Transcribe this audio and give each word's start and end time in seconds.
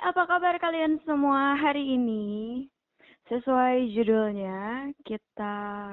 apa 0.00 0.24
kabar 0.24 0.56
kalian 0.56 0.96
semua 1.04 1.60
hari 1.60 2.00
ini? 2.00 2.64
Sesuai 3.28 3.92
judulnya, 3.92 4.90
kita 5.04 5.92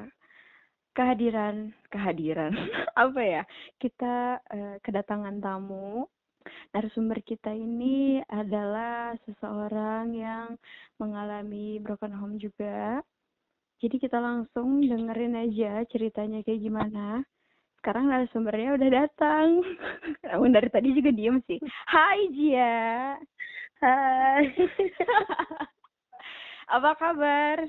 kehadiran 0.95 1.75
kehadiran 1.91 2.55
apa 3.03 3.21
ya? 3.21 3.43
Kita 3.75 4.39
uh, 4.39 4.75
kedatangan 4.79 5.43
tamu. 5.43 6.07
Narasumber 6.71 7.19
kita 7.27 7.51
ini 7.51 8.23
adalah 8.31 9.11
seseorang 9.27 10.15
yang 10.15 10.55
mengalami 10.95 11.75
broken 11.83 12.15
home 12.15 12.39
juga. 12.39 13.03
Jadi 13.83 13.99
kita 13.99 14.23
langsung 14.23 14.87
dengerin 14.87 15.35
aja 15.35 15.83
ceritanya 15.91 16.39
kayak 16.47 16.63
gimana. 16.63 17.27
Sekarang 17.83 18.07
narasumbernya 18.07 18.79
udah 18.79 18.89
datang. 19.03 19.59
Namun 20.31 20.55
dari 20.55 20.71
tadi 20.71 20.95
juga 20.95 21.11
diem 21.11 21.43
sih. 21.43 21.59
Hai 21.91 22.31
Jia. 22.31 23.19
Hai. 23.77 24.49
Apa 26.75 26.97
kabar? 26.97 27.61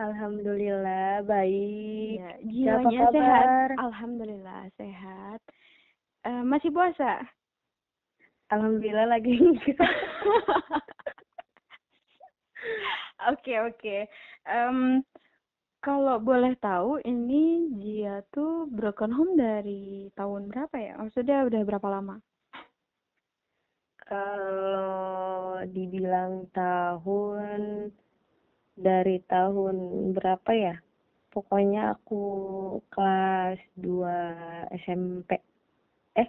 Alhamdulillah 0.00 1.28
baik. 1.28 2.24
Ya, 2.24 2.32
jiwanya 2.40 3.12
sehat. 3.12 3.76
Alhamdulillah 3.76 4.72
sehat. 4.80 5.40
Uh, 6.24 6.40
masih 6.40 6.72
puasa? 6.72 7.20
Alhamdulillah 8.48 9.12
lagi 9.12 9.36
enggak. 9.36 9.76
Oke 13.28 13.60
oke. 13.60 14.08
Kalau 15.80 16.16
boleh 16.20 16.56
tahu, 16.56 17.00
ini 17.04 17.68
dia 17.76 18.24
tuh 18.32 18.64
broken 18.68 19.12
home 19.12 19.36
dari 19.36 20.08
tahun 20.16 20.48
berapa 20.48 20.76
ya? 20.76 20.96
Maksudnya 20.96 21.44
udah 21.44 21.60
berapa 21.68 21.88
lama? 21.88 22.16
Kalau 24.10 25.62
dibilang 25.70 26.50
tahun 26.50 27.94
dari 28.74 29.22
tahun 29.30 29.76
berapa 30.18 30.50
ya? 30.50 30.74
Pokoknya 31.30 31.94
aku 31.94 32.22
kelas 32.90 33.62
2 33.78 34.74
SMP. 34.82 35.38
Eh, 36.18 36.26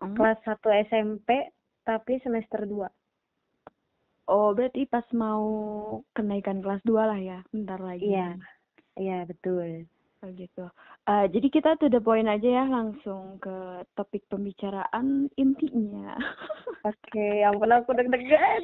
hmm. 0.00 0.16
kelas 0.16 0.40
1 0.48 0.64
SMP 0.88 1.52
tapi 1.84 2.16
semester 2.24 2.64
2. 2.64 2.88
Oh, 4.32 4.56
berarti 4.56 4.88
pas 4.88 5.04
mau 5.12 5.44
kenaikan 6.16 6.64
kelas 6.64 6.80
2 6.88 7.04
lah 7.04 7.20
ya, 7.20 7.44
bentar 7.52 7.84
lagi. 7.84 8.16
Iya. 8.16 8.40
Iya, 8.96 9.28
betul. 9.28 9.84
Oh 10.24 10.30
gitu. 10.32 10.72
Uh, 11.10 11.26
jadi 11.26 11.48
kita 11.50 11.74
to 11.82 11.90
the 11.90 11.98
point 11.98 12.30
aja 12.30 12.62
ya 12.62 12.64
langsung 12.70 13.42
ke 13.42 13.82
topik 13.98 14.22
pembicaraan 14.30 15.26
intinya. 15.34 16.14
Oke, 16.86 16.94
okay, 17.10 17.42
ampun 17.42 17.74
aku 17.74 17.98
deg-degan. 17.98 18.62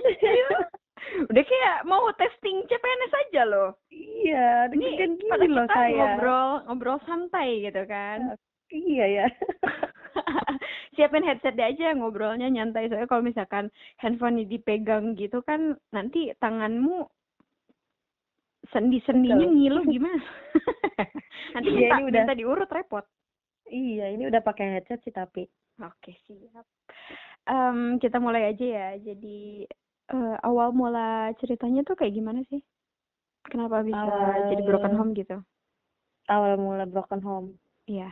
Udah 1.30 1.42
kayak 1.42 1.78
mau 1.90 2.06
testing 2.14 2.62
CPNS 2.70 3.12
aja 3.26 3.42
loh. 3.50 3.74
Iya, 3.90 4.70
deg-degan 4.70 5.18
gini 5.18 5.46
loh 5.50 5.66
saya. 5.74 5.90
ngobrol 5.90 6.50
ngobrol 6.70 6.98
santai 7.02 7.66
gitu 7.66 7.82
kan. 7.90 8.38
Uh, 8.38 8.38
iya 8.70 9.06
ya. 9.10 9.26
Siapin 10.94 11.26
headset 11.26 11.58
aja 11.58 11.98
ngobrolnya 11.98 12.46
nyantai 12.46 12.86
soalnya 12.86 13.10
kalau 13.10 13.26
misalkan 13.26 13.74
handphone 13.98 14.46
dipegang 14.46 15.18
gitu 15.18 15.42
kan 15.42 15.74
nanti 15.90 16.30
tanganmu 16.38 17.10
sendi-sendinya 18.72 19.46
ngilu 19.46 19.82
gimana? 19.86 20.22
Nanti 21.54 21.70
ya, 21.72 21.78
minta, 21.78 21.94
ini 21.98 22.04
udah... 22.08 22.22
minta 22.24 22.34
diurut 22.34 22.70
repot. 22.70 23.04
Iya, 23.66 24.14
ini 24.14 24.30
udah 24.30 24.40
pakai 24.46 24.78
headset 24.78 25.02
sih 25.02 25.14
tapi. 25.14 25.46
Oke, 25.82 26.14
siap. 26.24 26.64
Um, 27.46 27.98
kita 27.98 28.16
mulai 28.22 28.54
aja 28.54 28.64
ya. 28.64 28.88
Jadi 29.02 29.66
uh, 30.14 30.36
awal 30.46 30.70
mula 30.72 31.34
ceritanya 31.42 31.82
tuh 31.82 31.98
kayak 31.98 32.14
gimana 32.14 32.40
sih? 32.46 32.62
Kenapa 33.46 33.82
bisa 33.82 34.00
awal... 34.00 34.50
jadi 34.50 34.62
broken 34.62 34.94
home 34.94 35.12
gitu? 35.14 35.36
Awal 36.30 36.58
mula 36.58 36.84
broken 36.86 37.22
home. 37.22 37.48
Iya. 37.86 38.10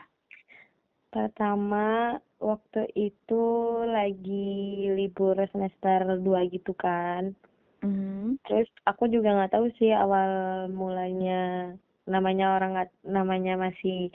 Pertama 1.10 2.18
waktu 2.42 2.90
itu 2.98 3.44
lagi 3.86 4.90
libur 4.90 5.38
semester 5.54 6.18
2 6.18 6.54
gitu 6.54 6.74
kan. 6.74 7.34
Mm. 7.84 8.40
Terus 8.48 8.68
aku 8.88 9.12
juga 9.12 9.36
nggak 9.36 9.52
tahu 9.52 9.68
sih 9.76 9.92
awal 9.92 10.66
mulanya 10.72 11.72
namanya 12.08 12.56
orang 12.56 12.70
nggak 12.76 12.90
namanya 13.04 13.54
masih 13.60 14.08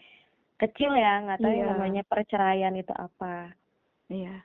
kecil 0.58 0.94
ya 0.98 1.24
nggak 1.24 1.40
tahu 1.42 1.54
yeah. 1.54 1.68
namanya 1.70 2.02
perceraian 2.10 2.74
itu 2.74 2.92
apa. 2.98 3.54
Iya. 4.10 4.26
Yeah. 4.26 4.40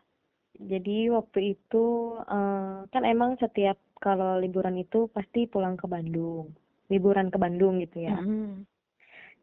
Jadi 0.55 1.11
waktu 1.11 1.59
itu 1.59 2.15
uh, 2.31 2.87
kan 2.87 3.03
emang 3.03 3.35
setiap 3.43 3.75
kalau 3.99 4.39
liburan 4.39 4.79
itu 4.79 5.11
pasti 5.11 5.51
pulang 5.51 5.75
ke 5.75 5.91
Bandung, 5.91 6.55
liburan 6.93 7.33
ke 7.33 7.41
Bandung 7.41 7.83
gitu 7.83 8.07
ya. 8.07 8.15
Mm. 8.15 8.63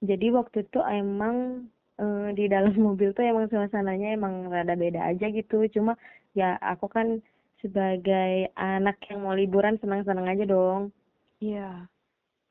Jadi 0.01 0.27
waktu 0.31 0.63
itu 0.63 0.79
emang 0.79 1.67
uh, 1.99 2.29
di 2.31 2.47
dalam 2.47 2.71
mobil 2.87 3.11
tuh 3.11 3.27
emang 3.27 3.51
suasananya 3.51 4.15
emang 4.15 4.47
rada 4.47 4.77
beda 4.77 5.11
aja 5.11 5.27
gitu. 5.27 5.67
Cuma 5.67 5.99
ya 6.31 6.55
aku 6.63 6.87
kan 6.87 7.19
sebagai 7.61 8.49
anak 8.57 8.97
yang 9.07 9.23
mau 9.23 9.37
liburan 9.37 9.77
senang-senang 9.79 10.27
aja 10.27 10.45
dong. 10.49 10.91
Iya. 11.39 11.87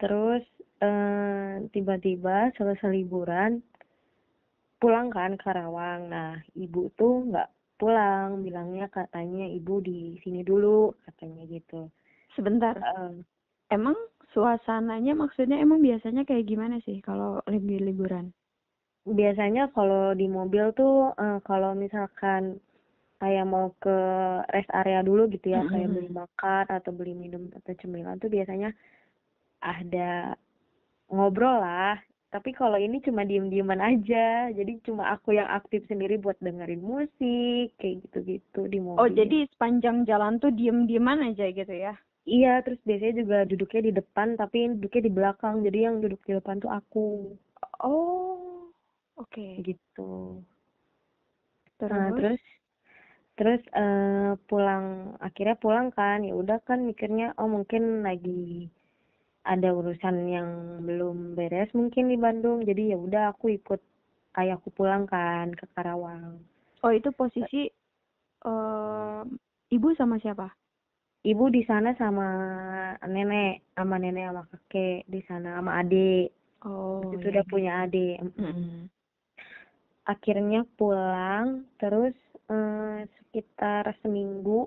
Terus 0.01 0.43
eh, 0.81 1.67
tiba-tiba 1.75 2.55
selesai 2.57 2.89
liburan 2.89 3.61
pulang 4.81 5.13
kan 5.13 5.37
ke 5.37 5.45
Karawang. 5.45 6.09
Nah, 6.09 6.41
ibu 6.57 6.89
tuh 6.97 7.29
nggak 7.29 7.49
pulang, 7.77 8.41
bilangnya 8.41 8.89
katanya 8.89 9.45
ibu 9.45 9.79
di 9.85 10.17
sini 10.25 10.41
dulu, 10.41 10.97
katanya 11.05 11.45
gitu. 11.47 11.93
Sebentar. 12.33 12.77
Uh, 12.81 13.21
emang 13.69 13.95
suasananya 14.33 15.13
maksudnya 15.13 15.61
emang 15.61 15.85
biasanya 15.85 16.25
kayak 16.25 16.49
gimana 16.49 16.81
sih 16.85 17.05
kalau 17.05 17.45
lagi 17.45 17.77
liburan? 17.77 18.33
Biasanya 19.05 19.73
kalau 19.73 20.13
di 20.17 20.29
mobil 20.29 20.73
tuh 20.77 21.13
uh, 21.17 21.39
kalau 21.45 21.77
misalkan 21.77 22.61
kayak 23.21 23.47
mau 23.47 23.77
ke 23.77 23.97
rest 24.49 24.73
area 24.73 25.05
dulu 25.05 25.29
gitu 25.29 25.53
ya, 25.53 25.61
mm 25.61 25.69
-hmm. 25.69 25.73
kayak 25.77 25.91
beli 25.93 26.11
makan 26.11 26.65
atau 26.73 26.91
beli 26.91 27.15
minum 27.15 27.53
atau 27.53 27.73
cemilan 27.77 28.17
tuh 28.17 28.33
biasanya 28.33 28.73
ada 29.61 30.35
ngobrol 31.13 31.61
lah. 31.61 32.01
Tapi 32.31 32.55
kalau 32.55 32.79
ini 32.79 33.03
cuma 33.03 33.27
diem-dieman 33.27 33.83
aja, 33.83 34.55
jadi 34.55 34.79
cuma 34.87 35.11
aku 35.11 35.35
yang 35.35 35.51
aktif 35.51 35.83
sendiri 35.91 36.15
buat 36.15 36.39
dengerin 36.39 36.79
musik, 36.79 37.75
kayak 37.75 38.07
gitu-gitu 38.07 38.71
di 38.71 38.79
oh, 38.79 38.95
mobil. 38.95 39.01
Oh, 39.03 39.11
jadi 39.11 39.51
sepanjang 39.51 40.07
jalan 40.07 40.39
tuh 40.39 40.55
diem-dieman 40.55 41.27
aja 41.27 41.51
gitu 41.51 41.75
ya? 41.75 41.99
Iya, 42.31 42.63
terus 42.63 42.79
biasanya 42.87 43.15
juga 43.19 43.39
duduknya 43.51 43.83
di 43.83 43.93
depan, 43.99 44.39
tapi 44.39 44.79
duduknya 44.79 45.03
di 45.03 45.13
belakang, 45.13 45.55
jadi 45.67 45.79
yang 45.91 45.99
duduk 45.99 46.23
di 46.23 46.33
depan 46.39 46.63
tuh 46.63 46.71
aku. 46.71 47.35
Oh, 47.83 48.71
oke. 49.19 49.27
Okay. 49.35 49.59
Gitu. 49.67 50.39
Terus? 51.83 51.91
Nah, 51.91 52.15
terus 52.15 52.43
terus 53.41 53.65
uh, 53.73 54.37
pulang 54.53 55.17
akhirnya 55.17 55.57
pulang 55.57 55.89
kan 55.97 56.21
ya 56.21 56.37
udah 56.37 56.61
kan 56.69 56.85
mikirnya 56.85 57.33
oh 57.41 57.49
mungkin 57.49 58.05
lagi 58.05 58.69
ada 59.49 59.73
urusan 59.73 60.29
yang 60.29 60.49
belum 60.85 61.41
beres 61.41 61.73
mungkin 61.73 62.13
di 62.13 62.21
Bandung 62.21 62.69
jadi 62.69 62.93
ya 62.93 62.99
udah 63.01 63.33
aku 63.33 63.57
ikut 63.57 63.81
ayahku 64.37 64.69
pulang 64.77 65.09
kan 65.09 65.57
ke 65.57 65.65
Karawang 65.73 66.37
oh 66.85 66.93
itu 66.93 67.09
posisi 67.17 67.73
uh, 68.45 69.25
ibu 69.73 69.89
sama 69.97 70.21
siapa 70.21 70.53
ibu 71.25 71.49
di 71.49 71.65
sana 71.65 71.97
sama 71.97 72.29
nenek 73.09 73.65
sama 73.73 73.97
nenek 73.97 74.29
sama 74.29 74.43
kakek 74.53 75.09
di 75.09 75.21
sana 75.25 75.57
sama 75.57 75.81
adik 75.81 76.29
oh 76.69 77.09
itu 77.17 77.25
iya. 77.25 77.41
udah 77.41 77.45
punya 77.49 77.73
adik 77.89 78.21
mm 78.21 78.33
-hmm. 78.37 78.81
akhirnya 80.05 80.69
pulang 80.77 81.65
terus 81.81 82.13
eh, 82.51 82.99
sekitar 83.19 83.95
seminggu 84.03 84.67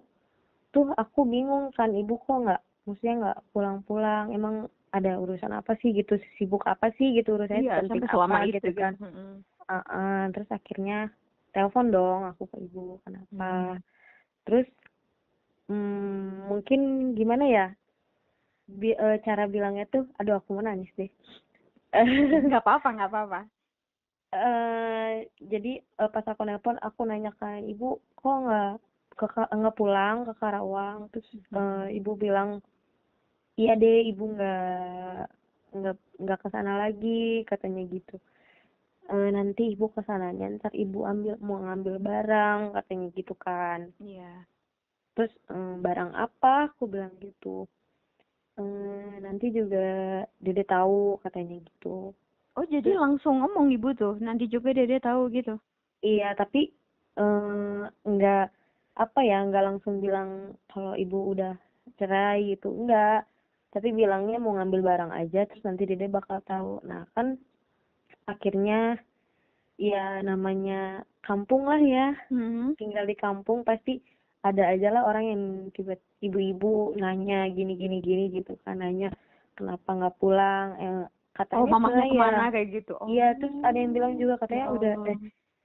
tuh 0.74 0.90
aku 0.98 1.28
bingung 1.28 1.70
kan 1.78 1.94
ibu 1.94 2.18
kok 2.24 2.38
nggak 2.48 2.62
maksudnya 2.88 3.14
nggak 3.20 3.40
pulang-pulang? 3.54 4.34
Emang 4.34 4.72
ada 4.94 5.20
urusan 5.20 5.54
apa 5.54 5.78
sih 5.84 5.94
gitu? 5.94 6.18
Sibuk 6.40 6.66
apa 6.66 6.90
sih? 6.98 7.14
Gitu 7.14 7.36
urusannya 7.36 7.64
iya, 7.68 7.84
penting 7.86 8.08
apa 8.08 8.38
gitu 8.50 8.72
kan 8.74 8.94
mm 8.98 9.10
-hmm. 9.10 9.32
uh 9.70 9.76
-uh, 9.84 10.22
terus 10.34 10.50
akhirnya 10.50 11.12
telepon 11.54 11.94
dong 11.94 12.22
aku 12.34 12.50
ke 12.50 12.58
ibu 12.66 12.98
kenapa? 13.06 13.78
Hmm. 13.78 13.78
terus 14.44 14.68
hmm, 15.70 16.50
mungkin 16.50 17.14
gimana 17.14 17.46
ya? 17.48 17.68
Bi 18.68 18.96
uh, 18.96 19.20
cara 19.22 19.46
bilangnya 19.46 19.86
tuh 19.92 20.08
aduh 20.18 20.40
aku 20.42 20.58
mau 20.58 20.66
nangis 20.66 20.90
deh. 20.98 21.12
Nggak 22.50 22.64
apa-apa 22.66 22.90
nggak 22.90 23.12
apa-apa 23.12 23.53
uh, 24.34 25.14
jadi 25.40 25.72
uh, 26.02 26.10
pas 26.10 26.26
aku 26.26 26.42
nelpon 26.44 26.78
aku 26.82 27.02
nanya 27.06 27.32
ke 27.38 27.64
ibu 27.72 28.02
kok 28.18 28.38
nggak 28.46 28.74
ke 29.14 29.26
nggak 29.30 29.78
pulang 29.78 30.18
ke 30.28 30.34
Karawang? 30.42 31.00
Terus 31.14 31.28
uh, 31.54 31.88
ibu 31.90 32.12
bilang 32.18 32.50
iya 33.62 33.78
deh 33.78 34.10
ibu 34.10 34.24
nggak 34.34 35.30
nggak 35.78 35.96
nggak 36.22 36.40
ke 36.44 36.48
sana 36.50 36.74
lagi 36.84 37.46
katanya 37.46 37.82
gitu. 37.88 38.18
Uh, 39.12 39.30
nanti 39.36 39.76
ibu 39.76 39.92
ke 39.92 40.02
sananya 40.08 40.48
ntar 40.58 40.74
ibu 40.74 41.04
ambil 41.04 41.36
mau 41.44 41.60
ngambil 41.62 41.96
barang 42.02 42.60
katanya 42.76 43.08
gitu 43.18 43.34
kan. 43.38 43.94
Iya. 44.02 44.48
Terus 45.14 45.34
ehm, 45.54 45.86
barang 45.86 46.12
apa? 46.18 46.74
Aku 46.74 46.90
bilang 46.90 47.14
gitu. 47.22 47.70
Ehm, 48.58 49.22
nanti 49.26 49.54
juga 49.54 49.86
dede 50.42 50.64
tahu 50.66 51.22
katanya 51.22 51.58
gitu 51.62 52.18
oh 52.58 52.66
jadi 52.70 52.96
langsung 52.98 53.42
ngomong 53.42 53.74
ibu 53.74 53.94
tuh. 53.98 54.16
Nanti 54.22 54.46
juga 54.50 54.74
dede 54.74 54.98
tahu 55.02 55.30
gitu. 55.34 55.58
Iya 56.04 56.36
tapi 56.36 56.70
eh 57.18 57.82
enggak 58.06 58.52
apa 58.98 59.20
ya 59.26 59.42
enggak 59.46 59.66
langsung 59.66 60.02
bilang 60.04 60.54
kalau 60.70 60.94
ibu 60.98 61.34
udah 61.34 61.54
cerai 61.98 62.54
gitu 62.54 62.70
enggak 62.74 63.26
tapi 63.74 63.90
bilangnya 63.90 64.38
mau 64.38 64.54
ngambil 64.54 64.82
barang 64.86 65.12
aja 65.18 65.50
terus 65.50 65.64
nanti 65.66 65.84
dede 65.90 66.06
bakal 66.10 66.40
tahu. 66.46 66.84
Nah 66.86 67.10
kan 67.18 67.38
akhirnya 68.30 69.02
ya 69.78 70.22
namanya 70.22 71.04
kampung 71.26 71.66
lah 71.66 71.82
ya. 71.82 72.14
Hmm. 72.30 72.78
tinggal 72.78 73.06
di 73.10 73.16
kampung 73.18 73.66
pasti 73.66 74.00
ada 74.44 74.70
aja 74.76 74.92
lah 74.92 75.08
orang 75.08 75.26
yang 75.26 75.44
tiba 75.72 75.96
ibu-ibu 76.20 76.94
nanya 77.00 77.48
gini 77.48 77.80
gini 77.80 77.98
gini 78.04 78.24
gitu 78.36 78.60
kan 78.68 78.84
nanya 78.84 79.10
kenapa 79.56 79.90
nggak 79.96 80.16
pulang? 80.20 80.68
Eh, 80.78 81.06
katanya 81.34 81.62
oh 81.62 81.70
mamanya 81.70 81.96
cerai 81.98 82.10
ke 82.10 82.18
mana? 82.18 82.38
Ya 82.38 82.50
kayak 82.54 82.68
gitu. 82.72 82.94
Oh. 82.98 83.08
iya 83.10 83.28
terus 83.36 83.54
ada 83.62 83.78
yang 83.78 83.92
bilang 83.92 84.14
juga 84.16 84.34
katanya 84.38 84.66
Ya 84.66 84.74
udah 84.74 84.94
eh 85.10 85.18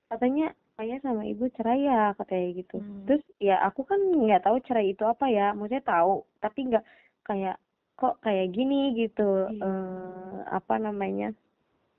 katanya 0.09 0.47
ayah 0.81 0.99
sama 1.05 1.23
ibu 1.25 1.45
cerai 1.53 1.81
ya 1.85 2.03
katanya 2.17 2.49
gitu. 2.57 2.77
Hmm. 2.81 3.05
terus 3.05 3.25
ya 3.37 3.57
aku 3.63 3.85
kan 3.85 4.01
nggak 4.01 4.43
tahu 4.43 4.57
cerai 4.65 4.97
itu 4.97 5.05
apa 5.05 5.29
ya 5.29 5.53
maksudnya 5.53 5.85
tahu 5.85 6.25
tapi 6.41 6.61
nggak 6.73 6.85
kayak 7.23 7.57
kok 7.95 8.17
kayak 8.23 8.49
gini 8.51 8.95
gitu 8.97 9.51
Iya. 9.53 9.61
eh 9.61 10.37
apa 10.49 10.75
namanya 10.79 11.35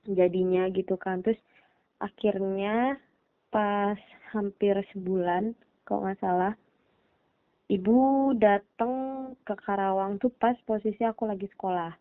jadinya 0.08 0.66
gitu 0.72 0.96
kan. 0.96 1.22
Terus 1.22 1.38
akhirnya 2.00 2.98
pas 3.52 4.00
hampir 4.32 4.74
sebulan 4.90 5.54
kalau 5.86 6.08
nggak 6.08 6.22
salah 6.24 6.54
ibu 7.70 7.98
datang 8.34 8.94
ke 9.46 9.54
Karawang 9.54 10.18
tuh 10.18 10.32
pas 10.32 10.56
posisi 10.66 11.06
aku 11.06 11.30
lagi 11.30 11.46
sekolah 11.50 11.94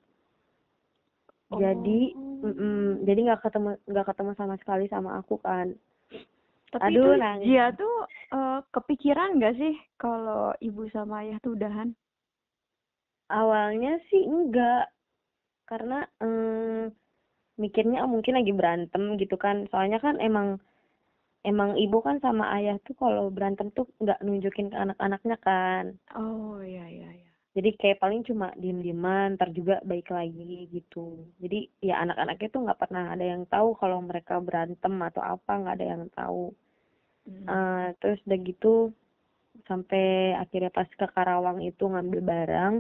jadi 1.53 1.99
Oh. 2.15 2.45
mm-mm, 2.47 3.05
jadi 3.09 3.19
nggak 3.27 3.41
ketemu 3.45 3.69
nggak 3.91 4.07
ketemu 4.09 4.33
sama 4.39 4.55
sekali 4.63 4.85
sama 4.93 5.11
aku 5.21 5.35
kan 5.47 5.67
Tapi 6.73 6.85
Aduh, 6.87 7.01
itu 7.01 7.11
nangis. 7.23 7.49
dia 7.49 7.65
tuh 7.81 7.95
eh, 8.37 8.59
kepikiran 8.75 9.29
nggak 9.37 9.55
sih 9.61 9.75
kalau 10.03 10.53
ibu 10.69 10.83
sama 10.95 11.15
ayah 11.25 11.39
tuh 11.45 11.53
udahan? 11.57 11.89
awalnya 13.41 13.91
sih 14.09 14.23
enggak 14.35 14.83
karena 15.71 15.97
mm, 16.25 16.83
mikirnya 17.63 17.99
oh, 18.05 18.11
mungkin 18.15 18.35
lagi 18.39 18.53
berantem 18.59 19.03
gitu 19.23 19.37
kan 19.45 19.57
soalnya 19.71 19.99
kan 20.07 20.17
emang 20.29 20.49
emang 21.51 21.71
ibu 21.85 21.99
kan 22.07 22.17
sama 22.25 22.45
ayah 22.57 22.77
tuh 22.87 22.95
kalau 23.03 23.25
berantem 23.37 23.69
tuh 23.77 23.87
nggak 24.03 24.19
nunjukin 24.27 24.67
ke 24.73 24.77
anak-anaknya 24.85 25.37
kan 25.47 25.85
Oh 26.23 26.61
iya 26.71 26.85
iya 26.97 27.11
iya. 27.19 27.28
Jadi 27.57 27.71
kayak 27.81 28.01
paling 28.01 28.21
cuma 28.29 28.53
diem-dieman 28.57 29.35
ntar 29.37 29.51
juga 29.53 29.81
baik 29.85 30.09
lagi 30.13 30.69
gitu 30.73 31.27
jadi 31.41 31.69
ya 31.81 31.95
anak-anaknya 32.05 32.49
tuh 32.53 32.63
nggak 32.65 32.81
pernah 32.81 33.05
ada 33.15 33.25
yang 33.25 33.43
tahu 33.49 33.75
kalau 33.77 33.99
mereka 34.05 34.39
berantem 34.39 34.95
atau 35.03 35.23
apa 35.25 35.53
nggak 35.57 35.77
ada 35.81 35.87
yang 35.87 36.05
tahu 36.13 36.55
Hmm. 37.29 37.45
Eh, 37.45 37.87
terus 38.01 38.17
udah 38.25 38.41
gitu 38.41 38.75
sampai 39.69 40.33
akhirnya 40.33 40.73
pas 40.73 40.89
ke 40.89 41.07
Karawang 41.13 41.61
itu 41.61 41.85
ngambil 41.85 42.25
barang 42.25 42.75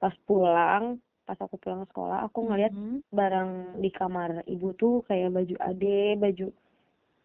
pas 0.00 0.14
pulang 0.24 0.96
pas 1.28 1.36
aku 1.36 1.60
pulang 1.60 1.84
sekolah 1.88 2.24
aku 2.24 2.48
ngeliat 2.48 2.72
Mhm. 2.72 3.04
barang 3.12 3.50
di 3.84 3.90
kamar 3.92 4.40
ibu 4.48 4.72
tuh 4.76 5.04
kayak 5.04 5.36
baju 5.36 5.56
ade 5.60 6.16
baju 6.16 6.48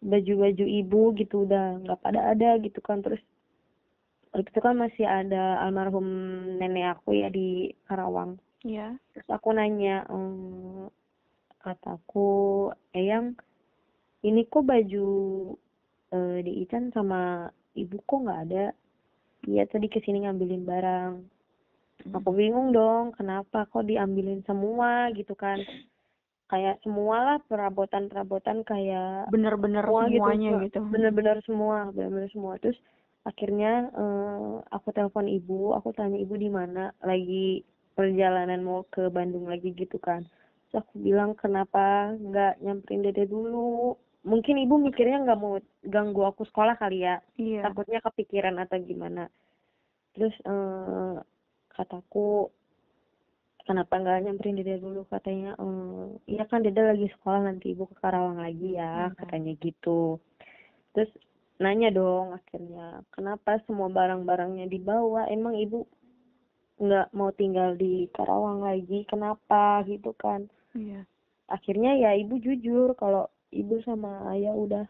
baju 0.04 0.32
baju 0.36 0.64
ibu 0.68 1.02
gitu 1.16 1.48
udah 1.48 1.80
nggak 1.80 2.00
pada 2.04 2.20
ada 2.32 2.56
gitu 2.60 2.80
kan 2.84 3.00
terus 3.00 3.20
itu 4.32 4.58
kan 4.58 4.78
masih 4.78 5.04
ada 5.04 5.58
almarhum 5.60 6.06
nenek 6.56 6.96
aku 6.96 7.14
ya 7.14 7.28
di 7.28 7.74
Karawang 7.84 8.38
Iya. 8.60 8.94
terus 9.10 9.26
aku 9.26 9.50
nanya 9.50 10.04
ehm, 10.06 10.86
kataku 11.58 12.28
eyang 12.92 13.34
ini 14.20 14.44
kok 14.44 14.64
baju 14.64 15.08
eh, 16.10 16.38
di 16.40 16.62
Ican 16.62 16.92
sama 16.92 17.48
ibu 17.72 17.98
kok 18.00 18.20
nggak 18.20 18.40
ada 18.46 18.64
iya 19.44 19.64
tadi 19.64 19.88
ke 19.88 19.98
sini 19.98 20.22
ngambilin 20.22 20.62
barang 20.62 21.12
aku 22.12 22.30
bingung 22.30 22.70
dong 22.70 23.12
kenapa 23.12 23.64
kok 23.66 23.84
diambilin 23.84 24.44
semua 24.44 25.08
gitu 25.10 25.32
kan 25.32 25.60
kayak 26.46 26.80
semua 26.82 27.16
lah 27.22 27.38
perabotan 27.44 28.06
perabotan 28.06 28.60
kayak 28.62 29.30
Bener-bener 29.30 29.82
semua 29.82 30.04
gitu, 30.04 30.16
semuanya 30.18 30.50
semua. 30.50 30.64
gitu. 30.66 30.78
bener-bener 30.86 31.36
semua 31.42 31.76
bener-bener 31.90 32.28
semua 32.28 32.52
terus 32.58 32.78
akhirnya 33.20 33.92
eh, 33.92 34.54
aku 34.72 34.88
telepon 34.90 35.28
ibu 35.28 35.76
aku 35.76 35.92
tanya 35.92 36.16
ibu 36.16 36.34
di 36.34 36.48
mana? 36.48 36.90
Lagi 37.04 37.62
perjalanan 37.92 38.64
mau 38.64 38.86
ke 38.88 39.12
Bandung 39.12 39.46
lagi 39.48 39.76
gitu 39.76 40.00
kan. 40.00 40.24
Terus 40.68 40.82
aku 40.82 41.02
bilang 41.02 41.36
kenapa 41.36 42.14
nggak 42.16 42.62
nyamperin 42.64 43.04
dede 43.04 43.28
dulu? 43.28 43.94
Mungkin 44.24 44.60
ibu 44.60 44.76
mikirnya 44.76 45.24
nggak 45.24 45.40
mau 45.40 45.56
ganggu 45.84 46.22
aku 46.24 46.44
sekolah 46.44 46.76
kali 46.76 47.04
ya. 47.04 47.20
Iya. 47.36 47.68
takutnya 47.68 48.00
kepikiran 48.00 48.56
atau 48.56 48.78
gimana. 48.80 49.28
Terus 50.16 50.32
eh 50.44 51.16
kataku 51.70 52.48
kenapa 53.64 54.00
nggak 54.00 54.22
nyamperin 54.24 54.58
dede 54.58 54.80
dulu? 54.80 55.04
Katanya 55.08 55.56
eh 55.56 56.06
iya 56.26 56.44
kan 56.48 56.64
dede 56.64 56.80
lagi 56.80 57.06
sekolah 57.12 57.44
nanti 57.44 57.72
ibu 57.76 57.84
ke 57.84 57.96
Karawang 58.00 58.40
lagi 58.40 58.76
ya 58.76 59.08
Hmm. 59.12 59.16
katanya 59.20 59.52
gitu. 59.60 60.16
Terus 60.96 61.10
nanya 61.60 61.92
dong 61.92 62.32
akhirnya 62.32 63.04
kenapa 63.12 63.60
semua 63.68 63.92
barang-barangnya 63.92 64.66
dibawa 64.66 65.28
emang 65.28 65.54
ibu 65.54 65.84
nggak 66.80 67.12
mau 67.12 67.28
tinggal 67.36 67.76
di 67.76 68.08
Karawang 68.16 68.64
lagi 68.64 69.04
kenapa 69.04 69.84
gitu 69.84 70.16
kan 70.16 70.48
Iya. 70.72 71.04
akhirnya 71.46 71.92
ya 72.00 72.16
ibu 72.16 72.40
jujur 72.40 72.96
kalau 72.96 73.28
ibu 73.52 73.76
sama 73.84 74.32
ayah 74.32 74.56
udah 74.56 74.86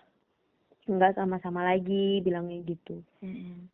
nggak 0.86 1.18
sama-sama 1.18 1.66
lagi 1.66 2.22
bilangnya 2.22 2.62
gitu 2.62 3.02
Mm-mm. 3.18 3.66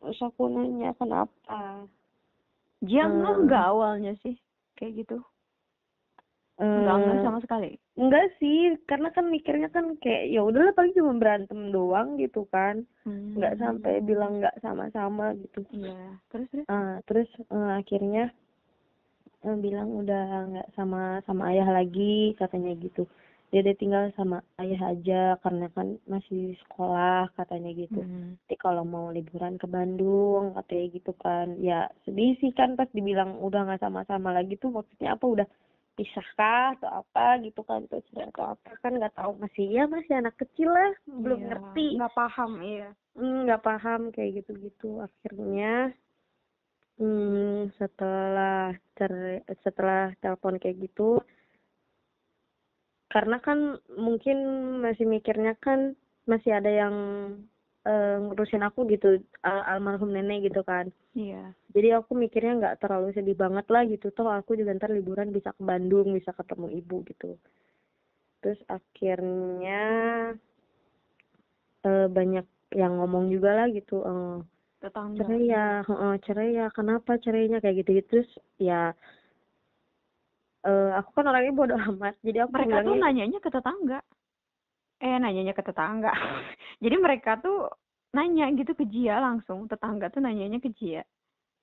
terus 0.00 0.20
aku 0.20 0.52
nanya 0.52 0.92
kenapa 1.00 1.88
Dia 2.84 3.08
Hmm. 3.08 3.16
nggak 3.24 3.36
nggak 3.48 3.64
awalnya 3.64 4.12
sih 4.20 4.36
kayak 4.76 4.92
gitu. 5.04 5.24
Nggak 6.54 6.96
nggak 6.96 7.18
Eh, 7.18 7.24
sama 7.26 7.38
sekali. 7.42 7.70
enggak 7.98 8.26
sih 8.38 8.58
karena 8.86 9.10
kan 9.10 9.26
mikirnya 9.26 9.66
kan 9.68 9.98
kayak 9.98 10.30
ya 10.30 10.40
udahlah 10.40 10.70
paling 10.70 10.94
cuma 10.94 11.18
berantem 11.18 11.70
doang 11.70 12.14
gitu 12.16 12.46
kan 12.48 12.86
Hmm. 13.02 13.34
sampai 13.58 13.98
bilang 14.00 14.38
nggak 14.38 14.62
sama-sama 14.62 15.34
gitu 15.34 15.66
Iya. 15.74 16.14
Terus 16.30 16.46
terus. 16.54 16.66
Ah, 16.70 17.02
terus 17.04 17.26
eh, 17.42 17.72
akhirnya 17.74 18.30
eh, 19.42 19.56
bilang 19.58 19.90
udah 19.92 20.24
nggak 20.48 20.68
sama 20.72 21.18
sama 21.26 21.50
ayah 21.50 21.68
lagi 21.68 22.32
katanya 22.34 22.72
gitu 22.78 23.04
dede 23.50 23.74
tinggal 23.74 24.10
sama 24.14 24.42
ayah 24.58 24.90
aja 24.90 25.22
karena 25.38 25.70
kan 25.70 25.94
masih 26.06 26.54
sekolah 26.62 27.30
katanya 27.34 27.70
gitu 27.72 28.02
Hmm. 28.02 28.34
nanti 28.34 28.54
kalau 28.58 28.82
mau 28.82 29.10
liburan 29.10 29.58
ke 29.58 29.66
Bandung 29.66 30.54
katanya 30.54 30.86
gitu 30.90 31.12
kan 31.14 31.54
ya 31.58 31.86
sedih 32.02 32.34
sih 32.38 32.50
kan 32.50 32.74
pas 32.74 32.90
dibilang 32.90 33.38
udah 33.38 33.66
nggak 33.66 33.82
sama-sama 33.82 34.30
lagi 34.30 34.54
tuh 34.54 34.70
maksudnya 34.70 35.14
apa 35.14 35.26
udah 35.26 35.46
pisah 35.94 36.26
kah 36.34 36.74
atau 36.74 36.90
apa 37.02 37.38
gitu 37.40 37.62
kan 37.62 37.86
terus 37.86 38.02
atau 38.12 38.58
apa 38.58 38.70
kan 38.82 38.98
nggak 38.98 39.14
tahu 39.14 39.38
masih 39.38 39.66
ya 39.70 39.86
masih 39.86 40.18
anak 40.18 40.34
kecil 40.36 40.70
lah 40.70 40.90
belum 41.06 41.38
Iya. 41.38 41.48
ngerti 41.50 41.86
Nggak 41.98 42.14
paham 42.14 42.52
iya. 42.60 42.88
Hmm, 43.14 43.46
nggak 43.46 43.62
paham 43.62 44.00
kayak 44.10 44.42
gitu-gitu 44.42 44.98
akhirnya 44.98 45.94
hmm, 46.98 47.70
setelah 47.78 48.74
cerai 48.98 49.38
setelah 49.62 50.10
telepon 50.18 50.58
kayak 50.58 50.82
gitu 50.82 51.22
karena 53.06 53.38
kan 53.38 53.78
mungkin 53.94 54.38
masih 54.82 55.06
mikirnya 55.06 55.54
kan 55.62 55.94
masih 56.26 56.58
ada 56.58 56.66
yang 56.66 56.96
eh, 57.84 58.16
ngurusin 58.20 58.64
aku 58.64 58.88
gitu 58.88 59.20
al- 59.44 59.66
almarhum 59.70 60.10
nenek 60.10 60.48
gitu 60.48 60.60
kan 60.64 60.88
Iya. 61.14 61.52
jadi 61.70 62.02
aku 62.02 62.12
mikirnya 62.16 62.52
nggak 62.58 62.78
terlalu 62.82 63.14
sedih 63.14 63.36
banget 63.38 63.66
lah 63.70 63.82
gitu 63.86 64.10
toh 64.10 64.26
aku 64.28 64.56
juga 64.58 64.74
ntar 64.74 64.90
liburan 64.90 65.30
bisa 65.30 65.54
ke 65.54 65.62
Bandung 65.62 66.10
bisa 66.12 66.34
ketemu 66.34 66.66
ibu 66.80 66.96
gitu 67.06 67.38
terus 68.42 68.60
akhirnya 68.68 69.84
eh, 71.84 72.06
banyak 72.08 72.46
yang 72.74 72.92
ngomong 72.98 73.30
juga 73.30 73.50
lah 73.54 73.66
gitu 73.70 74.02
eh, 74.02 74.36
Tetangga. 74.82 75.16
cerai 75.22 75.42
ya 75.48 75.66
heeh, 75.86 76.14
cerai 76.26 76.50
ya 76.52 76.66
kenapa 76.68 77.16
cerainya 77.22 77.62
kayak 77.62 77.84
gitu 77.84 77.90
gitu 77.96 78.08
terus 78.10 78.30
ya 78.58 78.92
eh, 80.64 80.90
aku 80.98 81.10
kan 81.14 81.24
orangnya 81.30 81.52
bodoh 81.54 81.78
amat 81.94 82.14
jadi 82.20 82.44
aku 82.44 82.52
Mereka 82.52 82.66
tuh 82.66 82.82
bilangnya 82.82 83.00
nanyanya 83.06 83.38
ke 83.40 83.50
tetangga. 83.52 84.00
Eh 84.98 85.16
nanyanya 85.18 85.52
ke 85.52 85.62
tetangga. 85.62 86.10
Jadi 86.84 86.96
mereka 86.96 87.38
tuh 87.38 87.70
nanya 88.10 88.46
gitu 88.52 88.72
ke 88.72 88.84
Jia 88.84 89.18
langsung. 89.18 89.66
Tetangga 89.66 90.08
tuh 90.08 90.20
nanyanya 90.20 90.58
ke 90.58 90.70
Jia. 90.70 91.02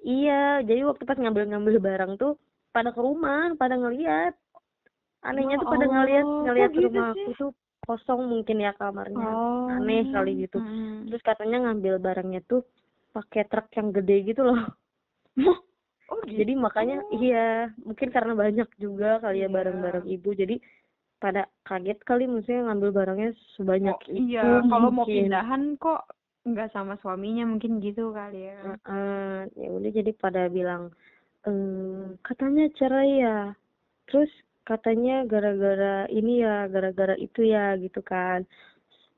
iya 0.02 0.66
jadi 0.66 0.82
waktu 0.82 1.06
pas 1.06 1.14
ngambil-ngambil 1.14 1.78
barang 1.78 2.18
tuh 2.18 2.34
pada 2.74 2.90
ke 2.90 2.98
rumah 2.98 3.54
pada 3.54 3.78
ngeliat 3.78 4.34
anehnya 5.22 5.56
Ya 5.56 5.62
tuh 5.62 5.70
pada 5.70 5.86
ngeliat 5.86 6.26
ngeliat 6.26 6.72
gitu 6.74 6.88
rumah 6.90 7.14
sih? 7.14 7.22
aku 7.22 7.32
tuh 7.38 7.52
kosong 7.86 8.26
mungkin 8.26 8.66
ya 8.66 8.74
kamarnya 8.74 9.30
Oh. 9.30 9.70
aneh 9.70 10.10
kali 10.10 10.42
gitu 10.42 10.58
Mm. 10.58 11.06
terus 11.06 11.22
katanya 11.22 11.70
ngambil 11.70 12.02
barangnya 12.02 12.42
tuh 12.50 12.66
pakai 13.14 13.46
truk 13.46 13.70
yang 13.78 13.94
gede 13.94 14.26
gitu 14.26 14.42
loh 14.42 14.58
oh 16.10 16.20
gitu 16.26 16.34
jadi 16.34 16.54
makanya 16.58 16.98
iya 17.14 17.70
mungkin 17.86 18.10
karena 18.10 18.34
banyak 18.34 18.70
juga 18.82 19.22
kali 19.22 19.46
ya 19.46 19.48
Iya. 19.48 19.54
barang-barang 19.54 20.06
ibu 20.10 20.30
jadi 20.34 20.58
pada 21.22 21.46
kaget 21.70 22.02
kali 22.02 22.26
maksudnya 22.26 22.66
ngambil 22.66 22.90
barangnya 22.92 23.30
sebanyak 23.54 23.94
Oh, 23.94 24.10
itu 24.10 24.26
iya 24.34 24.66
kalau 24.66 24.90
mau 24.90 25.06
pindahan 25.06 25.78
kok 25.78 26.02
nggak 26.42 26.74
sama 26.74 26.98
suaminya 26.98 27.46
mungkin 27.46 27.78
gitu 27.78 28.10
kali 28.10 28.50
ya. 28.50 28.58
Heeh, 28.66 29.38
ya 29.54 29.70
udah 29.70 29.92
jadi 29.94 30.12
pada 30.18 30.50
bilang 30.50 30.90
ehm, 31.46 32.18
katanya 32.26 32.66
cerai 32.74 33.22
ya 33.22 33.40
terus 34.10 34.34
katanya 34.66 35.26
gara-gara 35.30 36.10
ini 36.10 36.42
ya 36.42 36.66
gara-gara 36.66 37.14
itu 37.22 37.46
ya 37.46 37.78
gitu 37.78 38.02
kan. 38.02 38.42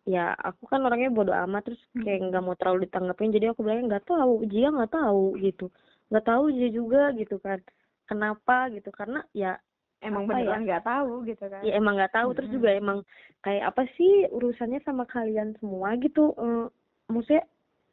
Ya 0.04 0.36
aku 0.36 0.68
kan 0.68 0.84
orangnya 0.84 1.16
bodo 1.16 1.32
amat 1.32 1.72
terus 1.72 1.82
kayak 1.96 2.28
nggak 2.28 2.44
mau 2.44 2.60
terlalu 2.60 2.92
ditanggapin 2.92 3.32
jadi 3.32 3.56
aku 3.56 3.64
bilangnya 3.64 3.96
nggak 3.96 4.08
tahu 4.12 4.44
Jia 4.52 4.68
nggak 4.76 4.92
tahu 4.92 5.40
gitu. 5.40 5.72
Nggak 6.12 6.26
tahu 6.28 6.44
Jia 6.52 6.70
juga 6.76 7.16
gitu 7.16 7.40
kan. 7.40 7.64
Kenapa? 8.04 8.68
gitu 8.76 8.92
karena 8.92 9.24
ya 9.32 9.56
emang 10.04 10.24
Apa 10.28 10.34
ya? 10.34 10.38
beneran 10.44 10.62
nggak 10.68 10.86
tahu 10.86 11.12
gitu 11.26 11.46
kan. 11.48 11.62
Ya 11.64 11.74
emang 11.76 11.94
nggak 11.96 12.14
tahu. 12.14 12.30
Terus 12.36 12.50
Mm-mm. 12.52 12.58
juga 12.60 12.70
emang 12.76 13.00
kayak 13.42 13.64
apa 13.72 13.84
sih 13.96 14.28
urusannya 14.30 14.80
sama 14.84 15.08
kalian 15.08 15.56
semua 15.58 15.96
gitu? 15.98 16.36
Eh, 16.36 16.68
maksudnya 17.08 17.44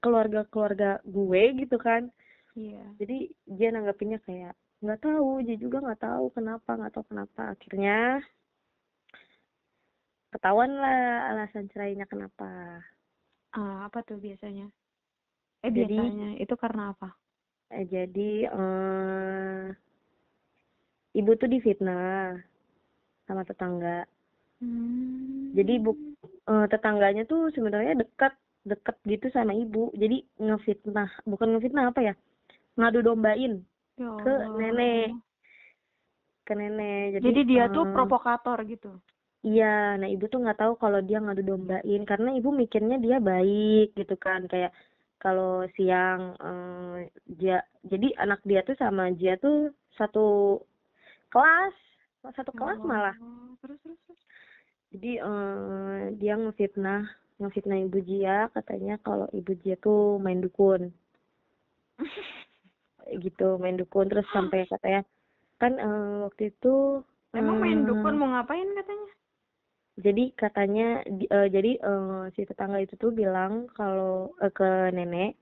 keluarga-keluarga 0.03 0.99
gue 1.07 1.43
gitu 1.61 1.77
kan. 1.79 2.11
Iya. 2.59 2.83
Jadi 2.99 3.31
dia 3.47 3.69
nanggapinnya 3.71 4.19
kayak 4.27 4.53
nggak 4.81 5.01
tahu 5.01 5.45
dia 5.45 5.57
juga 5.57 5.85
nggak 5.85 6.03
tahu 6.03 6.25
kenapa 6.33 6.71
nggak 6.75 6.93
tahu 6.93 7.05
kenapa. 7.09 7.41
Akhirnya 7.55 8.21
ketahuan 10.31 10.73
lah 10.75 11.35
alasan 11.35 11.67
cerainya 11.71 12.07
kenapa. 12.07 12.81
Ah, 13.51 13.87
apa 13.87 14.03
tuh 14.07 14.19
biasanya? 14.19 14.71
Eh 15.61 15.69
Jadi- 15.69 15.91
biasanya 15.93 16.29
itu 16.39 16.55
karena 16.55 16.95
apa? 16.95 17.13
Eh, 17.71 17.87
jadi 17.87 18.51
eh 18.51 19.67
ibu 21.17 21.31
tuh 21.37 21.49
difitnah 21.51 22.39
sama 23.27 23.43
tetangga. 23.47 24.07
Hmm. 24.61 25.55
Jadi 25.57 25.75
bu- 25.83 26.15
eh, 26.23 26.67
tetangganya 26.71 27.23
tuh 27.27 27.51
sebenarnya 27.55 27.97
dekat 27.99 28.35
dekat 28.67 28.97
gitu 29.09 29.27
sama 29.33 29.57
ibu. 29.57 29.91
Jadi 29.97 30.23
ngefitnah 30.39 31.11
bukan 31.27 31.57
ngefitnah 31.57 31.91
apa 31.91 32.01
ya? 32.05 32.15
Ngadu 32.79 33.01
dombain 33.03 33.65
Ya 33.99 34.11
ke 34.21 34.33
nenek. 34.59 35.17
ke 36.47 36.53
nenek. 36.57 37.19
Jadi, 37.19 37.25
Jadi 37.27 37.41
dia 37.47 37.65
tuh 37.71 37.85
eh, 37.87 37.93
provokator 37.95 38.59
gitu. 38.67 38.91
Iya, 39.41 39.97
nah 39.97 40.05
ibu 40.05 40.29
tuh 40.29 40.45
nggak 40.45 40.61
tahu 40.61 40.73
kalau 40.77 41.01
dia 41.01 41.19
ngadu 41.23 41.43
dombain. 41.43 42.03
Karena 42.05 42.37
ibu 42.37 42.53
mikirnya 42.53 43.01
dia 43.01 43.17
baik 43.19 43.97
gitu 43.97 44.15
kan. 44.21 44.45
Kayak 44.45 44.73
kalau 45.21 45.65
siang 45.77 46.37
eh, 46.37 47.09
dia 47.25 47.65
jadi 47.87 48.13
anak 48.21 48.41
dia 48.45 48.61
tuh 48.69 48.77
sama 48.77 49.09
dia 49.17 49.41
tuh 49.41 49.73
satu 49.97 50.61
kelas 51.31 51.75
satu 52.37 52.53
kelas 52.53 52.77
Ya 52.77 52.85
malah. 52.85 53.17
Terus 53.65 53.79
terus 53.81 53.99
terus. 54.05 54.21
jadi 54.93 55.13
eh, 55.25 56.01
dia 56.21 56.35
ngefitnah 56.37 57.09
ngefitnah 57.41 57.79
ibu 57.81 57.99
Jia 58.05 58.53
katanya 58.53 59.01
kalau 59.01 59.25
ibu 59.33 59.57
Jia 59.57 59.81
tuh 59.81 60.21
main 60.21 60.45
dukun 60.45 60.93
gitu 63.25 63.57
main 63.57 63.81
dukun 63.81 64.07
terus 64.07 64.29
sampai 64.31 64.67
katanya 64.73 65.03
kan 65.57 65.77
eh, 65.77 66.15
waktu 66.27 66.53
itu 66.53 67.01
Emang 67.33 67.63
main 67.63 67.81
eh, 67.81 67.87
dukun 67.87 68.19
mau 68.19 68.29
ngapain 68.35 68.67
katanya? 68.77 69.09
jadi 70.01 70.25
katanya 70.37 70.89
eh, 71.09 71.49
jadi 71.49 71.73
eh, 71.79 72.23
si 72.35 72.45
tetangga 72.45 72.81
itu 72.81 72.97
tuh 72.97 73.13
bilang 73.13 73.69
kalau 73.73 74.33
eh, 74.41 74.53
ke 74.53 74.93
nenek 74.93 75.37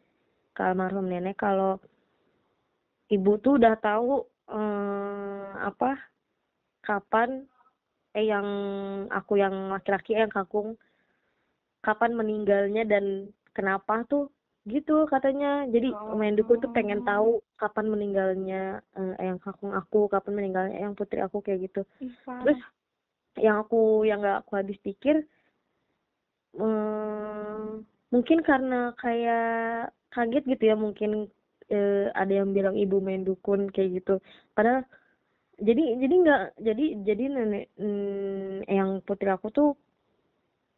ke 0.54 0.60
almarhum 0.62 1.06
nenek 1.06 1.38
kalau 1.38 1.78
ibu 3.08 3.38
tuh 3.38 3.56
udah 3.58 3.74
tahu 3.78 4.22
eh, 4.48 5.48
apa 5.64 5.90
kapan 6.84 7.44
eh 8.16 8.24
yang 8.24 8.48
aku 9.12 9.36
yang 9.36 9.72
laki-laki 9.72 10.16
eh, 10.16 10.24
yang 10.24 10.32
kakung 10.32 10.74
kapan 11.84 12.16
meninggalnya 12.16 12.82
dan 12.88 13.30
kenapa 13.52 14.02
tuh 14.08 14.32
gitu 14.68 15.08
katanya. 15.08 15.64
Jadi 15.68 15.92
main 16.16 16.36
dukun 16.36 16.60
tuh 16.60 16.72
pengen 16.72 17.00
tahu 17.04 17.40
kapan 17.56 17.86
meninggalnya 17.88 18.84
eh, 18.96 19.24
yang 19.24 19.38
kakung 19.40 19.72
aku 19.72 20.08
kapan 20.12 20.32
meninggalnya 20.36 20.78
yang 20.80 20.92
putri 20.96 21.20
aku 21.20 21.40
kayak 21.40 21.70
gitu. 21.70 21.82
Terus 22.44 22.60
yang 23.38 23.62
aku 23.62 24.02
yang 24.04 24.18
nggak 24.20 24.44
aku 24.44 24.52
habis 24.58 24.78
pikir 24.82 25.22
hmm, 26.58 27.86
mungkin 28.10 28.38
karena 28.42 28.92
kayak 28.98 29.94
kaget 30.10 30.44
gitu 30.56 30.64
ya 30.74 30.76
mungkin 30.78 31.30
eh, 31.70 32.08
ada 32.12 32.32
yang 32.32 32.50
bilang 32.56 32.76
ibu 32.76 33.00
main 33.00 33.22
dukun 33.24 33.68
kayak 33.72 34.02
gitu. 34.02 34.20
Padahal 34.56 34.84
jadi 35.58 35.84
jadi 35.98 36.14
nggak 36.22 36.42
jadi 36.62 36.84
jadi 37.02 37.24
nenek 37.34 37.64
mm, 37.76 38.70
yang 38.70 39.02
putri 39.02 39.28
aku 39.28 39.50
tuh 39.50 39.70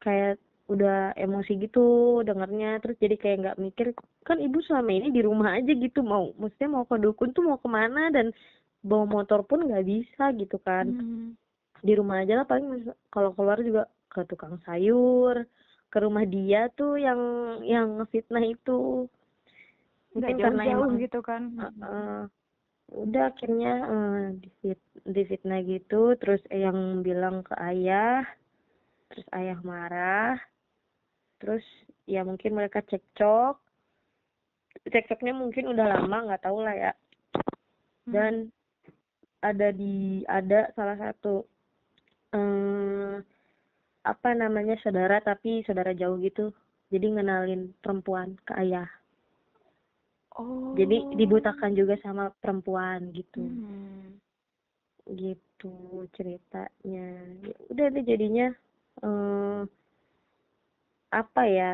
kayak 0.00 0.40
udah 0.70 1.12
emosi 1.18 1.66
gitu 1.66 2.20
dengarnya 2.22 2.78
terus 2.78 2.96
jadi 3.02 3.18
kayak 3.18 3.36
nggak 3.42 3.58
mikir 3.58 3.86
kan 4.22 4.38
ibu 4.38 4.62
selama 4.64 4.90
ini 4.94 5.10
di 5.10 5.20
rumah 5.26 5.58
aja 5.58 5.74
gitu 5.74 6.00
mau 6.06 6.30
maksudnya 6.38 6.70
mau 6.70 6.84
ke 6.86 6.96
dukun 6.96 7.34
tuh 7.36 7.42
mau 7.44 7.58
ke 7.60 7.68
mana? 7.68 8.08
Dan 8.14 8.32
bawa 8.80 9.04
motor 9.04 9.44
pun 9.44 9.68
nggak 9.68 9.84
bisa 9.84 10.32
gitu 10.36 10.56
kan. 10.62 10.86
Hmm. 10.88 11.36
di 11.80 11.96
rumah 11.96 12.20
aja 12.20 12.44
lah 12.44 12.46
paling 12.46 12.92
kalau 13.08 13.32
keluar 13.32 13.56
juga 13.64 13.88
ke 14.12 14.20
tukang 14.28 14.60
sayur 14.68 15.48
ke 15.90 15.98
rumah 15.98 16.28
dia 16.28 16.68
tuh 16.76 17.00
yang 17.00 17.20
yang 17.64 17.98
ngefitnah 17.98 18.44
itu 18.44 19.08
Nggak 20.16 20.30
jauh-jauh 20.38 20.90
gitu 20.98 21.18
kan. 21.22 21.42
eh, 21.58 22.22
udah 22.90 23.22
akhirnya 23.30 23.74
eh, 23.86 24.22
difit 24.42 24.80
difitnah 25.06 25.60
gitu. 25.62 26.18
Terus 26.18 26.42
yang 26.50 27.04
bilang 27.06 27.46
ke 27.46 27.54
ayah 27.58 28.26
terus 29.10 29.26
ayah 29.34 29.58
marah. 29.62 30.38
Terus 31.38 31.64
ya 32.06 32.26
mungkin 32.26 32.58
mereka 32.58 32.82
cekcok. 32.84 33.58
Cekcoknya 34.86 35.34
mungkin 35.34 35.70
udah 35.70 35.86
lama 35.86 36.16
nggak 36.26 36.44
tahu 36.44 36.62
lah 36.62 36.74
ya. 36.74 36.92
Hmm. 38.10 38.12
dan 38.16 38.34
ada 39.40 39.70
di 39.72 40.24
ada 40.24 40.72
salah 40.74 40.96
satu 40.96 41.44
eh 42.34 43.20
apa 44.00 44.28
namanya 44.32 44.74
saudara 44.80 45.20
tapi 45.20 45.62
saudara 45.62 45.94
jauh 45.94 46.18
gitu. 46.18 46.50
Jadi 46.90 47.06
ngenalin 47.06 47.70
perempuan 47.78 48.34
ke 48.42 48.52
ayah 48.58 48.90
Oh. 50.38 50.72
jadi 50.78 51.02
dibutakan 51.18 51.74
juga 51.74 51.98
sama 51.98 52.30
perempuan 52.38 53.10
gitu. 53.10 53.42
Hmm. 53.42 54.18
gitu 55.10 56.06
ceritanya. 56.14 57.08
Ya 57.42 57.56
udah 57.66 57.86
deh 57.90 58.04
jadinya 58.06 58.54
eh 59.02 59.62
apa 61.10 61.42
ya 61.50 61.72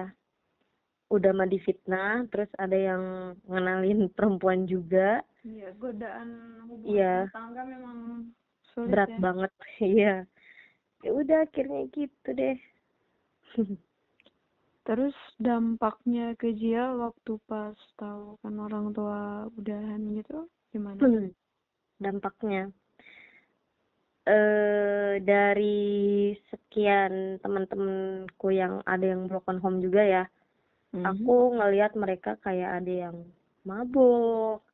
udah 1.12 1.30
mah 1.36 1.44
difitnah 1.44 2.24
terus 2.32 2.48
ada 2.56 2.72
yang 2.72 3.02
ngenalin 3.44 4.08
perempuan 4.16 4.64
juga. 4.64 5.20
Iya, 5.44 5.76
godaan 5.78 6.28
hubungan 6.66 6.96
rumah 6.96 7.34
tangga 7.36 7.62
memang 7.62 7.98
sulit 8.72 8.88
berat 8.90 9.12
ya. 9.12 9.20
banget. 9.20 9.52
Iya. 9.84 10.14
Ya 11.04 11.10
udah 11.12 11.38
akhirnya 11.44 11.82
gitu 11.92 12.28
deh 12.32 12.56
Terus 14.86 15.16
dampaknya 15.42 16.38
ke 16.38 16.54
Jia 16.54 16.94
waktu 16.94 17.42
pas 17.50 17.74
tahu 17.98 18.38
kan 18.38 18.54
orang 18.62 18.94
tua 18.94 19.50
udahan 19.58 19.98
gitu 20.14 20.46
gimana? 20.70 21.02
Hmm, 21.02 21.34
dampaknya 21.98 22.70
eh 24.26 25.22
dari 25.22 26.34
sekian 26.50 27.38
teman-temanku 27.38 28.50
yang 28.50 28.82
ada 28.82 29.06
yang 29.06 29.30
broken 29.30 29.62
home 29.62 29.78
juga 29.78 30.02
ya 30.02 30.24
Mhm. 30.94 31.06
aku 31.06 31.34
ngelihat 31.58 31.94
mereka 31.94 32.34
kayak 32.42 32.82
ada 32.82 32.92
yang 33.06 33.16
mabuk 33.62 34.66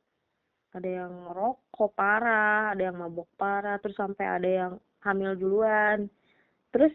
ada 0.73 0.89
yang 0.89 1.13
rokok 1.37 1.93
parah 1.93 2.73
ada 2.73 2.89
yang 2.89 2.97
mabuk 2.97 3.29
parah 3.37 3.77
terus 3.77 3.93
sampai 3.93 4.25
ada 4.25 4.49
yang 4.49 4.73
hamil 5.05 5.37
duluan 5.37 6.09
terus 6.73 6.93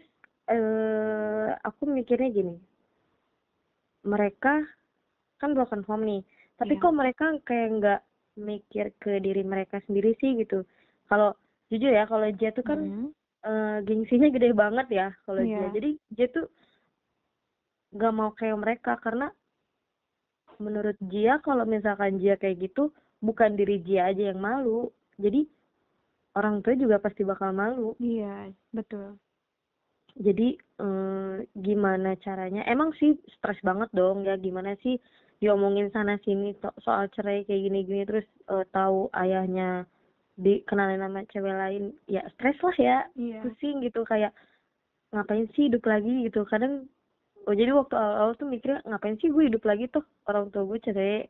eh 0.51 1.47
aku 1.63 1.87
mikirnya 1.87 2.27
gini 2.31 2.55
mereka 4.03 4.63
kan 5.37 5.51
broken 5.53 5.83
home 5.87 6.03
nih 6.05 6.21
tapi 6.55 6.75
Iya. 6.75 6.81
kok 6.81 6.93
mereka 6.95 7.25
kayak 7.43 7.69
nggak 7.79 8.01
mikir 8.39 8.85
ke 8.99 9.19
diri 9.19 9.43
mereka 9.43 9.79
sendiri 9.83 10.15
sih 10.17 10.35
gitu 10.37 10.63
kalau 11.07 11.35
jujur 11.67 11.91
ya 11.91 12.07
kalau 12.07 12.27
dia 12.31 12.51
tuh 12.51 12.63
kan 12.63 12.79
Mhm. 12.79 13.07
eh, 13.39 13.77
gengsinya 13.83 14.27
gede 14.29 14.51
banget 14.51 14.87
ya 14.91 15.07
kalau 15.23 15.39
dia 15.43 15.67
Iya. 15.67 15.71
jadi 15.71 15.89
dia 16.11 16.27
tuh 16.27 16.45
nggak 17.89 18.13
mau 18.13 18.31
kayak 18.35 18.57
mereka 18.59 18.99
karena 18.99 19.31
menurut 20.59 20.99
dia 20.99 21.39
kalau 21.39 21.63
misalkan 21.63 22.19
dia 22.19 22.35
kayak 22.35 22.59
gitu 22.61 22.91
bukan 23.19 23.55
diri 23.55 23.79
dia 23.79 24.11
aja 24.11 24.31
yang 24.31 24.39
malu 24.39 24.91
jadi 25.15 25.47
orang 26.35 26.59
tua 26.59 26.75
juga 26.75 26.99
pasti 26.99 27.23
bakal 27.23 27.51
malu 27.51 27.95
Iya, 27.97 28.51
betul. 28.71 29.15
Jadi 30.17 30.57
eh, 30.57 31.35
gimana 31.53 32.15
caranya? 32.23 32.65
Emang 32.65 32.95
sih 32.97 33.17
stres 33.37 33.59
banget 33.61 33.89
dong 33.93 34.25
ya. 34.25 34.39
Gimana 34.39 34.73
sih 34.81 34.97
diomongin 35.39 35.87
sana 35.93 36.19
sini 36.25 36.51
soal 36.83 37.07
cerai 37.15 37.47
kayak 37.47 37.69
gini-gini 37.69 38.03
terus 38.07 38.27
eh, 38.49 38.65
tahu 38.73 39.11
ayahnya 39.13 39.85
dikenalin 40.39 41.03
sama 41.03 41.21
cewek 41.29 41.55
lain 41.55 41.83
ya 42.07 42.23
stres 42.35 42.57
lah 42.63 42.77
ya. 42.79 42.97
Iya. 43.13 43.39
pusing 43.43 43.83
gitu 43.83 44.01
kayak 44.07 44.31
ngapain 45.11 45.49
sih 45.57 45.67
hidup 45.67 45.83
lagi? 45.85 46.27
gitu. 46.27 46.45
Kadang 46.47 46.87
oh 47.47 47.55
jadi 47.55 47.71
waktu 47.73 47.95
awal-awal 47.97 48.33
tuh 48.37 48.47
mikirnya 48.47 48.83
ngapain 48.85 49.17
sih 49.19 49.29
gue 49.29 49.47
hidup 49.47 49.63
lagi 49.67 49.87
tuh? 49.89 50.05
Orang 50.25 50.49
tua 50.49 50.65
gue 50.65 50.79
cerai. 50.81 51.27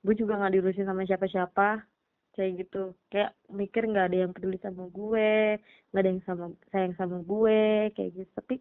Gue 0.00 0.14
juga 0.16 0.40
nggak 0.40 0.56
diurusin 0.56 0.88
sama 0.88 1.04
siapa-siapa 1.04 1.89
kayak 2.40 2.54
gitu 2.64 2.78
kayak 3.12 3.30
mikir 3.60 3.82
nggak 3.90 4.06
ada 4.08 4.16
yang 4.24 4.32
peduli 4.36 4.56
sama 4.64 4.84
gue 4.98 5.30
nggak 5.92 6.02
ada 6.02 6.10
yang 6.12 6.24
sama 6.28 6.44
sayang 6.72 6.94
sama 7.00 7.16
gue 7.30 7.60
kayak 7.96 8.10
gitu 8.16 8.30
tapi 8.38 8.54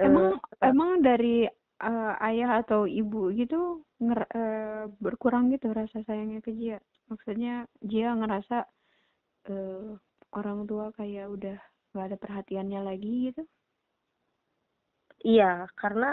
eh, 0.00 0.04
Emang 0.06 0.28
apa- 0.36 0.66
emang 0.70 0.90
dari 1.08 1.48
eh, 1.88 2.12
ayah 2.28 2.50
atau 2.62 2.80
ibu 3.00 3.20
gitu 3.40 3.56
nger- 4.06 4.30
eh, 4.40 4.84
berkurang 5.04 5.44
gitu 5.54 5.66
rasa 5.78 5.98
sayangnya 6.06 6.40
ke 6.46 6.52
Jia. 6.58 6.78
Maksudnya 7.10 7.52
Jia 7.90 8.10
ngerasa 8.20 8.56
eh, 9.52 9.90
orang 10.38 10.58
tua 10.70 10.86
kayak 10.98 11.26
udah 11.34 11.56
gak 11.96 12.04
ada 12.08 12.16
perhatiannya 12.24 12.80
lagi 12.88 13.12
gitu. 13.32 13.42
Iya, 15.28 15.44
karena 15.80 16.06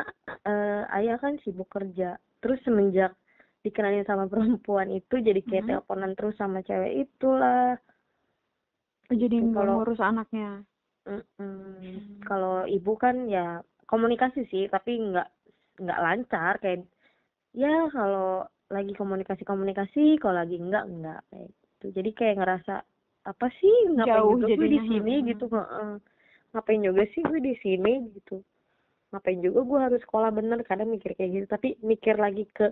eh, 0.49 0.83
ayah 0.97 1.17
kan 1.23 1.33
sibuk 1.43 1.69
kerja. 1.75 2.05
Terus 2.41 2.59
semenjak 2.65 3.11
dikenalin 3.59 4.07
sama 4.07 4.25
perempuan 4.31 4.87
itu 4.89 5.19
jadi 5.19 5.41
kayak 5.43 5.63
Mhm. 5.63 5.69
teleponan 5.69 6.11
terus 6.15 6.35
sama 6.35 6.63
cewek 6.63 7.07
itulah. 7.07 7.75
Jadi 9.09 9.35
Gitu, 9.35 9.45
nggak 9.49 9.57
kalau- 9.57 9.77
ngurus 9.81 9.99
anaknya. 9.99 10.51
Mm-mm. 11.09 12.21
Kalau 12.21 12.69
ibu 12.69 12.93
kan 12.93 13.25
ya 13.25 13.59
komunikasi 13.89 14.45
sih, 14.47 14.69
tapi 14.69 15.01
nggak 15.01 15.27
nggak 15.79 16.01
lancar 16.03 16.53
kayak 16.61 16.85
ya 17.55 17.89
kalau 17.89 18.45
lagi 18.69 18.93
komunikasi-komunikasi, 18.93 20.21
kalau 20.21 20.37
lagi 20.45 20.61
enggak 20.61 20.85
enggak 20.85 21.21
kayak 21.33 21.49
gitu. 21.49 21.85
Jadi 21.97 22.09
kayak 22.13 22.35
ngerasa 22.37 22.75
apa 23.25 23.47
sih 23.57 23.73
ngapain 23.97 24.21
Jauh 24.21 24.37
juga 24.37 24.47
gue 24.53 24.67
di 24.69 24.77
jadinya, 24.77 24.85
sini 24.85 25.13
mm-mm. 25.17 25.27
gitu, 25.33 25.45
heeh. 25.49 25.91
Ngapain 26.53 26.81
juga 26.85 27.03
sih 27.09 27.21
gue 27.25 27.39
di 27.41 27.53
sini 27.57 27.93
gitu. 28.13 28.37
Ngapain 29.09 29.39
juga 29.41 29.59
gue 29.65 29.79
harus 29.81 30.01
sekolah 30.05 30.29
bener 30.29 30.61
kadang 30.61 30.93
mikir 30.93 31.17
kayak 31.17 31.31
gitu, 31.33 31.45
tapi 31.49 31.73
mikir 31.81 32.13
lagi 32.21 32.45
ke 32.53 32.69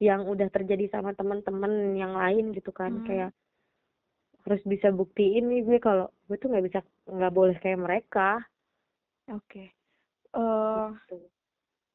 yang 0.00 0.22
udah 0.32 0.48
terjadi 0.56 0.84
sama 0.94 1.10
teman-teman 1.18 1.72
yang 2.02 2.12
lain 2.22 2.44
gitu 2.56 2.70
kan 2.80 2.92
Hmm. 2.92 3.02
kayak 3.06 3.30
harus 4.44 4.62
bisa 4.72 4.88
buktiin 4.98 5.44
nih 5.50 5.60
gue 5.66 5.78
kalau 5.86 6.06
gue 6.26 6.36
tuh 6.40 6.48
nggak 6.50 6.64
bisa 6.66 6.78
nggak 7.16 7.32
boleh 7.38 7.56
kayak 7.62 7.80
mereka 7.86 8.28
Oke. 9.28 9.74
Eh, 10.34 10.92
gitu. 11.08 11.16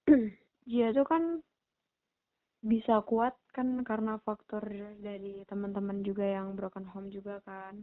Jia 0.70 0.88
tuh 0.96 1.06
kan 1.12 1.24
bisa 2.72 2.96
kuat 3.10 3.34
kan 3.56 3.68
karena 3.89 4.13
faktor 4.25 4.63
dari 5.08 5.34
teman-teman 5.50 5.98
juga 6.08 6.25
yang 6.38 6.48
broken 6.58 6.86
home 6.92 7.10
juga 7.18 7.36
kan. 7.50 7.74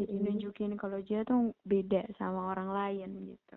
Jadi 0.00 0.14
Mm-mm. 0.14 0.26
nunjukin 0.26 0.72
kalau 0.82 0.98
Jia 1.08 1.20
tuh 1.30 1.40
beda 1.72 2.02
sama 2.20 2.40
orang 2.52 2.70
lain 2.78 3.10
gitu. 3.32 3.56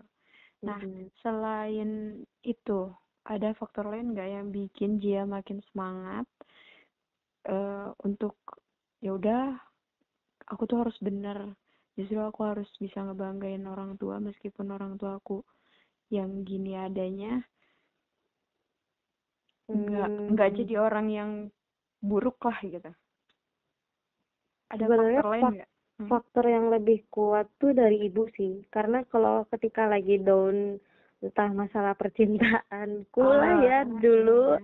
Nah, 0.68 0.80
Mm-mm. 0.80 1.10
selain 1.22 1.90
itu, 2.54 2.80
ada 3.34 3.48
faktor 3.60 3.84
lain 3.92 4.06
nggak 4.14 4.28
yang 4.36 4.46
bikin 4.56 4.90
Jia 5.02 5.22
makin 5.34 5.58
semangat 5.68 6.26
eh 7.52 7.88
untuk 8.06 8.34
ya 9.04 9.10
udah, 9.18 9.42
aku 10.52 10.62
tuh 10.70 10.78
harus 10.82 10.96
bener. 11.06 11.38
Justru 11.96 12.18
aku 12.28 12.40
harus 12.50 12.68
bisa 12.82 12.98
ngebanggain 13.06 13.64
orang 13.74 13.90
tua 14.00 14.16
meskipun 14.28 14.66
orang 14.76 14.92
tua 15.00 15.12
aku 15.20 15.36
yang 16.16 16.30
gini 16.48 16.72
adanya, 16.86 17.32
nggak 19.74 20.10
nggak 20.32 20.50
Hmm, 20.50 20.58
jadi 20.58 20.74
orang 20.86 21.06
yang 21.18 21.30
buruk 22.08 22.38
lah 22.48 22.58
gitu. 22.74 22.90
Ada 24.74 24.84
Sebenarnya 24.84 25.22
faktor 25.22 25.24
lain 25.32 25.48
nggak? 25.56 25.70
Hmm. 25.98 26.08
faktor 26.10 26.44
yang 26.54 26.66
lebih 26.74 26.98
kuat 27.14 27.46
tuh 27.60 27.72
dari 27.80 27.96
ibu 28.08 28.22
sih 28.36 28.52
karena 28.74 28.98
kalau 29.12 29.36
ketika 29.52 29.82
lagi 29.92 30.16
down 30.28 30.56
entah 31.26 31.50
masalah 31.50 31.92
percintaanku 31.92 33.20
lah 33.20 33.54
ya 33.60 33.78
dulu 33.84 34.56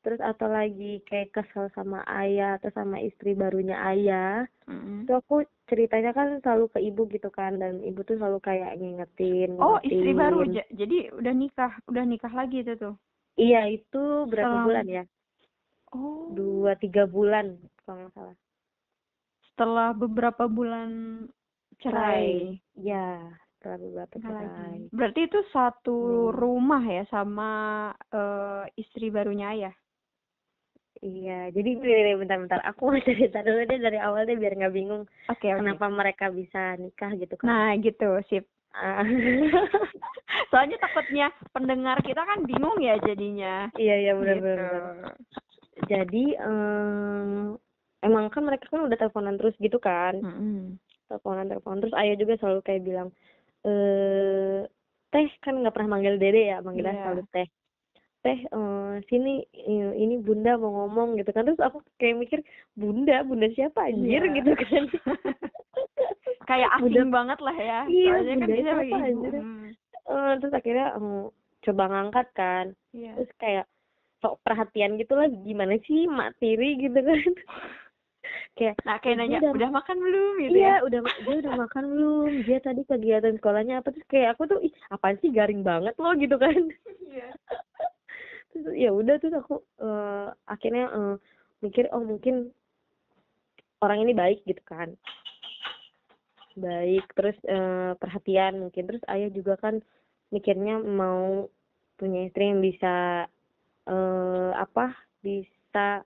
terus 0.00 0.16
atau 0.18 0.48
lagi 0.48 1.04
kayak 1.04 1.28
kesel 1.30 1.68
sama 1.70 2.00
ayah 2.16 2.56
atau 2.56 2.72
sama 2.72 2.96
istri 2.98 3.32
barunya 3.32 3.76
ayah 3.86 4.48
Mm-mm. 4.64 5.04
itu 5.04 5.12
aku 5.12 5.44
ceritanya 5.66 6.10
kan 6.10 6.40
selalu 6.40 6.66
ke 6.68 6.80
ibu 6.80 7.04
gitu 7.06 7.28
kan 7.28 7.54
dan 7.54 7.78
ibu 7.80 8.00
tuh 8.00 8.16
selalu 8.16 8.40
kayak 8.40 8.74
ngingetin 8.74 9.54
Oh, 9.54 9.76
istri 9.80 10.10
baru. 10.10 10.40
ngingetin. 10.40 10.56
Ja- 10.56 10.70
Jadi 10.74 10.96
udah 11.12 11.34
nikah, 11.34 11.72
udah 11.84 12.04
nikah 12.04 12.32
lagi 12.32 12.64
itu 12.64 12.74
tuh. 12.74 12.94
iya 13.36 13.68
itu 13.68 14.02
berapa 14.26 14.48
Selang- 14.50 14.66
bulan 14.66 14.86
ya 14.88 15.04
Oh. 15.90 16.30
dua 16.30 16.74
tiga 16.74 17.04
bulan 17.04 17.58
kalau 17.80 18.00
nggak 18.00 18.14
salah 18.14 18.36
Setelah 19.44 19.88
beberapa 19.92 20.46
bulan 20.46 20.90
cerai. 21.76 22.56
ya 22.74 23.20
beberapa 23.60 24.16
Nikah 24.16 24.32
lagi. 24.32 24.88
Berarti 24.88 25.20
itu 25.28 25.40
satu 25.52 25.98
Hmm. 26.28 26.34
rumah 26.34 26.80
ya 26.80 27.04
sama 27.06 27.50
eh, 28.08 28.64
istri 28.74 29.12
barunya 29.12 29.52
ayah. 29.52 29.74
Iya, 31.00 31.48
jadi 31.48 31.70
bentar-bentar. 32.16 32.60
Aku 32.68 32.88
mau 32.88 33.00
cerita 33.00 33.40
dulu 33.40 33.64
deh 33.64 33.80
dari 33.80 33.96
awal 33.96 34.24
deh 34.24 34.36
biar 34.36 34.52
nggak 34.52 34.74
bingung 34.74 35.08
Oke, 35.28 35.48
oke. 35.48 35.56
kenapa 35.56 35.88
mereka 35.88 36.28
bisa 36.28 36.76
nikah 36.76 37.12
gitu 37.16 37.40
kan. 37.40 37.46
Nah, 37.48 37.68
gitu, 37.76 38.20
sip. 38.28 38.44
Ah, 38.70 39.00
Soalnya 40.52 40.76
takutnya 40.78 41.26
pendengar 41.50 41.98
kita 42.00 42.20
kan 42.20 42.44
bingung 42.44 42.78
ya 42.78 43.00
jadinya. 43.00 43.72
iya, 43.74 43.96
iya 43.98 44.12
Gitu. 44.12 44.20
benar-benar. 44.20 45.16
Jadi 45.88 46.36
em, 46.36 47.56
emang 48.00 48.28
kan 48.28 48.44
mereka 48.44 48.68
kan 48.68 48.84
udah 48.84 48.94
teleponan 48.94 49.40
terus 49.40 49.56
gitu 49.56 49.80
kan. 49.80 50.20
Mm-mm. 50.20 50.76
Teleponan 51.08 51.48
teleponan 51.48 51.80
terus 51.80 51.96
ayah 51.96 52.14
juga 52.14 52.36
selalu 52.36 52.60
kayak 52.60 52.84
bilang 52.84 53.08
eh 53.64 54.60
teh 55.10 55.28
kan 55.42 55.58
nggak 55.58 55.74
pernah 55.74 55.98
manggil 55.98 56.16
dede 56.16 56.54
ya, 56.54 56.58
manggilnya 56.60 56.94
Iya. 56.94 57.02
selalu 57.02 57.22
teh. 57.28 57.48
Teh 58.20 58.38
eh, 58.46 58.92
sini 59.08 59.42
ini 59.96 60.20
bunda 60.20 60.54
mau 60.54 60.84
ngomong 60.84 61.16
gitu 61.16 61.30
kan. 61.30 61.44
Terus 61.44 61.58
aku 61.58 61.80
kayak 61.96 62.16
mikir 62.16 62.38
bunda, 62.72 63.20
bunda 63.22 63.48
siapa 63.50 63.88
anjir 63.88 64.22
Iya. 64.22 64.34
gitu 64.40 64.52
kan. 64.56 64.84
Kayak 66.50 66.82
asing 66.82 67.14
banget 67.14 67.38
lah 67.38 67.54
ya. 67.54 67.80
Iya, 67.86 68.10
Soalnya 68.10 68.34
kan 68.34 68.40
bunda 68.42 68.54
bisa 68.58 68.70
siapa 68.74 68.96
anjir? 69.06 69.32
Hmm. 69.38 69.68
Eh, 70.10 70.32
terus 70.42 70.52
akhirnya 70.52 70.86
em, 70.98 71.08
coba 71.60 71.84
ngangkat 71.86 72.26
kan 72.34 72.66
Iya. 72.90 73.12
terus 73.14 73.30
kayak 73.36 73.66
sok 74.18 74.40
perhatian 74.42 74.96
gitu 74.96 75.12
lah 75.14 75.28
gimana 75.44 75.76
sih 75.84 76.04
mak 76.04 76.34
tiri 76.40 76.76
gitu 76.76 76.98
kan 76.98 77.20
kayak 78.60 78.76
Nah, 78.84 79.00
kayak 79.00 79.16
"Dia 79.16 79.24
nanya, 79.24 79.38
udah- 79.40 79.54
udah 79.56 79.70
makan 79.72 79.96
belum? 79.96 80.32
gitu 80.38 80.52
iya 80.54 80.68
ya? 80.68 80.84
udah 80.84 81.00
dia 81.18 81.36
udah 81.40 81.52
makan 81.56 81.84
belum. 81.88 82.30
Dia 82.44 82.58
tadi 82.60 82.82
kegiatan 82.84 83.32
sekolahnya 83.34 83.80
apa 83.80 83.88
terus 83.88 84.04
kayak 84.06 84.36
aku 84.36 84.42
tuh 84.46 84.58
ih 84.60 84.72
apaan 84.86 85.16
sih 85.18 85.32
garing 85.32 85.64
banget 85.64 85.96
loh 85.96 86.12
gitu 86.14 86.36
kan. 86.36 86.52
Iya. 87.08 87.28
terus 88.50 88.66
ya 88.76 88.90
udah 88.90 89.16
terus 89.16 89.32
aku 89.32 89.54
eh, 89.80 90.28
akhirnya 90.44 90.84
eh, 90.90 91.16
mikir 91.60 91.88
oh 91.90 92.02
mungkin 92.02 92.52
orang 93.80 94.04
ini 94.04 94.12
baik 94.12 94.44
gitu 94.44 94.60
kan. 94.62 94.92
Baik 96.54 97.06
terus 97.14 97.38
eh, 97.46 97.96
perhatian 97.96 98.60
mungkin. 98.60 98.84
Terus 98.84 99.02
ayah 99.08 99.30
juga 99.30 99.56
kan 99.56 99.80
mikirnya 100.28 100.78
mau 100.78 101.48
punya 101.96 102.26
istri 102.26 102.48
yang 102.48 102.60
bisa 102.60 103.24
eh 103.86 104.50
apa 104.54 104.92
bisa 105.20 106.04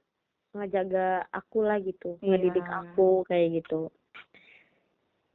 ngejaga 0.55 1.27
aku 1.31 1.59
lah 1.61 1.77
gitu 1.83 2.17
ngedidik 2.23 2.63
Iya. 2.63 2.79
aku 2.81 3.27
kayak 3.27 3.49
gitu 3.63 3.91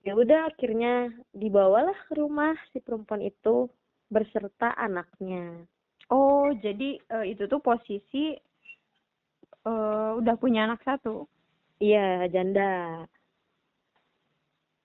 ya 0.02 0.16
udah 0.16 0.48
akhirnya 0.48 1.12
dibawalah 1.36 1.96
ke 2.08 2.16
rumah 2.16 2.56
si 2.72 2.80
perempuan 2.80 3.20
itu 3.22 3.68
berserta 4.08 4.74
anaknya 4.74 5.68
Oh, 6.10 6.50
jadi 6.58 6.98
eh, 6.98 7.26
itu 7.38 7.46
tuh 7.46 7.62
posisi 7.62 8.34
eh 9.62 10.12
udah 10.18 10.36
punya 10.42 10.66
anak 10.66 10.82
satu. 10.82 11.30
Iya, 11.78 12.26
janda. 12.34 13.06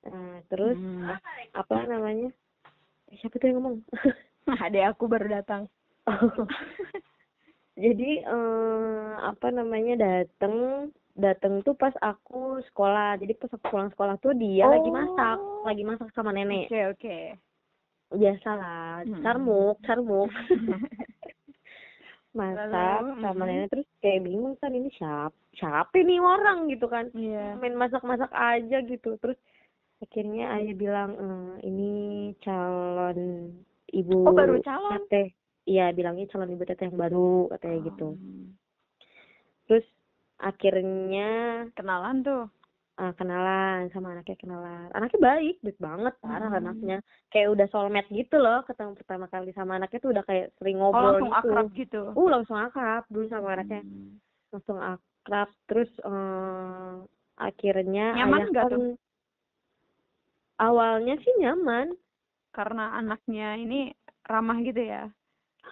Nah, 0.05 0.44
terus 0.53 0.77
Hmm. 0.77 1.16
apa 1.57 1.88
namanya? 1.88 2.29
Eh, 3.09 3.16
siapa 3.16 3.40
tuh 3.40 3.49
yang 3.49 3.57
ngomong? 3.64 3.81
Adek 4.68 4.85
aku 4.92 5.09
baru 5.09 5.33
datang. 5.33 5.64
Jadi 7.74 8.22
eh, 8.22 9.10
apa 9.20 9.50
namanya 9.50 9.94
dateng 9.98 10.88
dateng 11.14 11.62
tuh 11.62 11.74
pas 11.74 11.94
aku 11.98 12.62
sekolah. 12.70 13.18
Jadi 13.18 13.34
pas 13.34 13.50
aku 13.50 13.66
pulang 13.66 13.90
sekolah 13.90 14.14
tuh 14.18 14.34
dia 14.34 14.64
lagi 14.64 14.88
masak, 14.88 15.38
Oh. 15.38 15.62
lagi 15.62 15.82
masak 15.82 16.08
sama 16.12 16.30
nenek. 16.30 16.70
Oke, 16.70 16.80
oke. 16.90 17.18
Biasalah, 18.14 19.02
Hmm. 19.04 19.22
carmuk, 19.22 19.76
carmuk. 19.82 20.30
masak 22.34 22.66
Lalu, 22.66 23.22
sama 23.22 23.42
mm. 23.42 23.48
nenek 23.48 23.68
terus 23.70 23.87
kayak 24.02 24.22
bingung 24.22 24.58
kan 24.58 24.74
ini 24.74 24.90
siapa 24.90 25.30
siapa 25.54 25.94
nih 25.94 26.18
orang 26.18 26.66
gitu 26.66 26.87
kan. 26.87 27.06
Iya. 27.14 27.54
main 27.54 27.74
masak-masak 27.74 28.26
aja 28.30 28.82
gitu 28.82 29.14
terus 29.18 29.38
akhirnya 30.02 30.50
ayah 30.58 30.74
bilang 30.74 31.10
"Eh, 31.14 31.70
ini 31.70 31.90
calon 32.42 33.54
ibu 33.88 34.26
Oh, 34.26 34.34
baru 34.34 34.58
calon? 34.60 34.98
teh 35.06 35.30
iya 35.64 35.90
bilangnya 35.90 36.29
calon 36.29 36.53
ibu 36.53 36.64
teteh 36.64 36.87
yang 36.87 36.96
baru 36.96 37.48
katanya 37.53 37.77
Oh. 37.77 37.85
gitu 37.88 38.07
terus 39.64 39.87
akhirnya 40.37 41.31
Kenalan 41.72 42.20
tuh. 42.20 42.44
eh, 42.94 43.12
kenalan 43.18 43.88
sama 43.90 44.14
anaknya 44.14 44.37
kenalan 44.38 44.87
anaknya 44.92 45.18
baik 45.18 45.57
baik 45.61 45.79
banget 45.81 46.14
parah 46.20 46.46
Hmm. 46.46 46.61
anaknya 46.62 46.96
kayak 47.29 47.50
udah 47.50 47.66
soulmate 47.68 48.07
gitu 48.12 48.38
loh 48.38 48.62
ketemu 48.62 48.92
pertama 48.94 49.27
kali 49.27 49.50
sama 49.50 49.74
anaknya 49.74 49.98
tuh 49.98 50.11
udah 50.14 50.22
kayak 50.22 50.55
sering 50.57 50.79
Oh, 50.79 50.85
ngobrol 50.85 51.03
langsung 51.18 51.31
gitu 51.33 51.35
akrab 51.35 51.66
gitu. 51.74 52.03
uh 52.12 52.29
langsung 52.31 52.57
akrab 52.57 53.03
dulu 53.11 53.27
sama 53.27 53.48
anaknya 53.53 53.83
Hmm. 53.83 54.20
langsung 54.55 54.79
akrab 54.79 55.48
terus 55.66 55.90
eh, 55.98 56.92
akhirnya 57.35 58.07
Nyaman 58.14 58.38
ayah 58.38 58.46
nggak 58.53 58.64
kan 58.68 58.72
tuh? 58.79 58.94
awalnya 60.57 61.14
sih 61.18 61.35
nyaman 61.40 61.88
Karena 62.55 62.94
anaknya 62.94 63.59
ini 63.59 63.90
ramah 64.22 64.55
gitu 64.62 64.79
ya. 64.79 65.11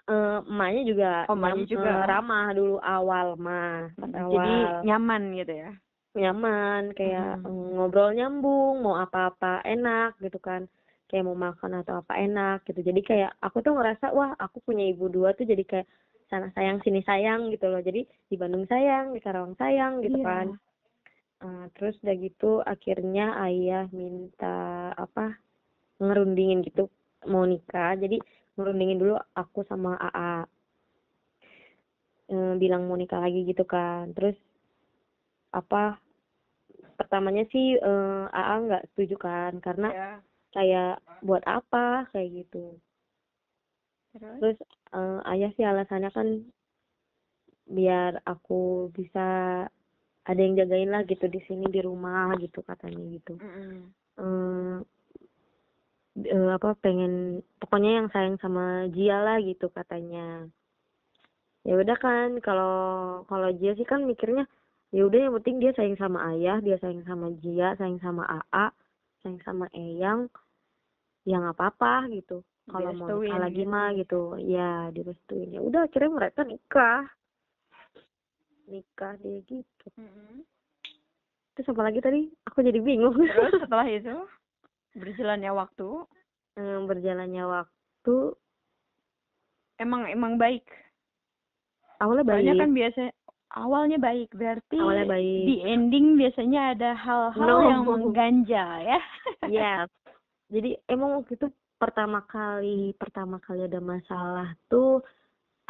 Eh, 0.03 0.39
emaknya 0.49 0.83
juga 0.89 1.11
Oh, 1.31 1.37
emaknya 1.39 1.65
juga. 1.69 1.91
eh, 1.93 2.03
ramah 2.09 2.47
dulu 2.57 2.77
awal 2.83 3.27
mah. 3.39 3.93
Awal. 3.97 4.33
Jadi 4.35 4.55
nyaman 4.89 5.23
gitu 5.39 5.53
ya. 5.55 5.71
nyaman 6.13 6.93
kayak 6.93 7.41
eh, 7.41 7.65
ngobrol 7.73 8.13
nyambung 8.13 8.85
mau 8.85 9.01
apa-apa 9.01 9.65
enak 9.65 10.21
gitu 10.21 10.37
kan. 10.43 10.69
Kayak 11.09 11.25
mau 11.29 11.37
makan 11.37 11.85
atau 11.85 12.01
apa 12.05 12.17
enak 12.21 12.65
gitu. 12.69 12.81
Jadi 12.85 13.01
kayak 13.01 13.31
aku 13.41 13.61
tuh 13.61 13.73
ngerasa 13.77 14.13
wah 14.13 14.33
aku 14.37 14.61
punya 14.65 14.89
ibu 14.93 15.09
dua 15.09 15.33
tuh 15.33 15.45
jadi 15.49 15.65
kayak 15.65 15.89
sana 16.29 16.49
sayang 16.57 16.81
sini 16.85 17.01
sayang 17.05 17.49
gitu 17.53 17.69
loh. 17.69 17.81
Jadi 17.81 18.05
di 18.29 18.37
Bandung 18.37 18.65
sayang 18.69 19.13
di 19.13 19.21
Karawang 19.21 19.57
sayang 19.57 20.01
gitu 20.05 20.21
Iya. 20.21 20.25
kan. 20.25 20.47
Eh, 21.43 21.65
terus 21.77 21.95
udah 22.05 22.17
gitu 22.17 22.51
akhirnya 22.65 23.37
ayah 23.49 23.85
minta 23.93 24.93
apa 24.97 25.37
ngerundingin 26.01 26.65
gitu 26.65 26.89
mau 27.29 27.45
nikah. 27.47 27.95
Jadi 27.97 28.19
ngerundingin 28.57 29.01
dulu 29.01 29.15
aku 29.35 29.61
sama 29.65 29.97
AA 29.99 30.45
Eh, 32.33 32.55
bilang 32.57 32.89
mau 32.89 32.97
nikah 32.97 33.21
lagi 33.21 33.45
gitu 33.45 33.61
kan 33.69 34.09
terus 34.17 34.33
apa 35.53 36.01
pertamanya 36.97 37.45
sih 37.53 37.77
eh, 37.77 38.25
AA 38.33 38.55
nggak 38.65 38.83
setuju 38.93 39.17
kan 39.21 39.53
karena 39.61 39.89
Ya. 39.93 40.11
kayak 40.57 40.93
buat 41.21 41.45
apa 41.45 42.09
kayak 42.13 42.31
gitu 42.45 42.81
Terus? 44.17 44.37
terus 44.41 44.59
eh, 44.97 45.19
ayah 45.29 45.51
sih 45.57 45.65
alasannya 45.65 46.09
kan 46.09 46.29
biar 47.69 48.21
aku 48.25 48.89
bisa 48.97 49.27
ada 50.23 50.41
yang 50.41 50.55
jagain 50.57 50.89
lah 50.89 51.03
gitu 51.05 51.27
di 51.29 51.41
sini 51.45 51.67
di 51.69 51.81
rumah 51.85 52.33
gitu 52.41 52.65
katanya 52.65 53.03
gitu 53.13 53.37
Mm-mm. 53.37 53.93
eh 54.21 54.75
eh, 56.21 56.51
apa 56.53 56.77
pengen 56.81 57.41
pokoknya 57.57 57.91
yang 58.03 58.09
sayang 58.13 58.37
sama 58.43 58.89
Jia 58.93 59.19
lah 59.23 59.39
gitu 59.41 59.73
katanya. 59.73 60.47
Ya 61.63 61.79
udah 61.79 61.97
kan 61.97 62.43
kalau 62.43 62.77
kalau 63.31 63.49
Jia 63.55 63.73
sih 63.79 63.87
kan 63.87 64.05
mikirnya 64.05 64.45
ya 64.93 65.09
udah 65.09 65.19
yang 65.29 65.35
penting 65.41 65.57
dia 65.63 65.73
sayang 65.73 65.97
sama 65.97 66.35
ayah 66.37 66.61
dia 66.61 66.77
sayang 66.83 67.07
sama 67.09 67.33
Jia 67.41 67.73
sayang 67.81 68.03
sama 68.03 68.29
AA 68.29 68.67
sayang 69.23 69.41
sama 69.47 69.67
Eyang 69.73 70.27
ya 71.23 71.39
nggak 71.39 71.57
apa-apa 71.57 72.11
gitu. 72.11 72.43
Kalau 72.71 72.95
mau 72.95 73.19
nikah 73.19 73.39
lagi 73.43 73.63
gitu. 73.63 73.71
mah 73.71 73.89
gitu 73.95 74.21
ya 74.39 74.91
direstuin. 74.95 75.55
Ya 75.55 75.61
udah 75.63 75.87
akhirnya 75.87 76.11
mereka 76.11 76.41
nikah. 76.47 77.07
Nikah 78.67 79.19
dia 79.23 79.39
gitu. 79.47 79.87
Mm-mm. 79.99 80.47
terus 81.53 81.69
apa 81.69 81.83
lagi 81.85 82.01
tadi? 82.01 82.33
Aku 82.49 82.65
jadi 82.65 82.81
bingung. 82.81 83.13
Terus 83.13 83.55
setelah 83.67 83.87
itu 83.87 84.15
berjalannya 84.95 85.53
waktu, 85.53 85.89
Eh, 86.53 86.79
berjalannya 86.85 87.45
waktu 87.49 88.17
emang 89.81 90.05
emang 90.07 90.37
baik. 90.37 90.69
awalnya 91.97 92.29
Soalnya 92.29 92.53
baik 92.53 92.61
kan 92.61 92.71
biasa 92.77 93.01
awalnya 93.57 93.99
baik, 93.99 94.29
berarti 94.37 94.77
awalnya 94.77 95.07
baik 95.09 95.45
di 95.49 95.57
ending 95.65 96.21
biasanya 96.21 96.61
ada 96.77 96.91
hal-hal 96.93 97.49
No. 97.49 97.65
yang 97.65 97.83
mengganjal 97.89 98.71
ya. 98.85 99.01
Yes. 99.49 99.89
Jadi 100.53 100.77
emang 100.93 101.25
waktu 101.25 101.41
itu 101.41 101.49
pertama 101.81 102.21
kali 102.29 102.93
pertama 102.95 103.41
kali 103.41 103.65
ada 103.65 103.81
masalah 103.81 104.53
tuh 104.69 105.01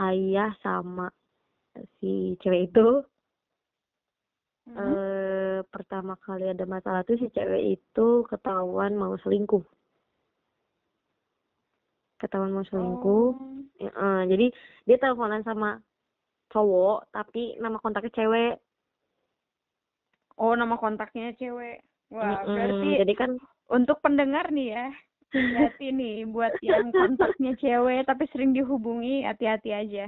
ayah 0.02 0.50
sama 0.60 1.08
si 1.96 2.34
cewek 2.42 2.68
itu 2.68 3.06
Hmm. 4.62 4.78
eh 4.78 5.58
pertama 5.74 6.14
kali 6.22 6.46
ada 6.46 6.62
masalah 6.62 7.02
tuh 7.02 7.18
si 7.18 7.26
cewek 7.34 7.82
itu 7.82 8.06
ketahuan 8.30 8.94
mau 8.94 9.18
selingkuh. 9.26 9.62
Ketahuan 12.22 12.54
mau 12.54 12.62
selingkuh. 12.62 13.28
Oh. 13.34 13.58
Ya, 13.82 13.90
eh, 13.90 14.22
jadi 14.30 14.46
dia 14.86 14.96
teleponan 15.02 15.42
sama 15.42 15.82
cowok 16.54 17.10
tapi 17.10 17.58
nama 17.58 17.82
kontaknya 17.82 18.14
cewek. 18.14 18.54
Oh, 20.38 20.54
nama 20.54 20.78
kontaknya 20.78 21.34
cewek. 21.34 21.82
Wah, 22.12 22.44
Mm-mm. 22.44 22.54
berarti 22.54 22.88
jadi 23.02 23.14
kan 23.18 23.30
untuk 23.72 23.98
pendengar 24.04 24.52
nih 24.52 24.76
ya, 24.76 24.86
hati 25.58 25.90
nih 25.90 26.28
buat 26.28 26.54
yang 26.62 26.92
kontaknya 26.92 27.56
cewek 27.58 28.06
tapi 28.06 28.30
sering 28.30 28.54
dihubungi, 28.54 29.26
hati-hati 29.26 29.70
aja. 29.74 30.06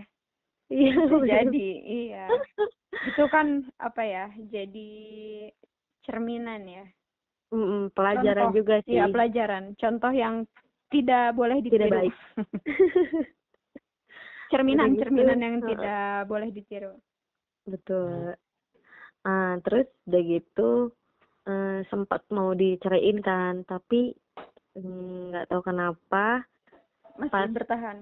Iya 0.71 0.95
jadi, 1.33 1.69
iya. 1.85 2.29
Itu 3.05 3.29
kan 3.29 3.69
apa 3.77 4.03
ya? 4.05 4.27
Jadi 4.49 4.91
cerminan 6.05 6.65
ya. 6.69 6.85
Mm-mm, 7.55 7.95
pelajaran 7.95 8.51
Contoh. 8.51 8.59
juga 8.59 8.77
sih. 8.83 8.99
Iya, 8.99 9.05
pelajaran. 9.13 9.65
Contoh 9.79 10.13
yang 10.13 10.35
tidak 10.91 11.35
boleh 11.39 11.63
ditiru. 11.63 11.79
Tidak 11.79 11.93
baik. 11.93 12.15
cerminan, 14.53 14.95
gitu, 14.95 15.01
cerminan 15.03 15.39
yang 15.41 15.57
heeh. 15.63 15.69
tidak 15.75 16.07
boleh 16.31 16.49
ditiru. 16.55 16.95
Betul. 17.67 18.39
Ah, 19.25 19.57
terus 19.65 19.89
udah 20.05 20.23
gitu 20.23 20.71
eh, 21.49 21.81
sempat 21.89 22.23
mau 22.29 22.53
diceraiin 22.53 23.25
kan, 23.25 23.65
tapi 23.65 24.13
mm, 24.77 25.33
nggak 25.33 25.49
tahu 25.49 25.63
kenapa 25.65 26.45
Masih 27.15 27.31
Pas. 27.31 27.51
bertahan. 27.51 27.97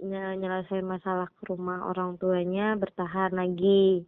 Ny- 0.00 0.36
nyelesain 0.36 0.84
masalah 0.84 1.28
ke 1.32 1.42
rumah 1.48 1.88
orang 1.88 2.16
tuanya 2.16 2.76
bertahan 2.76 3.32
lagi. 3.32 4.04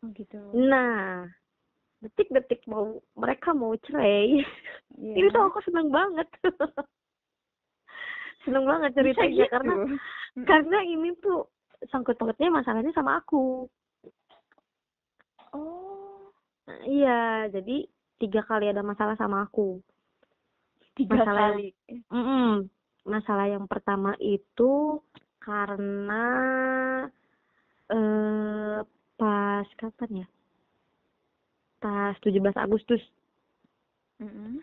Oh, 0.00 0.08
gitu. 0.12 0.38
Nah, 0.54 1.26
detik-detik 2.00 2.64
mau 2.68 3.00
mereka 3.16 3.50
mau 3.52 3.72
cerai, 3.80 4.40
Iya. 4.96 5.14
ini 5.18 5.28
tuh 5.32 5.42
aku 5.48 5.60
seneng 5.64 5.88
banget. 5.88 6.28
seneng 8.44 8.62
banget 8.62 8.94
ceritanya 8.94 9.46
gitu. 9.46 9.50
karena 9.50 9.74
Mm. 10.36 10.44
karena 10.44 10.78
ini 10.84 11.08
tuh 11.18 11.48
sangkut 11.90 12.14
pautnya 12.14 12.52
masalahnya 12.52 12.92
sama 12.94 13.18
aku. 13.18 13.66
Oh, 15.50 16.30
Nah, 16.66 16.82
iya, 16.82 17.46
jadi 17.48 17.86
tiga 18.18 18.42
kali 18.42 18.66
ada 18.66 18.82
masalah 18.82 19.14
sama 19.14 19.46
aku. 19.46 19.78
tiga 20.98 21.22
Masalah 21.22 21.54
kali. 21.54 21.70
Mm-mm. 22.10 22.66
Masalah 23.06 23.46
yang 23.46 23.70
pertama 23.70 24.18
itu 24.18 24.98
karena 25.38 26.26
eh 27.86 28.82
pas 29.14 29.66
kapan 29.78 30.26
ya? 30.26 30.28
Pas 31.78 32.18
17 32.18 32.58
Agustus. 32.58 32.98
Mm-mm. 34.18 34.58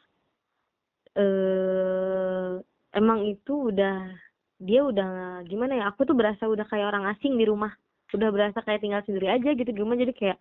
Eh 1.15 2.51
emang 2.93 3.23
itu 3.23 3.71
udah 3.71 4.12
dia 4.60 4.82
udah 4.84 5.41
gimana 5.47 5.79
ya? 5.79 5.84
Aku 5.95 6.03
tuh 6.03 6.13
berasa 6.13 6.43
udah 6.43 6.67
kayak 6.67 6.91
orang 6.91 7.08
asing 7.15 7.39
di 7.39 7.47
rumah. 7.47 7.71
Udah 8.12 8.29
berasa 8.29 8.60
kayak 8.62 8.84
tinggal 8.84 9.01
sendiri 9.08 9.32
aja 9.32 9.56
gitu 9.56 9.71
di 9.71 9.79
rumah 9.79 9.95
jadi 9.97 10.13
kayak 10.13 10.38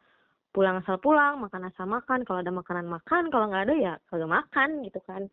pulang 0.52 0.84
asal 0.84 1.00
pulang, 1.00 1.40
makan 1.40 1.72
asal 1.72 1.88
makan, 1.88 2.28
kalau 2.28 2.44
ada 2.44 2.52
makanan 2.52 2.84
makan, 2.84 3.32
kalau 3.32 3.48
nggak 3.48 3.64
ada 3.72 3.74
ya 3.78 3.92
kagak 4.12 4.28
makan 4.28 4.84
gitu 4.84 5.00
kan. 5.08 5.24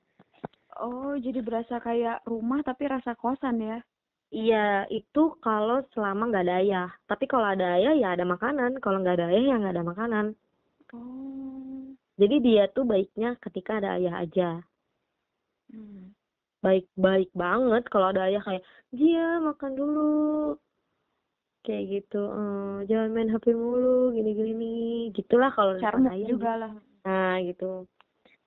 Oh, 0.80 1.12
jadi 1.20 1.44
berasa 1.44 1.84
kayak 1.84 2.24
rumah 2.24 2.64
tapi 2.64 2.88
rasa 2.88 3.12
kosan 3.14 3.60
ya? 3.60 3.80
Iya, 4.32 4.88
itu 4.94 5.36
kalau 5.44 5.84
selama 5.92 6.30
nggak 6.32 6.46
ada 6.48 6.56
ayah. 6.64 6.90
Tapi 7.10 7.26
kalau 7.28 7.50
ada 7.50 7.76
ayah 7.76 7.94
ya 7.98 8.08
ada 8.16 8.24
makanan. 8.24 8.80
Kalau 8.80 9.02
nggak 9.04 9.20
ada 9.20 9.28
ayah 9.34 9.44
ya 9.44 9.56
nggak 9.60 9.76
ada 9.76 9.86
makanan. 9.86 10.26
Oh. 10.96 11.92
Jadi 12.16 12.36
dia 12.40 12.72
tuh 12.72 12.88
baiknya 12.88 13.36
ketika 13.44 13.82
ada 13.82 14.00
ayah 14.00 14.24
aja. 14.24 14.50
Hmm. 15.74 16.16
Baik-baik 16.64 17.32
banget 17.36 17.84
kalau 17.92 18.12
ada 18.12 18.28
ayah 18.28 18.44
kayak, 18.44 18.64
dia 18.92 19.40
makan 19.44 19.72
dulu. 19.76 20.56
Kayak 21.64 21.84
gitu. 21.92 22.24
"Eh, 22.24 22.78
jangan 22.88 23.10
main 23.12 23.32
HP 23.32 23.52
mulu, 23.52 24.16
gini-gini. 24.16 25.10
Gitulah 25.12 25.52
kalau 25.52 25.76
Carmuk 25.80 26.12
ayah. 26.16 26.28
juga 26.28 26.52
lah. 26.56 26.74
Nah, 27.04 27.36
gitu. 27.44 27.88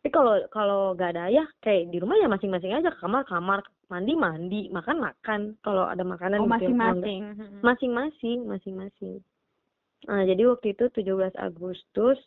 Tapi 0.02 0.10
kalau 0.10 0.34
kalau 0.50 0.80
nggak 0.92 1.14
ada 1.14 1.30
ayah, 1.30 1.46
kayak 1.62 1.94
di 1.94 2.02
rumah 2.02 2.18
ya 2.18 2.26
masing-masing 2.26 2.74
aja. 2.74 2.90
Kamar, 2.98 3.22
kamar. 3.22 3.62
Mandi, 3.86 4.18
mandi. 4.18 4.66
Makan, 4.66 4.98
makan. 4.98 5.40
Kalau 5.62 5.86
ada 5.86 6.02
makanan 6.02 6.42
Oh, 6.42 6.50
gitu. 6.50 6.74
Masing-masing. 6.74 7.20
Mm-mm. 7.22 7.60
masing-masing 7.62 8.38
masing-masing 8.44 9.14
nah 10.02 10.26
jadi 10.26 10.50
waktu 10.50 10.74
itu 10.74 10.90
17 10.90 11.30
Agustus 11.38 12.18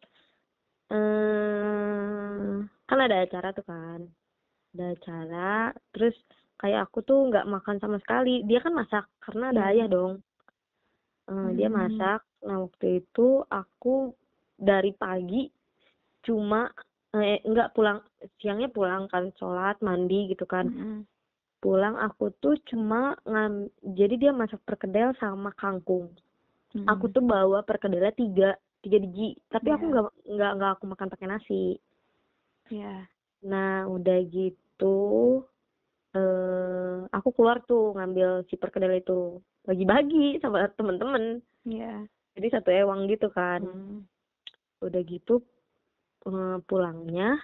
eh 0.88 2.56
kan 2.88 3.00
ada 3.04 3.20
acara 3.20 3.52
tuh 3.52 3.68
kan 3.68 4.00
ada 4.72 4.96
acara 4.96 5.54
terus 5.92 6.16
kayak 6.56 6.88
aku 6.88 7.04
tuh 7.04 7.28
nggak 7.28 7.44
makan 7.44 7.76
sama 7.84 8.00
sekali 8.00 8.48
dia 8.48 8.64
kan 8.64 8.72
masak 8.72 9.04
karena 9.20 9.52
ada 9.52 9.62
Iya. 9.62 9.72
ayah 9.76 9.88
dong 9.92 10.14
Eh, 11.26 11.52
dia 11.58 11.68
Hmm. 11.68 11.76
masak 11.84 12.24
nah 12.48 12.64
waktu 12.64 13.04
itu 13.04 13.44
aku 13.44 14.16
dari 14.56 14.96
pagi 14.96 15.52
cuma 16.24 16.72
eh 17.16 17.40
enggak 17.42 17.72
pulang 17.72 18.04
siangnya 18.38 18.68
pulang 18.68 19.08
kan 19.08 19.32
sholat 19.36 19.80
mandi 19.80 20.28
gitu 20.28 20.44
kan 20.44 20.68
Mm-mm. 20.68 21.08
pulang 21.58 21.96
aku 21.96 22.30
tuh 22.38 22.60
cuma 22.68 23.16
ngam 23.24 23.68
jadi 23.82 24.16
dia 24.16 24.32
masak 24.32 24.60
perkedel 24.62 25.16
sama 25.16 25.50
kangkung 25.54 26.12
Mm-mm. 26.74 26.86
aku 26.86 27.08
tuh 27.08 27.24
bawa 27.24 27.64
perkedelnya 27.64 28.12
tiga 28.12 28.50
tiga 28.80 28.98
biji 29.00 29.34
tapi 29.48 29.72
aku 29.72 29.86
Iya. 29.86 29.92
nggak 29.92 30.06
nggak 30.28 30.52
nggak 30.60 30.72
aku 30.76 30.84
makan 30.86 31.10
pakai 31.10 31.28
nasi 31.28 31.64
Iya. 32.68 33.08
nah 33.42 33.86
udah 33.86 34.20
gitu 34.26 34.98
eh 36.12 36.96
aku 37.12 37.30
keluar 37.32 37.60
tuh 37.62 37.94
ngambil 37.94 38.44
si 38.48 38.56
perkedel 38.56 38.94
itu 38.96 39.40
bagi-bagi 39.64 40.40
sama 40.40 40.68
temen-temen 40.74 41.40
Iya. 41.64 42.06
jadi 42.36 42.48
satu 42.52 42.70
ewang 42.70 43.08
gitu 43.08 43.28
kan 43.30 43.64
Hmm. 43.64 44.04
udah 44.80 45.02
gitu 45.02 45.40
pulangnya 46.66 47.38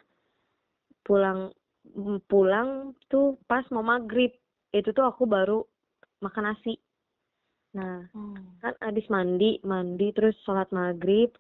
pulang 1.02 1.54
mm, 1.86 2.26
pulang 2.26 2.70
tuh 3.08 3.38
pas 3.46 3.66
mau 3.70 3.82
maghrib 3.82 4.34
itu 4.72 4.90
tuh 4.90 5.06
aku 5.06 5.26
baru 5.26 5.62
makan 6.20 6.52
nasi 6.52 6.78
nah 7.72 8.04
Oh. 8.12 8.36
kan 8.60 8.76
abis 8.84 9.08
mandi 9.08 9.62
mandi 9.64 10.12
terus 10.12 10.36
sholat 10.44 10.68
maghrib 10.70 11.32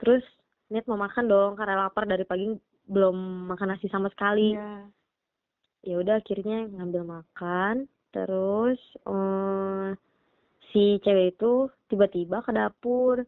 terus 0.00 0.24
niat 0.66 0.88
mau 0.88 0.96
makan 0.96 1.28
dong 1.28 1.52
karena 1.54 1.84
lapar 1.84 2.08
dari 2.08 2.24
pagi 2.24 2.48
belum 2.86 3.50
makan 3.50 3.76
nasi 3.76 3.86
sama 3.90 4.08
sekali 4.08 4.56
Iya. 4.56 4.88
ya 5.84 5.94
udah 6.00 6.14
akhirnya 6.18 6.70
ngambil 6.70 7.02
makan 7.04 7.74
terus 8.08 8.80
eh 9.04 9.88
si 10.72 10.96
cewek 11.04 11.36
itu 11.36 11.68
tiba-tiba 11.86 12.40
ke 12.40 12.50
dapur 12.50 13.20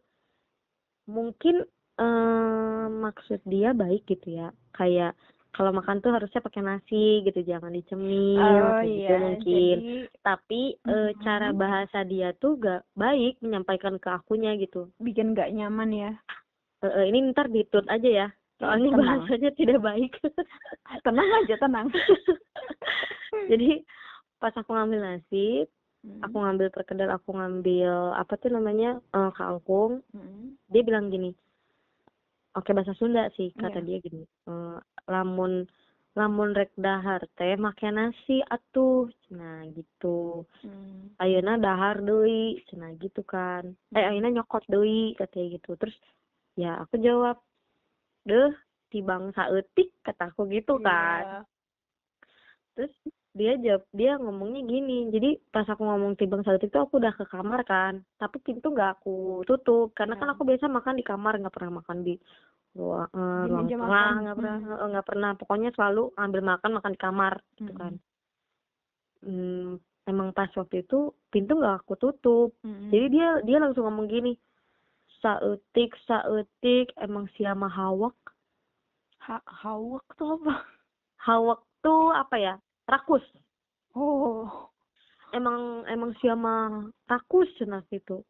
mungkin 1.05 1.61
eh 2.01 2.78
maksud 2.89 3.39
dia 3.45 3.71
baik 3.71 4.03
gitu 4.05 4.33
ya 4.35 4.49
kayak 4.73 5.13
kalau 5.49 5.73
makan 5.73 5.97
tuh 5.97 6.13
harusnya 6.13 6.39
pakai 6.39 6.61
nasi 6.61 7.21
gitu 7.21 7.41
jangan 7.41 7.73
dicemil 7.73 8.69
Oh 8.69 8.81
gitu 8.81 9.09
iya, 9.09 9.17
mungkin 9.17 9.45
jadi 9.49 9.77
tapi 10.21 10.61
eh, 10.77 11.09
Mhm. 11.09 11.21
cara 11.21 11.49
bahasa 11.51 12.01
dia 12.03 12.33
tuh 12.33 12.57
gak 12.57 12.85
baik 12.93 13.37
menyampaikan 13.39 13.97
ke 13.97 14.09
akunya 14.09 14.53
gitu 14.55 14.89
bikin 14.97 15.33
gak 15.33 15.49
nyaman 15.49 15.89
ya. 15.89 16.11
Eh, 16.79 16.87
eh, 16.87 17.05
ini 17.07 17.29
ntar 17.29 17.49
ditut 17.49 17.83
aja 17.85 18.07
ya 18.07 18.27
soalnya 18.57 18.91
Tenang. 18.91 19.01
bahasanya 19.25 19.51
tidak 19.53 19.79
baik 19.79 20.13
Tenang 21.05 21.29
aja, 21.39 21.55
tenang. 21.55 21.87
jadi 23.49 23.83
pas 24.37 24.53
aku 24.53 24.71
ngambil 24.71 24.99
nasi 25.01 25.65
Hmm. 25.99 26.23
aku 26.23 26.39
ngambil 26.39 26.71
perkedel 26.71 27.11
aku 27.11 27.35
ngambil 27.35 28.15
apa 28.15 28.39
tuh 28.39 28.47
namanya 28.47 29.03
eh, 29.11 29.31
kangkung 29.35 29.99
Hmm. 30.15 30.55
dia 30.71 30.79
bilang 30.79 31.11
gini 31.11 31.35
oke 32.59 32.69
bahasa 32.69 32.91
Sunda 32.93 33.31
sih 33.33 33.55
kata 33.55 33.79
Iya. 33.79 33.87
dia 33.87 33.97
gini 33.99 34.23
eh, 34.45 34.77
lamun 35.07 35.63
lamun 36.13 36.51
rek 36.51 36.75
dahar 36.75 37.23
teh 37.33 37.55
make 37.55 37.87
nasi 37.87 38.43
atuh 38.45 39.07
nah 39.31 39.63
gitu 39.69 40.43
Hmm. 40.59 41.15
ayeuna 41.17 41.55
dahar 41.55 41.99
deui 41.99 42.59
cenah 42.67 42.91
gitu 42.97 43.23
kan 43.23 43.63
eh 43.89 44.03
ayeuna 44.03 44.27
nyokot 44.29 44.67
deui 44.67 45.15
katanya 45.15 45.55
gitu 45.55 45.75
terus 45.75 45.95
ya 46.53 46.75
aku 46.77 46.99
jawab 46.99 47.39
deh 48.25 48.51
tibang 48.89 49.31
saeutik 49.31 49.95
kataku 50.01 50.49
gitu 50.49 50.75
kan 50.79 51.23
Iya. 51.23 51.39
terus 52.75 52.93
dia 53.39 53.53
jawab 53.55 53.83
dia 53.95 54.11
ngomongnya 54.19 54.61
gini 54.67 55.07
jadi 55.15 55.29
pas 55.49 55.63
aku 55.63 55.81
ngomong 55.81 56.19
tibang 56.19 56.43
saeutik 56.43 56.69
itu 56.69 56.79
aku 56.83 56.99
udah 56.99 57.13
ke 57.15 57.23
kamar 57.25 57.63
kan 57.63 57.93
tapi 58.19 58.37
pintu 58.43 58.67
nggak 58.69 58.99
aku 58.99 59.47
tutup 59.47 59.95
karena 59.95 60.19
kan 60.19 60.27
Ya. 60.27 60.33
aku 60.35 60.43
biasa 60.43 60.65
makan 60.67 60.99
di 60.99 61.05
kamar 61.07 61.39
nggak 61.39 61.55
pernah 61.55 61.79
makan 61.79 61.97
di 62.03 62.13
ruang 62.75 63.07
eh, 63.09 63.43
ruang 63.47 63.67
tengah 63.71 64.11
nggak 64.21 64.35
pernah 64.37 64.57
Hmm. 64.59 64.75
eh, 64.75 64.87
nggak 64.91 65.07
pernah 65.07 65.31
pokoknya 65.39 65.69
selalu 65.73 66.03
ambil 66.19 66.41
makan 66.43 66.71
makan 66.77 66.91
di 66.91 66.99
kamar 66.99 67.33
gitu 67.55 67.71
Hmm. 67.71 67.79
kan 67.79 67.93
hmm, 69.23 69.67
emang 70.05 70.29
pas 70.31 70.51
waktu 70.53 70.83
itu 70.83 70.99
pintu 71.31 71.55
nggak 71.55 71.75
aku 71.81 71.93
tutup 71.95 72.49
Hmm. 72.61 72.91
jadi 72.91 73.05
dia 73.07 73.27
dia 73.47 73.57
langsung 73.63 73.87
ngomong 73.87 74.05
gini 74.05 74.35
saeutik 75.19 75.95
saeutik 76.03 76.91
emang 76.99 77.27
siapa 77.35 77.67
hawak 77.67 78.15
Ha- 79.19 79.45
hawak 79.45 80.05
tuh 80.15 80.39
apa? 80.39 80.55
hawak 81.19 81.59
tuh 81.79 82.09
apa 82.11 82.35
ya 82.39 82.55
rakus 82.89 83.21
Oh. 83.91 84.45
emang 85.29 85.85
emang 85.85 86.13
siapa 86.17 86.53
rakus 87.05 87.49
cenah 87.55 87.85
gitu 87.89 88.21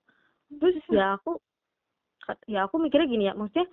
terus 0.52 0.76
ya 0.90 1.16
aku 1.16 1.40
ya 2.46 2.64
aku 2.64 2.76
mikirnya 2.78 3.08
gini 3.08 3.24
ya 3.26 3.34
maksudnya 3.34 3.68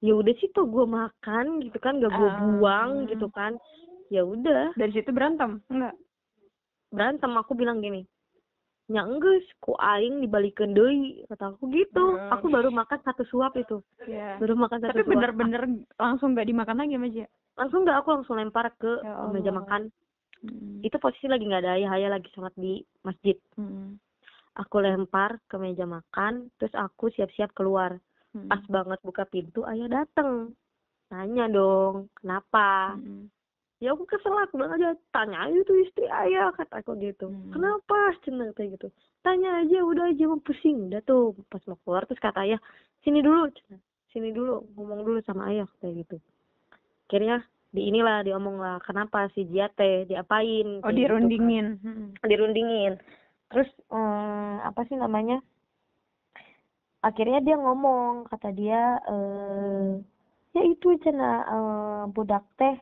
ya 0.00 0.12
udah 0.12 0.34
sih 0.36 0.50
tuh 0.50 0.66
gue 0.66 0.82
makan 0.82 1.60
gitu 1.60 1.78
kan 1.78 1.96
gak 1.96 2.10
gue 2.10 2.28
Ah. 2.28 2.36
buang 2.38 2.90
gitu 3.06 3.28
kan 3.28 3.56
ya 4.08 4.20
udah 4.20 4.74
Dari 4.74 4.92
situ 4.92 5.08
berantem? 5.08 5.64
Enggak. 5.66 5.94
berantem 6.88 7.32
aku 7.32 7.52
bilang 7.54 7.80
gini 7.80 8.04
nya 8.86 9.02
enggeus 9.02 9.46
ku 9.56 9.72
aing 9.74 10.20
dibalikeun 10.20 10.74
deui 10.74 11.24
kata 11.26 11.54
aku 11.54 11.70
gitu 11.70 12.02
Hmm. 12.18 12.28
aku 12.30 12.46
baru 12.46 12.68
makan 12.68 13.00
satu 13.00 13.24
suap 13.24 13.54
itu 13.54 13.80
Iya. 14.04 14.36
baru 14.36 14.58
makan 14.58 14.78
satu 14.80 14.92
Tapi 14.92 15.06
bener-bener 15.06 15.62
langsung 15.96 16.34
gak 16.34 16.44
dimakan 16.44 16.76
lagi 16.78 16.94
sama 16.94 17.08
Jia? 17.08 17.28
langsung 17.52 17.80
nggak 17.82 17.98
aku 17.98 18.08
langsung 18.10 18.36
lempar 18.36 18.68
ke 18.74 18.92
Ya 19.00 19.28
meja 19.28 19.48
makan 19.50 19.92
Hmm. 20.42 20.82
itu 20.82 20.98
posisi 20.98 21.30
lagi 21.30 21.46
nggak 21.46 21.62
ada 21.62 21.78
ayah 21.78 21.90
ayah 21.94 22.10
lagi 22.12 22.26
sholat 22.34 22.50
di 22.58 22.82
masjid 23.02 23.38
Hmm. 23.54 23.94
aku 24.52 24.82
lempar 24.82 25.38
ke 25.46 25.54
meja 25.54 25.86
makan 25.86 26.50
terus 26.58 26.74
aku 26.74 27.14
siap-siap 27.14 27.54
keluar 27.54 28.02
Hmm. 28.34 28.50
pas 28.50 28.62
banget 28.66 28.98
buka 29.00 29.22
pintu 29.24 29.62
ayah 29.64 29.86
dateng 29.86 30.50
nanya 31.08 31.46
dong 31.46 32.10
kenapa 32.18 32.98
Hmm. 32.98 33.30
ya 33.78 33.94
aku 33.94 34.02
kesel 34.02 34.34
aku 34.34 34.58
bilang 34.58 34.74
aja 34.74 34.98
tanya 35.10 35.46
aja 35.46 35.58
tuh 35.62 35.78
istri 35.78 36.10
ayah 36.10 36.50
kata 36.50 36.82
aku 36.82 36.98
gitu 36.98 37.30
Hmm. 37.30 37.52
kenapa 37.54 37.98
cenah 38.26 38.50
kayak 38.52 38.80
gitu 38.80 38.88
tanya 39.22 39.62
aja 39.62 39.78
udah 39.78 40.10
aja 40.10 40.26
mau 40.26 40.42
pusing 40.42 40.90
udah 40.90 41.06
tuh 41.06 41.38
pas 41.46 41.62
mau 41.70 41.78
keluar 41.86 42.02
terus 42.02 42.18
kata 42.18 42.42
ayah 42.42 42.58
sini 43.06 43.22
dulu 43.22 43.46
sini 44.10 44.34
dulu 44.34 44.66
ngomong 44.74 45.06
dulu 45.06 45.18
sama 45.22 45.54
ayah 45.54 45.70
kayak 45.78 46.02
gitu 46.02 46.16
akhirnya 47.06 47.46
di 47.72 47.88
inilah 47.88 48.20
diomong 48.22 48.60
lah 48.60 48.76
kenapa 48.80 49.32
si 49.32 49.48
Jia 49.48 49.72
teh 49.72 50.04
diapain 50.04 50.84
Oh 50.84 50.84
kayak 50.84 50.92
gitu 50.92 50.92
kan. 50.92 50.96
dirundingin. 50.96 51.66
Hmm. 51.80 52.08
dirundingin 52.22 53.00
terus 53.48 53.68
eh, 53.88 54.56
apa 54.60 54.84
sih 54.86 54.94
namanya 54.94 55.40
akhirnya 57.02 57.42
dia 57.42 57.56
ngomong 57.56 58.28
kata 58.28 58.52
dia 58.52 58.82
eh 59.04 59.90
ya 60.52 60.62
itu 60.62 60.94
cina 61.00 61.42
eh, 61.42 62.02
budak 62.08 62.44
teh 62.54 62.76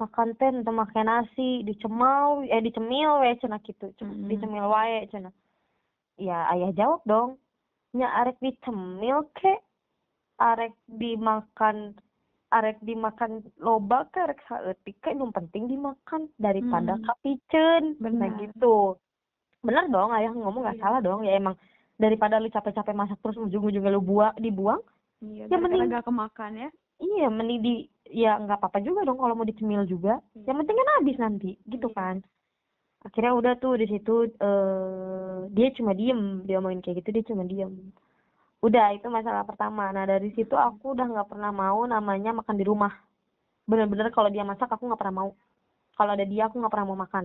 makan 0.00 0.32
teh 0.34 0.48
untuk 0.50 0.74
makan 0.74 1.06
nasi 1.06 1.60
dicemau 1.62 2.40
eh 2.42 2.58
dicemil 2.58 3.20
we 3.20 3.36
cina 3.36 3.60
gitu 3.60 3.92
Cem- 3.96 4.10
Mm-mm. 4.10 4.28
dicemil 4.28 4.66
wae 4.66 5.04
cina 5.08 5.28
ya 6.16 6.48
ayah 6.50 6.72
jawab 6.72 7.00
dong 7.04 7.30
nya 7.92 8.08
arek 8.16 8.40
dicemil 8.40 9.28
ke 9.32 9.60
arek 10.36 10.72
dimakan 10.88 11.92
arek 12.50 12.78
dimakan 12.80 13.30
loba 13.56 14.04
ke 14.06 14.18
arek 14.20 14.40
saeutik 14.44 14.98
ke 14.98 15.10
yang 15.10 15.30
penting 15.30 15.66
dimakan 15.66 16.26
daripada 16.36 16.94
Hmm. 16.94 17.04
kapiceun 17.04 17.84
nah 17.96 18.10
Benar. 18.26 18.30
gitu 18.40 18.98
bener 19.60 19.84
dong 19.86 20.10
ayah 20.10 20.32
ngomong 20.32 20.62
nggak 20.64 20.76
Iya. 20.76 20.82
salah 20.82 21.00
dong 21.00 21.22
ya 21.22 21.34
emang 21.34 21.54
daripada 21.94 22.36
lu 22.36 22.48
capek-capek 22.48 22.92
masak 22.92 23.20
terus 23.20 23.38
ujung-ujungnya 23.38 23.90
lu 23.90 24.00
buang 24.00 24.34
dibuang 24.36 24.80
Iya, 25.20 25.46
Ya, 25.46 25.56
mending- 25.56 25.92
gak 25.92 26.08
kemakan 26.08 26.52
ya. 26.56 26.68
iya 26.98 27.28
mending 27.28 27.60
di 27.60 27.74
ya 28.08 28.34
nggak 28.36 28.56
apa-apa 28.56 28.80
juga 28.80 29.04
dong 29.04 29.16
kalau 29.16 29.34
mau 29.34 29.44
dicemil 29.44 29.84
juga 29.84 30.16
yang 30.34 30.56
penting 30.56 30.74
kan 30.74 30.88
habis 30.96 31.16
nanti 31.16 31.50
gitu 31.64 31.86
Iya. 31.86 31.94
kan 31.94 32.16
akhirnya 33.00 33.32
udah 33.32 33.52
tuh 33.56 33.76
di 33.76 33.86
situ 33.86 34.14
eh 34.26 35.38
dia 35.50 35.68
cuma 35.70 35.92
diem 35.92 36.42
dia 36.44 36.56
ngomongin 36.56 36.80
kayak 36.80 37.00
gitu 37.00 37.08
dia 37.12 37.24
cuma 37.24 37.44
diem 37.44 37.72
udah 38.60 38.86
itu 38.92 39.06
masalah 39.08 39.44
pertama. 39.44 39.88
Nah 39.90 40.04
dari 40.04 40.30
situ 40.36 40.52
aku 40.52 40.92
udah 40.92 41.06
nggak 41.08 41.28
pernah 41.32 41.50
mau 41.50 41.80
namanya 41.84 42.30
makan 42.32 42.56
di 42.56 42.64
rumah. 42.64 42.92
Bener-bener 43.64 44.12
kalau 44.12 44.28
dia 44.28 44.44
masak 44.44 44.68
aku 44.68 44.84
nggak 44.84 45.00
pernah 45.00 45.16
mau. 45.24 45.30
Kalau 45.96 46.12
ada 46.12 46.24
dia 46.24 46.48
aku 46.48 46.60
nggak 46.60 46.72
pernah 46.72 46.88
mau 46.88 46.98
makan. 46.98 47.24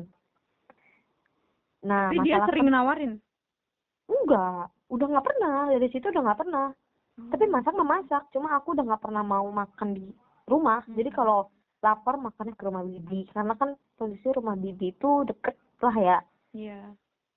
Nah 1.86 2.10
Tapi 2.10 2.24
dia 2.26 2.41
sering 2.48 2.67
nawarin. 2.69 3.13
enggak 4.06 4.69
udah 4.89 5.08
nggak 5.12 5.26
pernah. 5.26 5.58
Dari 5.69 5.88
situ 5.89 6.06
udah 6.10 6.21
nggak 6.24 6.39
pernah. 6.45 6.67
Tapi 7.15 7.43
masak 7.48 7.74
mah 7.74 7.88
masak. 7.88 8.24
Cuma 8.32 8.56
aku 8.56 8.76
udah 8.76 8.84
nggak 8.86 9.04
pernah 9.04 9.24
mau 9.24 9.48
makan 9.50 9.89
di 9.93 10.06
rumah. 10.45 10.84
Jadi 10.88 11.10
Hmm. 11.10 11.17
kalau 11.17 11.39
lapar 11.80 12.17
makannya 12.17 12.56
ke 12.58 12.63
rumah 12.65 12.82
bibi. 12.82 13.30
Karena 13.30 13.54
kan 13.54 13.76
posisi 13.95 14.28
rumah 14.32 14.56
bibi 14.56 14.91
itu 14.91 15.10
deket 15.24 15.56
lah 15.84 15.95
ya. 15.95 16.17
Iya. 16.56 16.80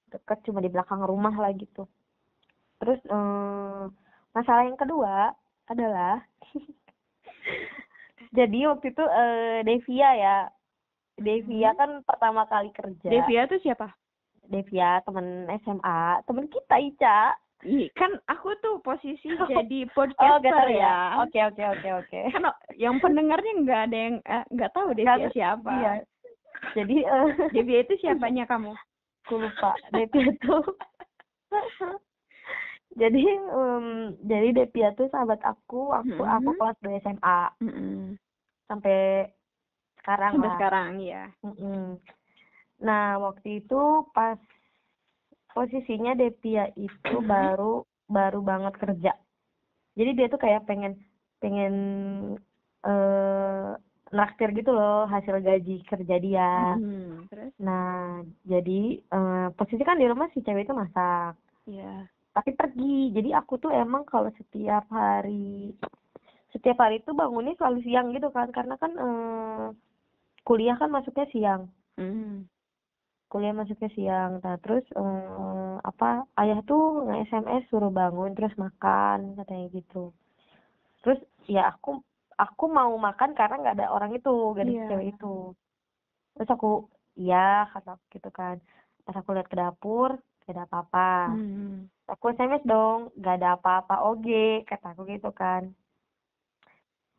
deket 0.09 0.41
cuma 0.41 0.65
di 0.65 0.73
belakang 0.73 1.05
rumah 1.05 1.37
lah 1.37 1.53
gitu 1.53 1.85
terus 2.79 3.01
eh, 3.03 3.83
masalah 4.31 4.63
yang 4.65 4.77
kedua 4.77 5.35
adalah 5.67 6.23
jadi 8.31 8.59
waktu 8.69 8.87
itu 8.89 9.05
eh, 9.05 9.59
Devia 9.63 10.11
ya. 10.15 10.39
Devia 11.17 11.75
kan 11.75 12.03
pertama 12.03 12.47
kali 12.47 12.71
kerja. 12.71 13.09
Devia 13.09 13.45
tuh 13.45 13.59
siapa? 13.59 13.91
Devia 14.45 15.03
temen 15.03 15.27
SMA 15.61 16.01
temen 16.25 16.47
kita 16.47 16.77
Ica. 16.79 17.21
Ih, 17.61 17.91
kan 17.91 18.15
aku 18.25 18.55
tuh 18.59 18.79
posisi 18.79 19.27
Oh. 19.35 19.51
jadi 19.51 19.83
oh 19.83 19.91
podcaster 19.93 20.39
gak 20.41 20.55
tahu 20.55 20.71
ya. 20.71 20.79
ya. 20.79 20.97
Oke 21.21 21.39
oke 21.43 21.63
oke 21.69 21.89
oke. 21.99 22.19
Kan 22.31 22.45
yang 22.77 22.97
pendengarnya 22.97 23.53
nggak 23.59 23.81
ada 23.91 23.99
yang 23.99 24.17
eh, 24.23 24.45
nggak 24.49 24.71
tahu 24.71 24.87
Nggak 24.89 24.99
Devia 25.01 25.19
ada- 25.19 25.35
siapa. 25.35 25.71
iya. 25.75 25.93
Jadi 26.75 26.97
eh, 27.03 27.27
Devia 27.51 27.79
itu 27.83 27.95
siapanya 27.99 28.47
kamu? 28.47 28.71
aku 29.27 29.35
lupa. 29.37 29.75
Devia 29.91 30.31
tuh 30.39 30.63
jadi 32.99 33.23
em, 33.49 33.87
jadi 34.27 34.49
Devia 34.53 34.89
tuh 34.93 35.07
sahabat 35.09 35.41
aku 35.43 35.95
waktu 35.95 36.19
aku 36.19 36.51
Mhm. 36.51 36.59
kelas 36.59 36.79
2 36.83 36.93
SMA 37.01 37.41
Mm-mm. 37.63 38.19
sampai 38.67 38.99
sekarang 40.03 40.33
Sampai 40.35 40.49
lah 40.49 40.55
sekarang 40.59 40.89
ya. 41.01 41.25
Mm-mm. 41.47 41.97
Nah, 42.79 43.19
waktu 43.19 43.63
itu 43.63 43.81
pas 44.11 44.39
posisinya 45.51 46.13
Devia 46.15 46.71
itu 46.77 47.15
Mhm. 47.19 47.27
baru 47.27 47.73
baru 48.09 48.41
banget 48.41 48.75
kerja. 48.79 49.13
Jadi 49.99 50.11
dia 50.15 50.27
tuh 50.31 50.39
kayak 50.39 50.65
pengen 50.67 50.95
pengen 51.39 51.75
eh 52.87 53.71
naktir 54.09 54.49
gitu 54.55 54.71
loh 54.73 55.05
hasil 55.05 55.43
gaji 55.43 55.83
kerja 55.85 56.17
dia. 56.23 56.79
Mm. 56.79 57.27
Terus? 57.29 57.53
Nah, 57.61 58.23
jadi 58.47 58.81
eh 59.03 59.47
posisi 59.59 59.83
kan 59.83 59.99
di 59.99 60.07
rumah 60.07 60.31
si 60.33 60.41
cewek 60.41 60.65
itu 60.65 60.73
masak, 60.73 61.35
Ya. 61.69 62.07
Tapi 62.39 62.55
pergi. 62.55 63.11
Jadi 63.11 63.35
aku 63.35 63.59
tuh 63.59 63.75
emang 63.75 64.07
kalau 64.07 64.31
setiap 64.39 64.87
hari 64.89 65.75
setiap 66.49 66.79
hari 66.81 67.03
tuh 67.03 67.13
bangunnya 67.13 67.53
selalu 67.59 67.83
siang 67.85 68.15
gitu 68.15 68.31
kan 68.31 68.49
karena 68.49 68.79
kan 68.79 68.95
eh 68.95 69.67
kuliah 70.47 70.79
kan 70.79 70.89
masuknya 70.89 71.27
siang. 71.29 71.63
Mm. 71.99 72.47
kuliah 73.29 73.53
masuknya 73.53 73.93
siang 73.93 74.41
nah 74.41 74.57
terus 74.57 74.81
eh, 74.97 75.75
apa 75.85 76.25
ayah 76.41 76.65
tuh 76.65 77.05
nge 77.05 77.29
SMS 77.29 77.69
suruh 77.69 77.93
bangun 77.93 78.33
terus 78.33 78.57
makan 78.57 79.37
katanya 79.37 79.69
gitu 79.69 80.17
terus 81.05 81.21
ya 81.45 81.69
aku 81.69 82.01
aku 82.41 82.65
mau 82.73 82.89
makan 82.97 83.37
karena 83.37 83.61
nggak 83.61 83.77
ada 83.77 83.93
orang 83.93 84.17
itu 84.17 84.33
gak 84.57 84.65
ada 84.65 84.73
Iya. 84.73 84.87
cewek 84.89 85.07
itu 85.13 85.35
terus 86.39 86.49
aku 86.49 86.89
iya 87.21 87.69
kata 87.69 88.01
gitu 88.09 88.31
kan 88.33 88.57
pas 89.05 89.17
aku 89.21 89.37
lihat 89.37 89.51
ke 89.53 89.61
dapur 89.61 90.17
ada 90.49 90.65
apa-apa 90.65 91.37
Mm. 91.37 91.85
Aku 92.09 92.25
SMS 92.33 92.65
dong 92.65 93.13
gak 93.17 93.37
ada 93.39 93.55
apa-apa 93.55 93.95
oge 94.05 94.65
kata 94.65 94.93
aku 94.93 95.05
gitu 95.07 95.29
kan 95.31 95.63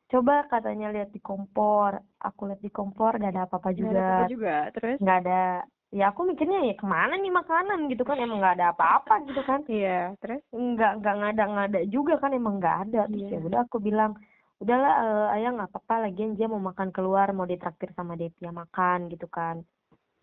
coba 0.09 0.49
katanya 0.49 0.89
lihat 0.89 1.13
di 1.13 1.21
kompor 1.21 1.91
aku 2.17 2.49
lihat 2.49 2.61
di 2.61 2.71
kompor 2.73 3.13
gak 3.15 3.29
ada 3.29 3.45
apa-apa 3.45 3.69
Nggak 3.69 3.77
ada 3.77 3.85
juga 3.85 4.01
apa-apa 4.01 4.25
juga. 4.27 4.55
Terus? 4.73 4.97
nggak 4.99 5.17
ada 5.21 5.41
ya 5.89 6.05
aku 6.09 6.21
mikirnya 6.21 6.59
ya 6.65 6.75
ke 6.77 6.85
mana 6.85 7.13
nih 7.15 7.33
makanan 7.33 7.79
gitu 7.89 8.05
kan 8.05 8.17
emang 8.17 8.37
nggak 8.41 8.57
ada 8.57 8.67
apa-apa 8.73 9.13
gitu 9.25 9.41
kan 9.41 9.59
Iya. 9.69 10.13
Terus? 10.17 10.41
nggak 10.49 10.91
nggak 11.01 11.15
ngada 11.17 11.43
ngada 11.49 11.79
juga 11.87 12.13
kan 12.17 12.33
emang 12.33 12.57
nggak 12.57 12.77
ada 12.89 13.01
terus 13.05 13.25
Iya. 13.25 13.37
ya 13.37 13.39
udah 13.45 13.59
aku 13.65 13.77
bilang 13.79 14.11
udahlah 14.59 14.93
eh, 14.99 15.27
ayah 15.37 15.49
nggak 15.55 15.69
apa-apa 15.71 15.95
lagian 16.05 16.33
dia 16.33 16.49
mau 16.49 16.59
makan 16.59 16.89
keluar 16.89 17.29
mau 17.31 17.45
ditraktir 17.45 17.89
sama 17.93 18.17
Devia 18.17 18.49
makan 18.51 19.09
gitu 19.09 19.29
kan 19.29 19.61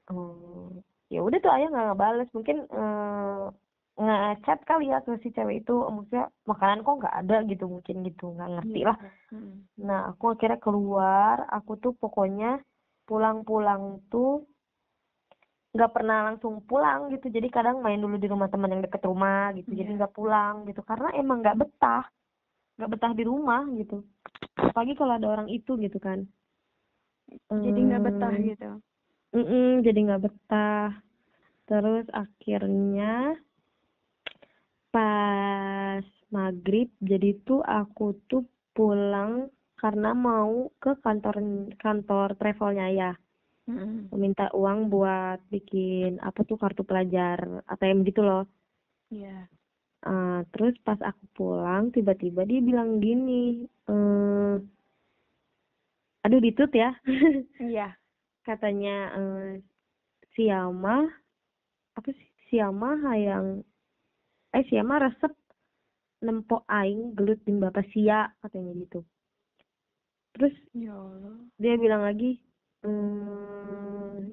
Hmm, 0.07 0.71
ya 1.11 1.19
udah 1.19 1.39
tuh 1.43 1.51
ayah 1.51 1.67
nggak 1.67 1.87
ngebales 1.91 2.31
mungkin 2.31 2.63
eh, 2.71 3.45
ngechat 3.97 4.61
kali 4.69 4.93
ya 4.93 5.01
ke 5.01 5.17
si 5.25 5.33
cewek 5.33 5.65
itu 5.65 5.75
maksudnya 5.89 6.29
makanan 6.45 6.85
kok 6.85 6.99
nggak 7.01 7.17
ada 7.17 7.37
gitu 7.49 7.65
mungkin 7.65 8.05
gitu 8.05 8.37
nggak 8.37 8.51
ngerti 8.61 8.81
Iya. 8.85 8.89
lah 8.93 8.99
Mm. 9.27 9.55
Nah, 9.77 10.01
aku 10.09 10.33
akhirnya 10.33 10.57
keluar, 10.57 11.51
aku 11.51 11.77
tuh 11.77 11.93
pokoknya 11.99 12.63
pulang-pulang 13.05 14.01
tuh 14.09 14.47
nggak 15.77 15.93
pernah 15.93 16.33
langsung 16.33 16.65
pulang 16.65 17.13
gitu. 17.13 17.29
Jadi 17.29 17.53
kadang 17.53 17.85
main 17.85 18.01
dulu 18.01 18.17
di 18.17 18.31
rumah 18.31 18.49
teman 18.49 18.73
yang 18.73 18.81
deket 18.81 19.05
rumah 19.05 19.53
gitu. 19.53 19.77
Jadi 19.77 19.91
Iya. 19.93 19.97
nggak 20.01 20.15
pulang 20.17 20.65
gitu. 20.65 20.81
Karena 20.81 21.13
emang 21.13 21.45
nggak 21.45 21.59
betah, 21.61 22.09
nggak 22.81 22.91
betah 22.97 23.13
di 23.13 23.25
rumah 23.29 23.69
gitu. 23.77 24.01
Apalagi 24.57 24.95
kalau 24.97 25.13
ada 25.19 25.29
orang 25.29 25.49
itu 25.53 25.77
gitu 25.77 25.99
kan. 26.01 26.25
Jadi 27.51 27.81
nggak 27.83 28.03
betah 28.07 28.33
Hmm, 28.33 28.47
gitu. 28.47 28.71
mm-mm, 29.37 29.69
jadi 29.85 29.99
nggak 30.07 30.23
betah. 30.25 30.89
Terus 31.67 32.07
akhirnya 32.15 33.37
pas 34.97 36.01
maghrib, 36.33 36.89
jadi 37.05 37.37
tuh 37.45 37.61
aku 37.61 38.17
tuh 38.25 38.49
pulang 38.73 39.53
karena 39.77 40.17
mau 40.17 40.73
ke 40.81 40.97
kantor 41.05 41.37
kantor 41.77 42.33
travelnya 42.41 42.89
ya 42.89 43.13
Mm. 43.67 44.15
meminta 44.15 44.47
uang 44.55 44.95
buat 44.95 45.43
bikin 45.51 46.23
apa 46.23 46.47
tuh 46.47 46.55
kartu 46.55 46.87
pelajar 46.87 47.67
ATM 47.67 48.07
gitu 48.07 48.23
loh 48.23 48.47
Iya. 49.11 49.51
Eh, 50.07 50.41
terus 50.55 50.79
pas 50.87 50.95
aku 51.03 51.27
pulang 51.35 51.91
tiba-tiba 51.91 52.47
dia 52.47 52.63
bilang 52.63 53.03
gini 53.03 53.67
eh 53.91 54.55
aduh 56.23 56.39
ditut 56.39 56.71
ya 56.71 56.95
Iya. 57.75 57.99
katanya 58.47 58.97
eh 59.19 59.51
siama 60.39 61.11
apa 61.99 62.09
sih 62.15 62.31
siama 62.47 63.03
hayang 63.03 63.67
eh 64.55 64.65
siama 64.69 65.03
resep 65.03 65.33
nempok 66.23 66.65
aing 66.71 67.13
gelut 67.17 67.41
jeung 67.45 67.61
bapak 67.61 67.87
sia 67.93 68.31
katanya 68.41 68.73
gitu. 68.79 69.01
Terus 70.37 70.55
Ya 70.77 70.93
Allah. 70.93 71.37
dia 71.57 71.75
bilang 71.81 72.05
lagi 72.05 72.37
hmm, 72.85 74.33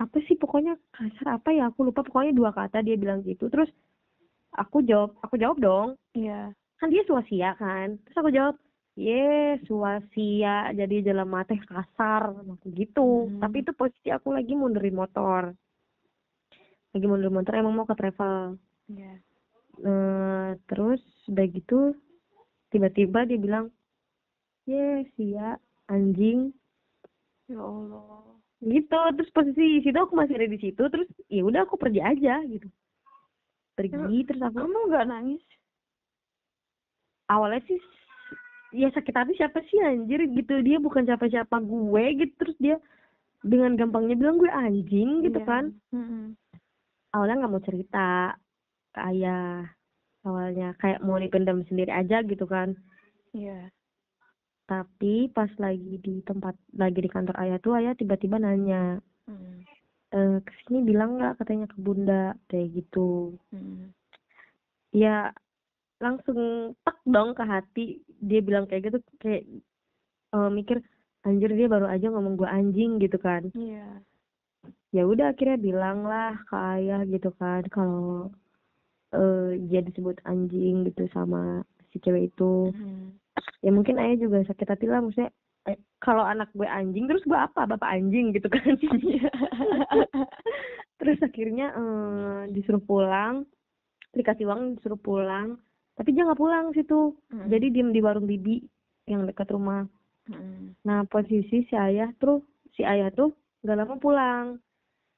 apa 0.00 0.16
sih 0.26 0.34
pokoknya 0.34 0.74
kasar 0.90 1.38
apa 1.38 1.52
ya? 1.54 1.70
Aku 1.70 1.86
lupa 1.86 2.02
pokoknya 2.02 2.32
dua 2.34 2.50
kata 2.50 2.82
dia 2.82 2.96
bilang 2.96 3.22
gitu. 3.22 3.46
Terus 3.52 3.68
aku 4.56 4.82
jawab 4.82 5.14
aku 5.22 5.38
jawab 5.38 5.58
dong. 5.60 5.88
Iya. 6.16 6.50
kan 6.80 6.88
dia 6.88 7.04
suasia 7.04 7.52
kan? 7.60 8.00
Terus 8.08 8.16
aku 8.16 8.30
jawab 8.32 8.56
ye 8.98 9.56
suasia 9.64 10.72
jadi 10.74 11.12
jalan 11.12 11.28
mata 11.28 11.54
kasar 11.54 12.36
gitu. 12.74 13.28
Hmm. 13.30 13.40
tapi 13.40 13.62
itu 13.62 13.72
posisi 13.72 14.08
aku 14.10 14.34
lagi 14.34 14.52
mundurin 14.52 14.96
motor 14.98 15.54
lagi 16.90 17.06
mundurin 17.06 17.32
motor 17.32 17.54
emang 17.54 17.74
mau 17.74 17.84
ke 17.84 17.94
travel 17.94 18.58
Iya. 18.86 19.14
Eh, 19.80 20.50
terus 20.66 20.98
udah 21.24 21.46
gitu 21.46 21.94
tiba-tiba 22.68 23.22
dia 23.22 23.36
bilang 23.36 23.66
ye 24.64 25.06
sia 25.14 25.56
anjing 25.86 26.50
Ya 27.46 27.58
Allah. 27.58 28.34
gitu 28.60 28.92
terus 29.16 29.30
posisi 29.30 29.80
situ 29.80 29.94
aku 29.94 30.12
masih 30.12 30.36
ada 30.36 30.46
di 30.46 30.58
situ 30.60 30.82
terus 30.84 31.08
ya 31.26 31.40
udah 31.40 31.64
aku 31.64 31.74
pergi 31.74 31.98
aja 31.98 32.42
gitu 32.44 32.66
pergi 33.72 33.96
terus 34.22 34.42
aku 34.42 34.58
Kamu 34.60 34.78
nggak 34.86 35.06
nangis? 35.06 35.42
awalnya 37.26 37.62
sih 37.64 37.78
ya 38.72 38.90
sakit 38.90 39.14
hati 39.14 39.32
siapa 39.34 39.62
sih 39.64 39.78
anjir 39.80 40.18
gitu 40.28 40.60
dia 40.60 40.76
bukan 40.76 41.02
siapa-siapa 41.04 41.56
gue 41.58 42.04
gitu 42.20 42.34
terus 42.36 42.56
dia 42.58 42.76
dengan 43.40 43.74
gampangnya 43.74 44.14
bilang 44.14 44.36
gue 44.36 44.50
anjing 44.50 45.24
gitu 45.24 45.38
Iya. 45.38 45.46
kan. 45.46 45.64
Awalnya 47.10 47.36
nggak 47.40 47.52
mau 47.52 47.62
cerita 47.62 48.08
ke 48.90 49.00
ayah 49.06 49.66
awalnya 50.22 50.74
kayak 50.76 51.00
mau 51.00 51.16
dipendam 51.16 51.62
sendiri 51.64 51.90
aja 51.90 52.22
gitu 52.22 52.44
kan 52.44 52.74
Iya. 53.30 53.70
tapi 54.66 55.26
pas 55.30 55.50
lagi 55.56 55.98
di 55.98 56.22
tempat 56.22 56.54
lagi 56.74 57.00
di 57.00 57.10
kantor 57.10 57.34
ayah 57.38 57.58
tuh 57.58 57.74
ayah 57.74 57.94
tiba-tiba 57.94 58.38
nanya 58.38 58.98
Mm. 59.26 59.62
e, 60.10 60.18
ke 60.42 60.52
sini 60.62 60.82
bilang 60.82 61.14
nggak 61.14 61.38
katanya 61.38 61.66
ke 61.66 61.76
bunda 61.78 62.22
kayak 62.46 62.74
gitu 62.74 63.38
Mm. 63.50 63.94
ya 64.90 65.30
langsung 65.98 66.38
tek 66.82 66.98
dong 67.04 67.34
ke 67.34 67.44
hati 67.44 67.86
dia 68.18 68.40
bilang 68.40 68.66
kayak 68.66 68.90
gitu 68.90 68.98
kayak 69.18 69.46
eh, 70.30 70.50
mikir 70.50 70.82
anjir 71.22 71.50
dia 71.52 71.66
baru 71.66 71.86
aja 71.86 72.08
ngomong 72.08 72.34
gue 72.34 72.48
anjing 72.48 72.98
gitu 72.98 73.18
kan 73.18 73.50
Iya. 73.52 74.02
Ya 74.90 75.06
udah 75.06 75.30
akhirnya 75.30 75.56
bilang 75.56 76.02
lah 76.02 76.34
ke 76.46 76.56
ayah 76.76 77.06
gitu 77.06 77.30
kan 77.36 77.62
kalau 77.70 78.30
eh 79.10 79.58
dia 79.66 79.82
disebut 79.82 80.18
anjing 80.22 80.86
gitu 80.86 81.06
sama 81.10 81.62
si 81.90 81.98
cewek 81.98 82.30
itu 82.30 82.70
Mm. 82.70 83.14
ya 83.62 83.70
mungkin 83.70 83.98
ayah 83.98 84.16
juga 84.18 84.42
sakit 84.44 84.66
hati 84.66 84.86
lah 84.86 85.02
maksudnya 85.02 85.30
eh, 85.66 85.74
kalau 85.98 86.22
anak 86.22 86.50
gue 86.54 86.66
anjing 86.66 87.06
terus 87.06 87.22
gue 87.22 87.34
apa 87.34 87.66
bapak 87.66 87.90
anjing 87.90 88.30
gitu 88.30 88.46
kan 88.46 88.62
terus 90.98 91.18
akhirnya 91.20 91.72
eh, 91.72 92.40
disuruh 92.52 92.80
pulang 92.80 93.46
dikasih 94.12 94.46
uang 94.46 94.78
disuruh 94.78 94.98
pulang 94.98 95.58
tapi 95.94 96.14
dia 96.14 96.26
nggak 96.26 96.40
pulang 96.40 96.70
situ 96.74 97.14
Mm. 97.30 97.46
jadi 97.46 97.66
diem 97.70 97.90
di 97.90 98.00
warung 98.02 98.26
bibi 98.26 98.62
yang 99.06 99.26
dekat 99.26 99.50
rumah 99.50 99.86
Mm. 100.30 100.74
nah 100.82 101.02
posisi 101.06 101.66
si 101.66 101.74
ayah 101.74 102.10
tuh 102.18 102.42
si 102.74 102.82
ayah 102.82 103.10
tuh 103.10 103.34
nggak 103.62 103.76
lama 103.76 103.96
pulang 103.98 104.46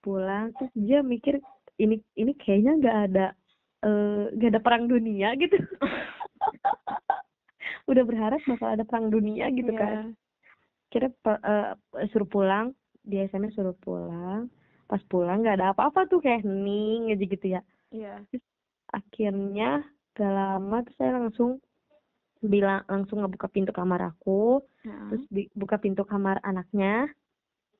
pulang 0.03 0.51
terus 0.59 0.73
dia 0.75 1.01
mikir 1.01 1.39
ini 1.79 2.03
ini 2.15 2.35
kayaknya 2.35 2.73
nggak 2.79 2.99
ada 3.09 3.27
eh, 3.83 4.25
nggak 4.35 4.51
ada 4.53 4.61
perang 4.61 4.85
dunia 4.87 5.33
gitu 5.43 5.57
udah 7.87 8.05
berharap 8.07 8.41
bakal 8.47 8.69
ada 8.69 8.85
perang 8.85 9.09
dunia 9.09 9.51
gitu 9.51 9.71
Iya. 9.71 9.81
kan 9.81 9.97
kira 10.89 11.09
eh, 11.09 11.73
suruh 12.13 12.29
pulang 12.29 12.75
di 13.03 13.19
SMS 13.19 13.57
suruh 13.57 13.75
pulang 13.77 14.47
pas 14.87 15.01
pulang 15.09 15.41
nggak 15.41 15.57
ada 15.59 15.73
apa-apa 15.73 16.05
tuh 16.07 16.21
kayak 16.21 16.45
hening 16.45 17.15
aja 17.15 17.25
gitu 17.25 17.47
ya 17.49 17.61
Iya. 17.93 18.25
akhirnya 18.93 19.85
gak 20.13 20.33
lama 20.33 20.85
tuh 20.85 20.95
saya 21.01 21.17
langsung 21.17 21.51
bilang 22.43 22.85
langsung 22.85 23.25
ngebuka 23.25 23.49
pintu 23.49 23.73
kamar 23.73 24.13
aku 24.13 24.61
Heeh. 24.85 25.09
terus 25.09 25.25
buka 25.57 25.81
pintu 25.81 26.05
kamar 26.05 26.37
anaknya 26.45 27.09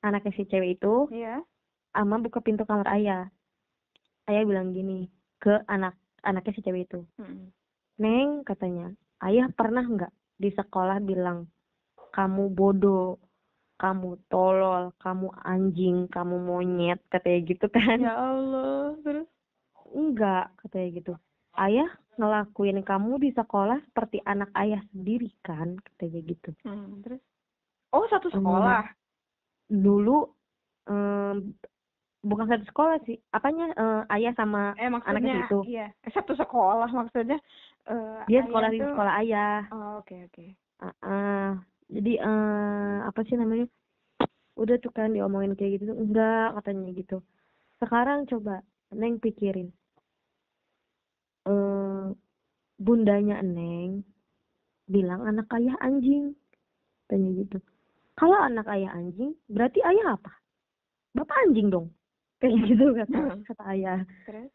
anaknya 0.01 0.33
si 0.33 0.43
cewek 0.49 0.81
itu 0.81 1.07
Iya. 1.13 1.45
Ama 1.93 2.17
buka 2.17 2.39
pintu 2.39 2.65
kamar 2.65 2.89
ayah 2.91 3.29
ayah 4.25 4.43
bilang 4.43 4.71
gini 4.71 5.07
ke 5.37 5.61
anak 5.67 5.93
anaknya 6.21 6.53
si 6.53 6.61
cewek 6.61 6.87
itu 6.87 7.01
Mm. 7.15 7.51
neng 7.95 8.29
katanya 8.41 8.91
ayah 9.21 9.47
pernah 9.49 9.83
nggak 9.83 10.11
di 10.35 10.49
sekolah 10.49 10.97
bilang 10.99 11.45
kamu 12.11 12.49
bodoh 12.49 13.21
kamu 13.75 14.15
tolol 14.27 14.93
kamu 14.97 15.27
anjing 15.43 16.07
kamu 16.07 16.39
monyet 16.39 16.99
katanya 17.07 17.39
gitu 17.43 17.65
kan 17.67 17.97
Ya 17.99 18.15
Allah. 18.15 18.95
Terus? 19.01 19.27
enggak 19.93 20.49
katanya 20.57 20.87
gitu 20.91 21.13
ayah 21.53 21.89
ngelakuin 22.15 22.81
kamu 22.81 23.17
di 23.19 23.29
sekolah 23.29 23.77
seperti 23.85 24.21
anak 24.23 24.49
ayah 24.55 24.81
sendiri 24.89 25.29
kan 25.41 25.77
katanya 25.77 26.19
gitu 26.23 26.49
Hmm, 26.63 27.01
terus? 27.01 27.21
Oh 27.93 28.05
satu 28.07 28.29
sekolah. 28.29 28.89
dulu 29.69 30.33
em, 30.85 31.53
bukan 32.23 32.47
satu 32.47 32.63
sekolah 32.71 32.97
sih. 33.03 33.19
Apanya 33.35 33.75
eh, 33.75 34.01
ayah 34.15 34.33
sama 34.39 34.71
Eh 34.79 34.87
anaknya 34.87 35.43
itu. 35.43 35.59
iya. 35.67 35.87
Eh, 36.01 36.11
satu 36.15 36.33
sekolah 36.33 36.89
maksudnya. 36.89 37.37
eh, 37.91 38.23
dia 38.31 38.41
sekolah 38.47 38.69
di 38.71 38.79
sekolah 38.79 39.13
ayah. 39.21 39.67
Oh 39.75 39.99
oke 39.99 40.15
oke. 40.31 40.45
Ah, 40.79 40.95
ah. 41.03 41.47
jadi 41.91 42.23
eh 42.23 42.97
apa 43.03 43.19
sih 43.27 43.35
namanya? 43.35 43.67
Udah 44.55 44.79
tuh 44.79 44.91
kan 44.95 45.11
diomongin 45.11 45.53
kayak 45.59 45.83
gitu 45.83 45.91
enggak 45.91 46.55
katanya 46.63 46.89
gitu. 46.95 47.17
Sekarang 47.83 48.23
coba 48.25 48.63
neng 48.95 49.19
pikirin. 49.19 49.69
Eh 51.43 52.07
bundanya 52.79 53.43
neng 53.43 54.07
bilang 54.87 55.27
anak 55.27 55.51
ayah 55.59 55.75
anjing 55.83 56.35
tanya 57.11 57.29
gitu. 57.35 57.59
Kalau 58.15 58.39
anak 58.39 58.67
ayah 58.71 58.95
anjing 58.95 59.35
berarti 59.51 59.83
ayah 59.83 60.15
apa? 60.15 60.31
Bapak 61.13 61.35
anjing 61.45 61.67
dong 61.67 61.91
kayak 62.43 62.59
gitu 62.67 62.85
kata 62.91 63.19
kata 63.47 63.63
ayah. 63.71 64.03
Terus? 64.27 64.51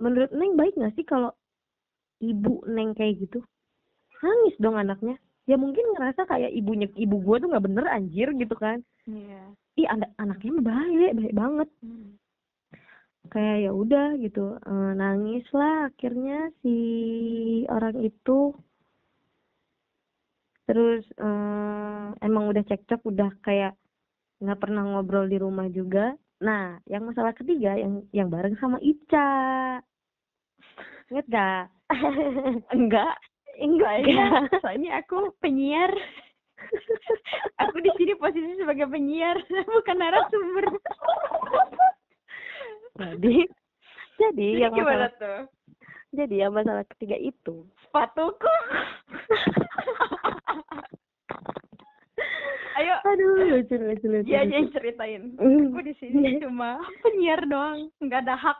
menurut 0.00 0.32
neng 0.32 0.56
baik 0.56 0.74
nggak 0.74 0.96
sih 0.96 1.04
kalau 1.04 1.30
ibu 2.24 2.64
neng 2.66 2.96
kayak 2.96 3.20
gitu? 3.20 3.44
Nangis 4.24 4.56
dong 4.56 4.80
anaknya. 4.80 5.20
Ya 5.44 5.60
mungkin 5.60 5.84
ngerasa 5.92 6.24
kayak 6.24 6.56
ibunya 6.56 6.88
ibu 6.96 7.20
gua 7.20 7.36
tuh 7.36 7.52
nggak 7.52 7.64
bener 7.68 7.84
anjir 7.92 8.32
gitu 8.34 8.56
kan. 8.56 8.80
Iya. 9.04 9.52
ih 9.78 9.86
anak 9.86 10.10
anaknya 10.18 10.60
baik 10.60 11.12
baik 11.14 11.34
banget. 11.36 11.68
Hmm. 11.84 12.10
kayak 13.30 13.56
ya 13.62 13.70
udah 13.70 14.18
gitu 14.18 14.58
Eh, 14.66 14.92
nangis 14.98 15.46
lah 15.54 15.92
akhirnya 15.92 16.50
si 16.60 16.74
orang 17.70 17.96
itu. 18.02 18.50
Terus 20.66 21.04
eh, 21.20 22.06
emang 22.26 22.44
udah 22.50 22.62
cekcok 22.66 23.00
udah 23.06 23.30
kayak 23.46 23.72
nggak 24.40 24.60
pernah 24.60 24.82
ngobrol 24.88 25.28
di 25.28 25.36
rumah 25.36 25.68
juga 25.68 26.16
nah 26.40 26.80
yang 26.88 27.04
masalah 27.04 27.36
ketiga 27.36 27.76
yang 27.76 28.00
yang 28.16 28.32
bareng 28.32 28.56
sama 28.56 28.80
Ica 28.80 29.78
inget 31.12 31.26
gak 31.28 31.68
Enggak. 32.74 33.14
Enggak 33.60 33.94
ya. 34.06 34.06
Enggak. 34.06 34.62
Soalnya 34.62 34.90
aku 35.02 35.34
penyiar. 35.42 35.90
aku 37.62 37.76
di 37.80 37.90
sini 37.96 38.12
posisi 38.20 38.52
sebagai 38.60 38.86
penyiar, 38.86 39.40
bukan 39.74 39.96
narasumber. 39.96 40.64
jadi 43.00 43.48
jadi 44.20 44.68
yang 44.68 44.76
masalah 44.76 45.08
tuh? 45.16 45.48
jadi 46.12 46.34
yang 46.44 46.52
masalah 46.52 46.84
ketiga 46.84 47.16
itu 47.16 47.64
Sepatuku. 47.88 48.54
Ayo, 52.70 52.94
aduh 53.02 53.34
lucu 53.50 53.74
lucu 53.74 54.06
lucu 54.06 54.26
dia 54.26 54.42
aja 54.42 54.54
yang 54.54 54.70
ceritain. 54.70 55.22
Mm. 55.36 55.74
Aku 55.74 55.80
di 55.82 55.94
sini 55.96 56.38
cuma 56.38 56.78
penyiar 57.00 57.42
doang, 57.44 57.90
nggak 57.98 58.22
ada 58.24 58.36
hak. 58.36 58.58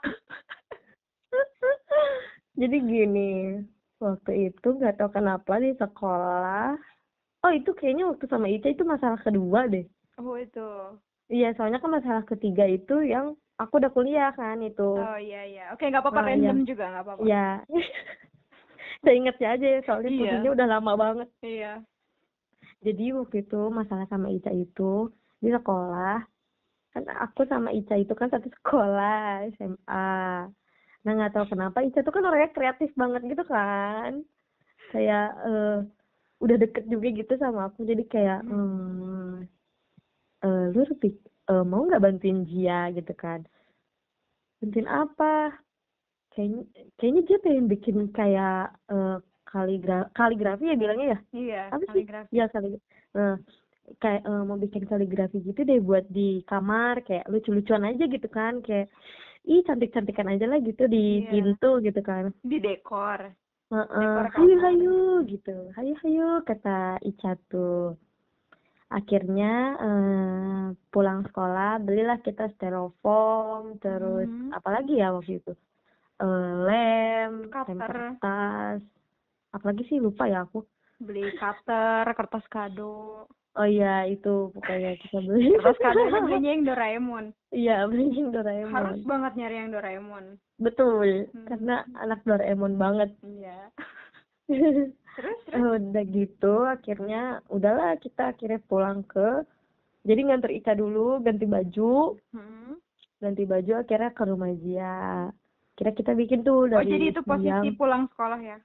jadi 2.53 2.77
gini 2.77 3.63
waktu 3.97 4.51
itu 4.51 4.69
nggak 4.69 4.99
tahu 4.99 5.11
kenapa 5.13 5.57
di 5.57 5.73
sekolah 5.73 6.75
oh 7.41 7.53
itu 7.55 7.71
kayaknya 7.73 8.11
waktu 8.11 8.27
sama 8.27 8.51
Ica 8.51 8.69
itu 8.69 8.83
masalah 8.83 9.17
kedua 9.17 9.65
deh 9.65 9.87
Oh 10.19 10.37
itu. 10.37 10.69
iya 11.31 11.55
soalnya 11.55 11.81
kan 11.81 11.95
masalah 11.95 12.27
ketiga 12.27 12.67
itu 12.67 13.01
yang 13.01 13.33
aku 13.57 13.81
udah 13.81 13.89
kuliah 13.89 14.29
kan 14.35 14.61
itu 14.61 14.85
Oh 14.85 15.17
iya 15.17 15.47
iya. 15.47 15.65
Oke 15.73 15.89
nggak 15.89 16.03
apa-apa 16.03 16.21
Ah, 16.21 16.27
random 16.29 16.59
juga 16.67 16.85
nggak 16.91 17.05
apa-apa. 17.07 17.23
ya 17.31 17.49
saya 19.01 19.15
inget 19.17 19.37
aja 19.41 19.67
ya 19.71 19.81
soalnya 19.87 20.11
Iya. 20.13 20.51
udah 20.51 20.67
lama 20.69 20.93
banget 20.99 21.29
Iya. 21.41 21.73
Jadi 22.81 23.05
waktu 23.18 23.37
itu 23.45 23.61
masalah 23.68 24.07
sama 24.09 24.28
Ica 24.33 24.51
itu 24.53 25.12
di 25.43 25.49
sekolah 25.53 26.20
kan 26.91 27.05
aku 27.07 27.47
sama 27.47 27.70
Ica 27.70 27.95
itu 27.95 28.12
kan 28.18 28.28
satu 28.33 28.49
sekolah 28.51 29.47
SMA 29.57 30.11
nah 31.01 31.12
nggak 31.16 31.33
tahu 31.33 31.47
kenapa 31.57 31.81
Ica 31.81 32.05
tuh 32.05 32.12
kan 32.12 32.28
orangnya 32.28 32.53
kreatif 32.53 32.91
banget 32.93 33.22
gitu 33.24 33.45
kan. 33.49 34.20
Kayak 34.93 35.26
eh, 35.49 35.76
udah 36.45 36.57
deket 36.61 36.85
juga 36.93 37.09
gitu 37.09 37.33
sama 37.41 37.72
aku. 37.72 37.89
Jadi 37.89 38.05
kayak 38.05 38.45
hmm, 38.45 39.49
eh, 40.45 40.64
lu 40.76 40.83
eh, 40.85 41.64
mau 41.64 41.89
nggak 41.89 42.03
bantuin 42.05 42.45
dia? 42.45 42.93
gitu 42.93 43.12
kan. 43.16 43.41
Bantuin 44.61 44.89
apa? 44.89 45.57
Kayaknya 46.37 46.61
kayaknya 47.01 47.22
dia 47.28 47.39
pengen 47.45 47.66
bikin 47.72 47.97
kayak 48.12 48.76
eh, 48.93 49.16
kaligra 49.51 50.07
kaligrafi 50.15 50.65
ya 50.65 50.77
bilangnya 50.79 51.07
ya 51.07 51.19
Iya. 51.35 51.63
apa 51.75 51.83
sih? 51.83 51.89
kaligrafi. 51.91 52.31
Ya 52.33 52.47
kali. 52.47 52.79
Nah, 53.13 53.35
kayak 53.99 54.23
eh, 54.23 54.43
mau 54.47 54.55
bikin 54.57 54.87
kaligrafi 54.87 55.43
gitu 55.43 55.61
deh 55.61 55.79
buat 55.79 56.07
di 56.07 56.47
kamar 56.47 57.03
kayak 57.03 57.27
lucu-lucuan 57.27 57.83
aja 57.85 58.07
gitu 58.07 58.29
kan 58.31 58.63
kayak 58.63 58.87
ih 59.43 59.65
cantik-cantikan 59.65 60.31
aja 60.31 60.47
lah 60.47 60.61
gitu 60.61 60.87
di 60.87 61.25
Iya. 61.25 61.31
pintu 61.31 61.83
gitu 61.83 62.01
kan. 62.01 62.31
Di 62.41 62.59
dekor. 62.59 63.35
Heeh, 63.71 63.87
Dekor 63.87 64.27
hayu 64.35 64.57
hayu 64.59 64.97
gitu. 65.27 65.57
Hayu 65.75 65.95
hayu 66.03 66.27
kata 66.43 66.99
Ica 67.03 67.35
tuh. 67.47 67.95
Akhirnya 68.91 69.53
eh, 69.79 70.63
pulang 70.91 71.23
sekolah 71.23 71.79
belilah 71.79 72.19
kita 72.21 72.51
styrofoam 72.55 73.79
terus 73.79 74.27
Mhm. 74.27 74.51
apalagi 74.51 74.99
ya 74.99 75.15
waktu 75.15 75.39
itu 75.39 75.55
Eh, 76.21 76.53
lem, 76.69 77.49
kertas, 77.49 78.85
apalagi 79.51 79.83
sih 79.85 79.99
lupa 79.99 80.25
ya 80.25 80.43
aku. 80.43 80.63
Beli 80.99 81.33
cutter, 81.35 82.05
kertas 82.11 82.45
kado. 82.47 83.25
Oh 83.53 83.67
iya 83.67 84.05
itu 84.05 84.53
pokoknya 84.53 84.95
kita 84.99 85.19
beli. 85.27 85.57
Kertas 85.57 85.79
kado 85.79 86.01
belinya 86.25 86.51
yang 86.51 86.65
Doraemon. 86.65 87.25
Iya 87.51 87.77
beli 87.85 88.05
yang 88.13 88.31
Doraemon. 88.31 88.73
Harus 88.73 89.03
banget 89.03 89.33
nyari 89.35 89.57
yang 89.57 89.71
Doraemon. 89.71 90.25
Betul 90.57 91.27
Hmm. 91.29 91.47
karena 91.47 91.75
anak 91.97 92.21
Doraemon 92.23 92.75
banget. 92.77 93.11
Iya. 93.23 93.59
Terus 95.11 95.39
terus. 95.47 95.81
udah 95.85 96.05
gitu 96.07 96.55
akhirnya 96.65 97.23
udahlah 97.47 97.95
kita 97.97 98.31
akhirnya 98.31 98.59
pulang 98.63 99.03
ke 99.05 99.43
jadi 100.01 100.21
nganter 100.23 100.51
Ica 100.51 100.73
dulu 100.73 101.19
ganti 101.21 101.45
baju 101.45 102.17
Hmm. 102.31 102.79
ganti 103.19 103.45
baju 103.45 103.73
akhirnya 103.77 104.11
ke 104.11 104.23
rumah 104.25 104.53
dia 104.55 105.29
kira 105.75 105.91
kita 105.91 106.15
bikin 106.15 106.41
tuh 106.41 106.65
Oh 106.65 106.69
dari 106.69 106.89
jadi 106.89 107.05
itu 107.11 107.21
posisi 107.23 107.47
siang. 107.47 107.75
pulang 107.75 108.03
sekolah 108.09 108.41
ya? 108.41 108.59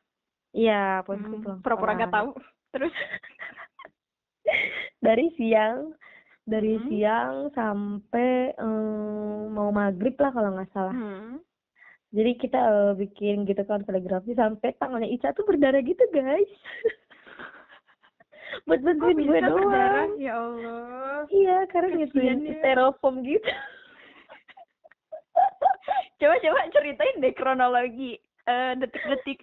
Iya 0.56 1.01
posisi 1.01 1.26
Hmm, 1.30 1.41
pulang 1.41 1.60
Pura-pura 1.60 1.89
sekolah. 1.89 2.01
gak 2.01 2.14
tahu. 2.14 2.30
Terus 2.72 2.93
dari 5.01 5.26
siang 5.36 5.91
dari 6.43 6.76
Hmm. 6.76 6.86
siang 6.88 7.34
sampai 7.51 8.51
eh, 8.51 9.39
mau 9.47 9.70
maghrib 9.70 10.14
lah 10.16 10.30
kalau 10.30 10.51
nggak 10.51 10.70
salah 10.70 10.91
hmm. 10.91 11.39
jadi 12.12 12.32
kita 12.36 12.60
eh, 12.60 12.91
bikin 12.95 13.43
gitu 13.43 13.64
kan 13.64 13.82
kaligrafi 13.82 14.34
sampai 14.34 14.72
tangannya 14.76 15.10
Ica 15.10 15.32
tuh 15.32 15.43
berdarah 15.43 15.80
gitu 15.80 16.01
guys 16.08 16.45
buat 18.66 18.80
bantuin 18.80 19.16
gue 19.16 19.26
bisa 19.26 19.41
berdarah? 19.41 20.06
doang 20.06 20.12
Ya 20.18 20.34
Allah. 20.36 21.26
iya 21.30 21.58
karena 21.68 21.88
ngituin 21.97 22.39
ya. 22.39 22.53
styrofoam 22.60 23.22
gitu 23.22 23.45
Coba 26.16 26.32
coba 26.39 26.60
ceritain 26.72 27.20
deh 27.20 27.32
kronologi 27.32 28.16
eh, 28.43 28.72
detik-detik 28.76 29.39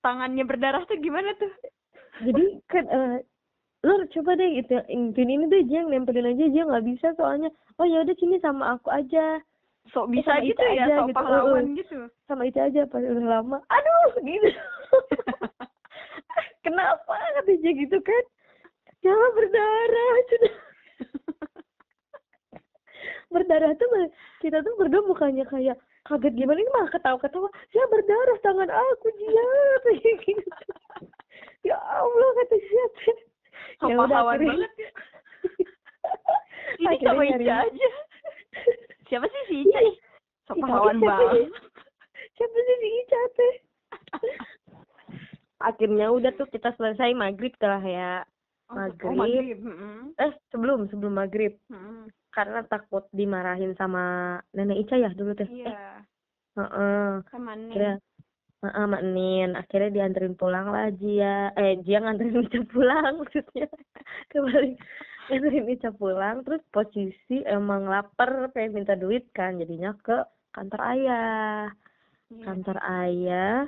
tangannya 0.00 0.44
berdarah 0.44 0.82
tuh 0.88 0.98
gimana 1.00 1.32
tuh? 1.36 1.52
jadi 2.20 2.44
kan 2.68 2.84
eh 2.88 3.18
lu 3.80 4.04
coba 4.12 4.36
deh 4.36 4.60
itu 4.60 4.76
ini 4.92 5.48
deh 5.48 5.64
dia 5.64 5.80
yang 5.80 5.88
nempelin 5.88 6.36
aja 6.36 6.44
dia 6.52 6.62
nggak 6.68 6.84
bisa 6.84 7.16
soalnya 7.16 7.48
oh 7.80 7.86
ya 7.88 8.04
udah 8.04 8.16
sini 8.20 8.36
sama 8.44 8.76
aku 8.76 8.92
aja 8.92 9.40
Sok 9.96 10.12
Eh, 10.12 10.20
bisa 10.20 10.36
sama 10.36 10.44
gitu 10.44 10.60
ya, 10.60 10.84
aja 10.84 10.94
sok 11.00 11.08
gitu, 11.08 11.16
pahlawan 11.16 11.64
eh. 11.64 11.74
gitu. 11.80 11.98
sama 12.28 12.42
Ica 12.44 12.60
aja 12.68 12.82
pas 12.84 13.00
udah 13.00 13.24
lama 13.40 13.58
aduh 13.72 14.12
gitu 14.20 14.48
kenapa 16.64 17.14
kata 17.40 17.52
dia 17.56 17.72
gitu 17.72 17.96
kan 18.04 18.24
ya 19.00 19.16
berdarah 19.16 20.16
sudah 20.28 20.54
berdarah 23.30 23.72
tuh 23.74 23.88
kita 24.38 24.60
tuh 24.60 24.74
berdua 24.74 25.02
bukannya 25.04 25.42
kayak 25.44 25.78
kaget 26.02 26.34
gimana 26.34 26.58
ini 26.58 26.70
malah 26.70 26.90
ketawa-ketawa 26.90 27.46
ya 27.70 27.82
berdarah 27.86 28.38
tangan 28.40 28.68
aku 28.68 29.08
dia 29.14 29.46
gitu 30.20 30.42
ya 31.62 31.76
Allah 31.78 32.28
kata 32.36 32.56
So 33.78 33.86
Ya 33.86 33.96
udah, 33.96 34.06
akhirnya- 34.28 34.60
banget 34.60 34.72
ya. 34.76 34.90
Ini 36.80 36.86
Akhirnya 36.86 37.12
sama 37.12 37.22
Ica 37.24 37.54
aja. 37.62 37.88
Siapa 39.06 39.26
sih 39.26 39.42
si 39.46 39.54
Ica? 39.62 39.78
Iya. 39.78 39.92
So 40.44 40.52
Ih, 40.52 40.60
pahlawan 40.60 40.94
tapi 40.94 41.00
siapa 41.00 41.16
banget. 41.16 41.32
sih? 41.32 41.46
siapa 42.30 42.56
sih 42.58 42.76
si 42.76 42.88
Ica 42.98 43.20
teh 43.30 43.54
akhirnya 45.62 46.06
udah 46.08 46.30
tuh 46.34 46.48
kita 46.48 46.72
selesai 46.74 47.10
maghrib 47.12 47.52
lah 47.62 47.80
ya 47.80 48.12
Oh, 48.66 48.78
Maghrib. 48.78 49.02
Oh, 49.02 49.14
maghrib. 49.16 49.58
Mm-mm. 49.60 50.14
eh 50.16 50.30
sebelum 50.48 50.86
sebelum 50.86 51.12
maghrib 51.12 51.58
Mm-mm. 51.66 52.06
Karena 52.30 52.62
takut 52.66 53.06
dimarahin 53.10 53.74
sama 53.74 54.38
nenek 54.54 54.86
Ica 54.86 54.96
ya 54.98 55.10
dulu 55.10 55.34
teh 55.34 55.50
Iya. 55.50 56.06
Heeh. 56.58 57.22
Sama 57.30 57.54
nih. 57.54 57.70
akhirnya 57.70 57.94
Heeh, 58.60 58.84
Mak 58.92 59.04
Nin. 59.16 59.50
Akhirnya 59.56 59.90
dianterin 59.90 60.36
pulang 60.36 60.68
lah 60.68 60.92
Jia. 60.92 61.48
Eh, 61.56 61.80
Jia 61.80 62.04
nganterin 62.04 62.44
Ica 62.44 62.60
pulang 62.68 63.12
maksudnya. 63.24 63.66
Kembali 64.28 64.76
nganterin 65.32 65.72
Ica 65.72 65.90
pulang. 65.96 66.44
Terus 66.44 66.60
posisi 66.68 67.40
emang 67.48 67.88
lapar, 67.88 68.52
pengen 68.52 68.84
minta 68.84 68.92
duit 68.92 69.32
kan. 69.32 69.56
Jadinya 69.56 69.96
ke 70.04 70.20
kantor 70.52 70.80
ayah. 70.92 71.72
Iya. 72.28 72.42
Kantor 72.44 72.76
ayah. 72.84 73.58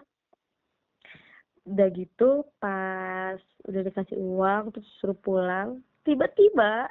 Udah 1.65 1.89
gitu 1.95 2.45
pas 2.61 3.41
udah 3.65 3.81
dikasih 3.87 4.19
uang 4.21 4.77
terus 4.77 4.89
suruh 5.01 5.17
pulang. 5.17 5.81
Tiba-tiba 6.05 6.91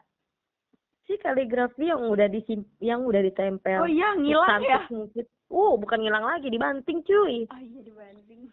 si 1.11 1.19
kaligrafi 1.19 1.91
yang 1.91 2.07
udah 2.07 2.31
disim 2.31 2.63
yang 2.79 3.03
udah 3.03 3.19
ditempel 3.19 3.83
Oh 3.83 3.91
iya, 3.91 4.15
ngilang 4.15 4.63
ya. 4.63 4.87
mungkin. 4.87 5.27
Uh, 5.51 5.75
bukan 5.75 5.99
ngilang 5.99 6.23
lagi, 6.23 6.47
dibanting 6.47 7.03
cuy. 7.03 7.43
Oh 7.51 7.59
iya 7.59 7.79
dibanting. 7.83 8.47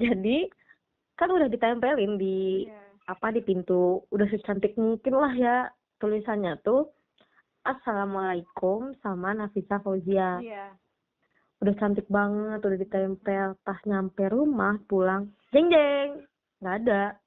Jadi 0.00 0.48
kan 1.20 1.28
udah 1.28 1.52
ditempelin 1.52 2.16
di 2.16 2.64
Iya. 2.64 2.80
apa 3.12 3.28
di 3.36 3.44
pintu, 3.44 4.00
udah 4.08 4.24
secantik 4.32 4.72
mungkin 4.80 5.12
lah 5.20 5.32
ya 5.36 5.56
tulisannya 6.00 6.56
tuh 6.64 6.88
Assalamualaikum 7.66 8.94
sama 9.02 9.34
Nafisa 9.34 9.82
Fauzia. 9.82 10.38
Iya. 10.38 10.70
Udah 11.58 11.74
cantik 11.82 12.06
banget, 12.06 12.62
udah 12.62 12.78
ditempel. 12.78 13.58
Pas 13.66 13.82
nyampe 13.82 14.22
rumah 14.30 14.78
pulang, 14.86 15.34
jeng 15.50 15.66
jeng, 15.74 16.22
nggak 16.62 16.76
ada. 16.86 17.18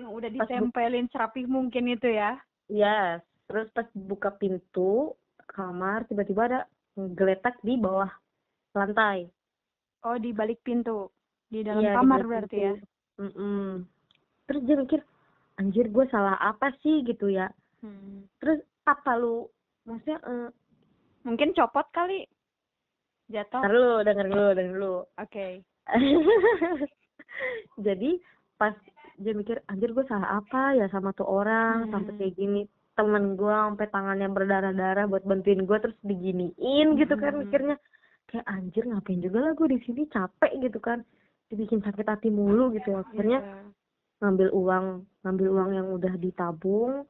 Yang 0.00 0.10
udah 0.16 0.30
ditempelin 0.32 1.06
serapih 1.12 1.44
mungkin 1.44 1.92
itu 1.92 2.08
ya. 2.08 2.40
Yes. 2.68 3.22
Terus 3.46 3.70
pas 3.70 3.86
buka 3.94 4.34
pintu 4.34 5.14
kamar, 5.46 6.04
tiba-tiba 6.10 6.42
ada 6.50 6.60
geletak 6.96 7.54
di 7.62 7.78
bawah 7.78 8.10
lantai. 8.74 9.30
Oh, 10.02 10.18
di 10.18 10.34
balik 10.34 10.60
pintu. 10.66 11.08
Di 11.46 11.62
dalam 11.62 11.82
Iya, 11.82 11.94
di 11.94 11.96
kamar 11.96 12.20
balik 12.20 12.28
berarti 12.28 12.58
pintu. 12.58 12.66
ya. 12.66 12.74
Mm-mm. 13.16 13.66
Terus 14.46 14.62
dia 14.66 14.76
mikir, 14.76 15.00
anjir 15.56 15.86
gue 15.88 16.04
salah 16.10 16.36
apa 16.36 16.74
sih 16.82 17.02
gitu 17.02 17.30
ya. 17.30 17.48
Hmm. 17.80 18.26
Terus 18.42 18.60
apa 18.84 19.14
lu, 19.16 19.46
maksudnya, 19.84 20.18
eh, 20.26 20.48
Mungkin 21.26 21.58
copot 21.58 21.82
kali. 21.90 22.22
Jatuh. 23.26 23.58
ntar 23.58 23.74
lu, 23.74 23.98
denger 24.06 24.26
dulu, 24.30 24.48
denger 24.54 24.74
dulu. 24.78 24.96
Oke. 25.18 25.66
Jadi 27.86 28.22
pas 28.54 28.70
dia 29.16 29.32
mikir, 29.32 29.60
anjir 29.66 29.90
gue 29.90 30.04
salah 30.04 30.36
apa 30.36 30.74
ya 30.74 30.86
sama 30.88 31.10
tuh 31.10 31.24
orang, 31.24 31.86
Hmm. 31.86 31.92
sampai 31.92 32.12
kayak 32.16 32.34
gini. 32.34 32.62
Temen 32.92 33.34
gue 33.34 33.52
sampai 33.52 33.86
tangannya 33.86 34.28
berdarah-darah 34.28 35.04
buat 35.04 35.22
bantuin 35.22 35.62
gue 35.62 35.78
terus 35.78 35.96
diginiin 36.00 36.96
gitu 36.96 37.14
kan 37.14 37.32
Hmm. 37.32 37.42
mikirnya. 37.42 37.76
Kayak 38.26 38.46
anjir 38.46 38.84
ngapain 38.84 39.20
juga 39.20 39.38
lah 39.40 39.52
gue 39.52 39.68
di 39.68 39.78
sini 39.80 40.02
capek 40.06 40.52
gitu 40.60 40.78
kan. 40.78 41.04
Dibikin 41.46 41.78
sakit 41.78 42.04
hati 42.04 42.28
mulu 42.28 42.72
gitu. 42.72 42.96
Akhirnya 42.96 43.38
Iya. 43.38 43.68
ngambil 44.18 44.48
uang 44.50 44.86
ngambil 45.22 45.46
uang 45.50 45.70
yang 45.72 45.88
udah 45.90 46.14
ditabung 46.16 47.04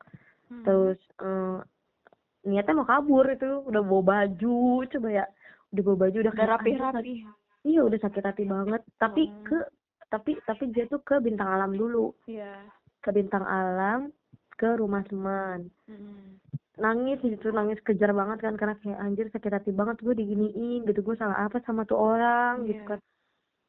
Hmm. 0.47 0.63
terus 0.63 0.99
eh, 1.19 1.59
niatnya 2.45 2.75
mau 2.75 2.85
kabur 2.85 3.27
itu 3.27 3.63
udah 3.63 3.79
bawa 3.81 4.03
baju 4.05 4.59
coba 4.85 5.09
ya 5.13 5.25
udah 5.71 5.83
bawa 5.83 5.97
baju 6.03 6.17
udah 6.17 6.25
udah 6.25 6.35
kayak, 6.37 6.51
rapi-rapi. 6.53 6.99
"Anjir, 7.15 7.31
iya 7.65 7.81
udah 7.83 7.99
sakit 8.01 8.23
hati 8.23 8.45
banget 8.45 8.83
tapi 8.97 9.23
Hmm. 9.25 9.43
ke 9.45 9.59
tapi 10.07 10.39
tapi 10.43 10.71
dia 10.71 10.87
tuh 10.87 11.01
ke 11.01 11.19
bintang 11.19 11.51
alam 11.51 11.73
dulu 11.73 12.15
Iya. 12.25 12.63
ke 13.01 13.11
bintang 13.11 13.43
alam 13.43 14.11
ke 14.53 14.69
rumah 14.75 15.03
teman 15.03 15.69
Hmm. 15.85 16.39
nangis 16.77 17.19
gitu 17.21 17.51
nangis 17.51 17.81
kejar 17.81 18.11
banget 18.11 18.39
kan 18.41 18.55
karena 18.55 18.75
kayak 18.77 18.99
anjir 18.99 19.27
sakit 19.29 19.53
hati 19.53 19.71
banget 19.71 19.97
gue 19.99 20.13
diginiin 20.13 20.85
gitu 20.85 21.01
gue 21.01 21.17
salah 21.17 21.43
apa 21.43 21.61
sama 21.63 21.83
tuh 21.83 21.97
orang 21.97 22.65
gitu 22.65 22.81
Iya. 22.81 22.89
kan 22.89 23.01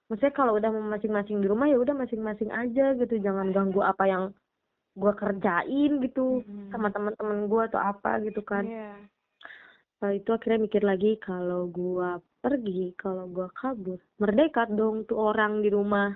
maksudnya 0.07 0.33
kalau 0.33 0.55
udah 0.55 0.69
mau 0.69 0.87
masing-masing 0.89 1.39
di 1.39 1.47
rumah 1.47 1.67
ya 1.67 1.75
udah 1.75 1.91
masing-masing 1.93 2.47
aja 2.49 2.95
gitu 2.95 3.15
jangan 3.17 3.51
ganggu 3.51 3.81
apa 3.81 4.03
yang 4.05 4.23
gue 4.93 5.13
kerjain 5.13 5.91
gitu 6.01 6.41
Mm-mm. 6.41 6.71
sama 6.71 6.89
teman-teman 6.89 7.45
gue 7.45 7.61
atau 7.65 7.79
apa 7.79 8.19
gitu 8.21 8.41
kan 8.41 8.63
Iya. 8.63 8.91
Setelah 9.97 10.13
itu 10.13 10.29
akhirnya 10.29 10.59
mikir 10.61 10.83
lagi 10.83 11.11
kalau 11.17 11.65
gue 11.67 12.09
pergi 12.37 12.93
kalau 12.93 13.25
gue 13.27 13.49
kabur 13.51 13.97
merdeka 14.17 14.69
dong 14.69 15.03
tuh 15.03 15.33
orang 15.33 15.59
di 15.59 15.69
rumah 15.69 16.13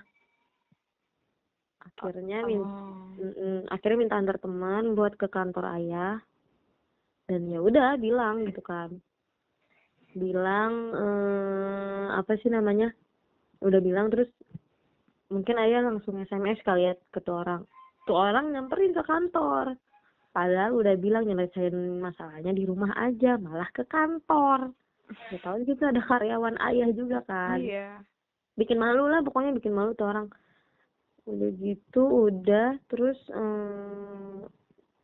akhirnya 1.81 2.45
min 2.45 2.61
Oh. 2.61 3.01
Mm-mm. 3.21 3.69
akhirnya 3.69 3.97
minta 3.97 4.15
antar 4.17 4.37
teman 4.41 4.93
buat 4.97 5.13
ke 5.17 5.27
kantor 5.29 5.65
ayah. 5.77 6.17
Dan 7.29 7.47
ya 7.47 7.61
udah 7.61 7.95
bilang 8.01 8.49
gitu 8.49 8.61
kan. 8.65 8.97
Bilang 10.17 10.73
eh, 10.95 12.05
apa 12.17 12.33
sih 12.41 12.49
namanya? 12.49 12.91
Udah 13.61 13.79
bilang 13.79 14.09
terus 14.09 14.27
mungkin 15.31 15.55
ayah 15.61 15.85
langsung 15.85 16.19
SMS 16.19 16.59
kali 16.65 16.91
ya 16.91 16.93
ke 17.13 17.21
tuh 17.23 17.45
orang. 17.45 17.61
Tuh 18.09 18.17
orang 18.17 18.51
nyamperin 18.51 18.91
ke 18.97 19.03
kantor. 19.05 19.77
Padahal 20.31 20.75
udah 20.79 20.95
bilang 20.95 21.27
nyelesain 21.27 21.75
masalahnya 21.99 22.55
di 22.55 22.63
rumah 22.63 22.95
aja 22.97 23.35
malah 23.37 23.67
ke 23.75 23.83
kantor. 23.85 24.71
Ya 25.29 25.37
tahu 25.43 25.67
gitu 25.67 25.83
ada 25.83 25.99
karyawan 25.99 26.55
ayah 26.71 26.89
juga 26.95 27.19
kan. 27.27 27.59
Iya. 27.59 27.99
bikin 28.59 28.77
malu 28.77 29.07
lah 29.07 29.23
pokoknya 29.23 29.55
bikin 29.55 29.71
malu 29.71 29.95
tuh 29.95 30.11
orang 30.11 30.27
udah 31.23 31.49
gitu 31.57 32.03
udah 32.27 32.81
terus 32.87 33.17
em, 33.29 34.45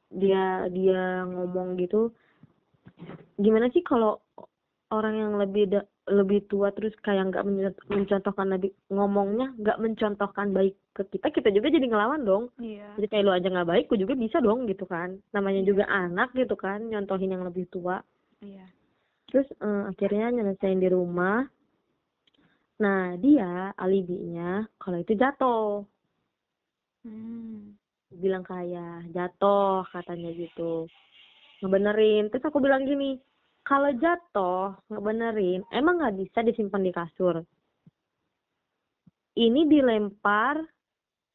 dia 0.10 0.66
dia 0.70 1.04
ngomong 1.24 1.78
gitu 1.78 2.10
gimana 3.38 3.70
sih 3.70 3.82
kalau 3.82 4.18
orang 4.90 5.14
yang 5.14 5.34
lebih 5.36 5.68
da- 5.68 5.86
lebih 6.08 6.48
tua 6.48 6.72
terus 6.72 6.96
kayak 7.04 7.30
nggak 7.30 7.44
menco- 7.44 7.86
mencontohkan 7.92 8.48
lebih 8.50 8.72
ngomongnya 8.88 9.52
nggak 9.60 9.78
mencontohkan 9.78 10.56
baik 10.56 10.74
ke 10.96 11.04
kita 11.12 11.28
kita 11.30 11.50
juga 11.52 11.68
jadi 11.68 11.86
ngelawan 11.86 12.24
dong 12.24 12.50
Iya. 12.58 12.96
jadi 12.96 13.08
kayak 13.08 13.24
lu 13.28 13.32
aja 13.36 13.48
nggak 13.52 13.68
baik 13.68 13.86
gue 13.86 14.00
juga 14.00 14.16
bisa 14.16 14.40
dong 14.40 14.66
gitu 14.66 14.88
kan 14.88 15.20
namanya 15.30 15.62
Iya. 15.62 15.68
juga 15.68 15.84
anak 15.86 16.32
gitu 16.34 16.56
kan 16.56 16.82
nyontohin 16.82 17.30
yang 17.30 17.44
lebih 17.44 17.68
tua 17.68 18.00
Iya. 18.40 18.66
terus 19.28 19.46
eh, 19.54 19.84
akhirnya 19.86 20.32
nyelesain 20.34 20.80
di 20.80 20.90
rumah 20.90 21.46
nah 22.80 23.14
dia 23.18 23.76
alibinya 23.76 24.64
kalau 24.78 24.98
itu 24.98 25.14
jatuh 25.14 25.84
Hmm. 27.08 27.72
bilang 28.12 28.44
kayak 28.44 29.08
jatuh 29.16 29.88
katanya 29.92 30.32
gitu 30.36 30.88
ngebenerin 31.64 32.28
terus 32.28 32.44
aku 32.44 32.60
bilang 32.60 32.84
gini 32.84 33.16
kalau 33.64 33.92
jatuh 33.96 34.76
ngebenerin 34.92 35.64
emang 35.72 36.04
nggak 36.04 36.16
bisa 36.20 36.40
disimpan 36.44 36.84
di 36.84 36.92
kasur 36.92 37.36
ini 39.38 39.70
dilempar 39.70 40.60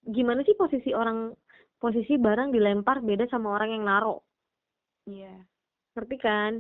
gimana 0.03 0.43
sih 0.43 0.57
posisi 0.59 0.91
orang 0.93 1.31
posisi 1.79 2.19
barang 2.19 2.51
dilempar 2.51 3.01
beda 3.01 3.25
sama 3.31 3.57
orang 3.57 3.71
yang 3.79 3.85
naro 3.87 4.17
Iya. 5.09 5.35
ngerti 5.93 6.17
kan 6.21 6.53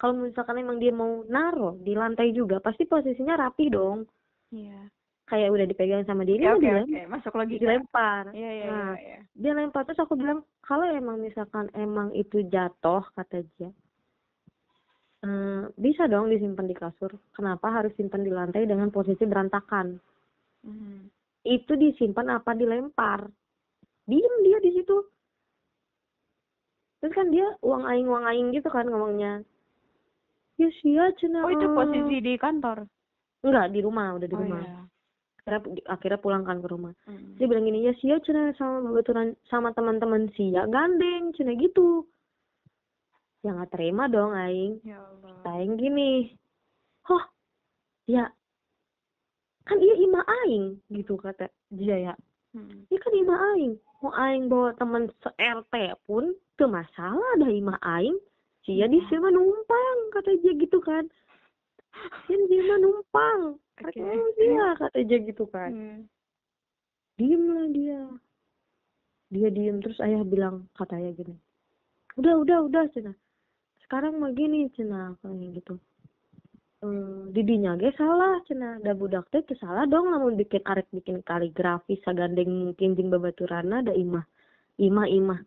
kalau 0.00 0.16
misalkan 0.16 0.58
emang 0.58 0.80
dia 0.80 0.92
mau 0.92 1.22
naro 1.28 1.76
di 1.80 1.92
lantai 1.92 2.32
juga 2.32 2.56
pasti 2.58 2.84
posisinya 2.84 3.36
rapi 3.36 3.66
dong 3.68 4.04
Iya. 4.50 4.90
Kayak 5.30 5.54
udah 5.54 5.66
dipegang 5.70 6.02
sama 6.04 6.26
dia 6.26 6.50
Oke, 6.50 6.66
dia 6.66 6.82
oke. 6.82 7.00
Masuk 7.06 7.34
lagi. 7.38 7.54
dilempar 7.56 8.34
Iya, 8.34 8.50
iya, 8.50 8.64
Nah, 8.66 8.90
iya, 8.98 8.98
iya. 8.98 9.20
dia 9.32 9.52
lempar 9.54 9.86
terus 9.86 10.02
aku 10.02 10.18
bilang 10.18 10.42
kalau 10.60 10.84
emang 10.84 11.22
misalkan 11.22 11.70
emang 11.72 12.10
itu 12.12 12.42
jatuh 12.50 13.06
kata 13.14 13.46
dia 13.56 13.70
"Eh, 15.20 15.62
bisa 15.76 16.08
dong 16.08 16.32
disimpan 16.32 16.64
di 16.64 16.74
kasur 16.74 17.12
kenapa 17.30 17.68
harus 17.70 17.92
simpan 17.94 18.24
di 18.24 18.32
lantai 18.32 18.66
dengan 18.66 18.90
posisi 18.90 19.22
berantakan 19.24 19.96
Hmm. 20.60 21.08
itu 21.40 21.72
disimpan 21.72 22.36
apa 22.36 22.52
dilempar 22.52 23.24
diem 24.04 24.34
dia 24.44 24.60
di 24.60 24.76
situ 24.76 24.92
terus 27.00 27.16
kan 27.16 27.32
dia 27.32 27.48
uang 27.64 27.88
aing 27.88 28.04
uang 28.04 28.24
aing 28.28 28.48
gitu 28.52 28.68
kan 28.68 28.84
ngomongnya 28.84 29.40
ya 30.60 30.68
sia 30.84 31.08
cenah 31.16 31.48
Oh, 31.48 31.52
itu 31.52 31.64
posisi 31.72 32.20
di 32.20 32.36
kantor. 32.36 32.84
enggak 33.40 33.72
di 33.72 33.80
rumah 33.80 34.20
udah 34.20 34.28
di 34.28 34.36
oh, 34.36 34.40
rumah 34.44 34.60
iya. 34.60 34.80
Akhirnya 35.40 35.60
akhirnya 35.86 36.18
pulangkan 36.18 36.60
ke 36.60 36.68
rumah 36.68 36.92
Hmm. 37.04 37.34
dia 37.34 37.46
bilang 37.46 37.64
gini 37.64 37.84
ya 37.84 37.92
sia 37.96 38.20
cina 38.20 38.52
sama 38.54 38.84
babaturan 38.86 39.32
sama 39.46 39.72
teman-teman 39.72 40.28
sia 40.32 40.66
gandeng 40.66 41.32
cina 41.32 41.54
gitu 41.54 42.04
ya 43.40 43.50
nggak 43.50 43.72
terima 43.72 44.04
dong 44.06 44.32
aing 44.32 44.78
Ya 44.82 45.00
Allah. 45.00 45.56
aing 45.56 45.74
gini 45.74 46.36
oh 47.06 47.24
ya 48.04 48.28
kan 49.64 49.78
iya 49.78 49.94
ima 49.96 50.20
aing 50.44 50.76
gitu 50.90 51.16
kata 51.16 51.48
dia 51.70 52.12
ya 52.12 52.14
Hmm. 52.50 52.82
ini 52.84 52.98
kan 52.98 53.14
ima 53.14 53.36
aing 53.54 53.78
mau 54.02 54.10
aing 54.12 54.50
bawa 54.50 54.74
teman 54.74 55.06
se 55.22 55.30
RT 55.38 55.70
pun 56.02 56.34
tuh 56.56 56.66
masalah 56.66 57.38
dah 57.38 57.46
ima 57.46 57.78
aing 57.80 58.18
sia 58.60 58.84
di 58.84 58.98
Iya. 58.98 59.06
sini 59.08 59.30
numpang 59.30 59.98
kata 60.10 60.34
dia 60.42 60.58
gitu 60.58 60.82
kan 60.82 61.06
dia 62.50 62.60
mah 62.66 62.78
numpang 62.78 63.40
Oke. 63.80 63.96
kata 63.96 64.28
dia 64.36 64.66
kata 64.76 64.98
dia 65.04 65.18
gitu 65.24 65.44
kan. 65.48 65.70
Hmm. 65.72 66.00
diem 67.16 67.44
lah 67.52 67.66
dia. 67.72 68.00
Dia 69.30 69.48
diem 69.48 69.80
terus 69.80 70.00
ayah 70.04 70.24
bilang 70.24 70.68
kata 70.76 70.96
ayah 71.00 71.12
gini 71.16 71.36
udah 72.20 72.34
udah 72.42 72.58
udah 72.66 72.84
cina. 72.92 73.12
Sekarang 73.84 74.18
mah 74.18 74.32
gini 74.34 74.68
cina 74.76 75.16
kayak 75.24 75.62
gitu. 75.62 75.74
Eh 76.84 77.32
didinya 77.32 77.76
ge 77.80 77.92
salah 77.96 78.40
cina. 78.44 78.76
Da 78.84 78.92
budak 78.92 79.32
teh 79.32 79.44
salah 79.56 79.88
dong 79.88 80.12
lamun 80.12 80.36
bikin 80.36 80.60
arek 80.68 80.88
bikin 80.92 81.24
kaligrafi 81.24 81.96
sagandeng 82.04 82.50
mungkin 82.50 82.92
jeung 82.92 83.08
babaturana 83.08 83.80
da 83.80 83.96
imah 83.96 84.24
imah 84.76 85.08
imah. 85.08 85.40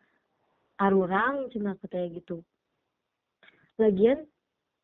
Arurang 0.82 1.54
cina 1.54 1.78
katanya 1.78 2.18
gitu. 2.18 2.42
Lagian 3.78 4.26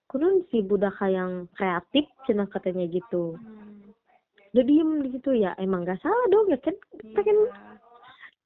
kunon 0.09 0.41
si 0.49 0.59
budak 0.59 0.97
yang 1.05 1.45
kreatif 1.53 2.09
cina 2.25 2.43
katanya 2.45 2.83
gitu 2.85 3.37
Hmm. 3.37 3.93
udah 4.49 4.65
diem 4.65 4.89
gitu 5.07 5.29
ya 5.31 5.53
emang 5.55 5.85
gak 5.85 6.01
salah 6.01 6.25
dong 6.27 6.49
ya 6.49 6.57
kan 6.57 6.73
pengen 7.13 7.37
Iya. 7.37 7.77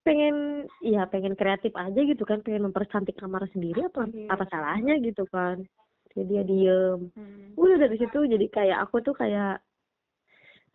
pengen 0.04 0.36
ya 0.84 1.02
pengen 1.08 1.32
kreatif 1.34 1.72
aja 1.74 1.96
gitu 1.96 2.24
kan 2.24 2.44
pengen 2.44 2.68
mempercantik 2.68 3.16
kamar 3.16 3.48
sendiri 3.50 3.88
apa 3.88 4.04
Iya. 4.06 4.28
apa 4.28 4.44
salahnya 4.48 5.00
gitu 5.00 5.24
kan 5.26 5.64
jadi 6.12 6.28
dia 6.28 6.42
diem 6.44 7.00
Hmm. 7.16 7.56
udah 7.56 7.80
dari 7.80 7.96
situ 7.96 8.20
jadi 8.28 8.46
kayak 8.52 8.78
aku 8.84 9.00
tuh 9.00 9.16
kayak 9.16 9.64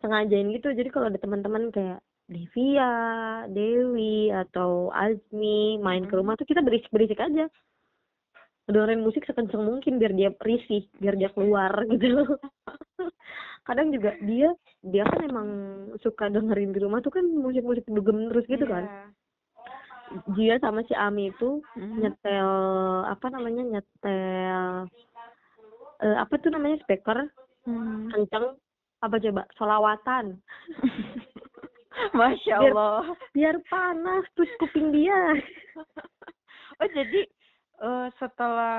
sengajain 0.01 0.49
gitu 0.49 0.71
jadi 0.71 0.89
kalau 0.89 1.07
ada 1.07 1.19
teman-teman 1.19 1.69
kayak 1.69 1.99
Devia, 2.29 2.93
Dewi 3.49 4.29
atau 4.29 4.93
Azmi 4.93 5.77
main 5.77 6.05
ke 6.05 6.13
Mhm. 6.13 6.19
rumah 6.21 6.33
tuh 6.33 6.45
kita 6.45 6.61
berisik-berisik 6.61 7.17
aja 7.17 7.49
dengerin 8.69 9.01
musik 9.01 9.25
sekenceng 9.25 9.61
mungkin 9.61 9.97
biar 9.97 10.13
dia 10.13 10.29
risih 10.37 10.85
biar 10.95 11.13
dia 11.13 11.29
keluar 11.29 11.73
gitu 11.91 12.21
kadang 13.63 13.89
juga 13.89 14.13
dia 14.19 14.53
dia 14.81 15.03
kan 15.03 15.21
emang 15.23 15.47
suka 15.97 16.27
dengerin 16.27 16.69
di 16.69 16.79
rumah 16.79 16.99
tuh 16.99 17.09
kan 17.09 17.25
musik-musik 17.25 17.85
dugem 17.85 18.29
terus 18.29 18.45
gitu 18.45 18.63
kan 18.63 18.85
Iya. 18.85 19.03
dia 20.33 20.55
sama 20.57 20.81
si 20.83 20.93
Ami 20.93 21.29
itu 21.29 21.61
Hmm. 21.73 21.97
nyetel 21.99 22.49
apa 23.05 23.29
namanya 23.29 23.61
nyetel 23.63 24.89
eh, 25.99 26.17
apa 26.17 26.33
tuh 26.37 26.49
namanya 26.49 26.81
speaker 26.81 27.29
Hmm. 27.61 28.09
kenceng 28.09 28.57
apa 28.99 29.15
coba 29.19 29.45
solawatan 29.53 30.41
Masya 32.11 32.55
Biar- 32.57 32.71
Allah. 32.71 33.01
biar 33.31 33.55
panas 33.65 34.25
terus 34.33 34.49
kuping 34.57 34.89
dia 34.89 35.37
Oh 36.79 36.89
jadi 36.89 37.27
eh, 37.79 38.07
setelah 38.19 38.77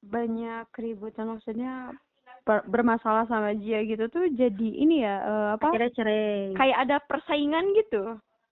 banyak 0.00 0.64
keributan 0.70 1.34
maksudnya 1.34 1.90
ber- 2.46 2.66
bermasalah 2.66 3.26
sama 3.26 3.52
dia 3.52 3.82
gitu 3.82 4.06
tuh 4.06 4.30
jadi 4.32 4.68
ini 4.78 5.02
ya 5.02 5.16
eh, 5.20 5.48
apa 5.58 5.66
akhirnya 5.70 5.92
cerai 5.94 6.54
kayak 6.54 6.78
ada 6.86 6.96
persaingan 7.02 7.64
gitu. 7.74 8.02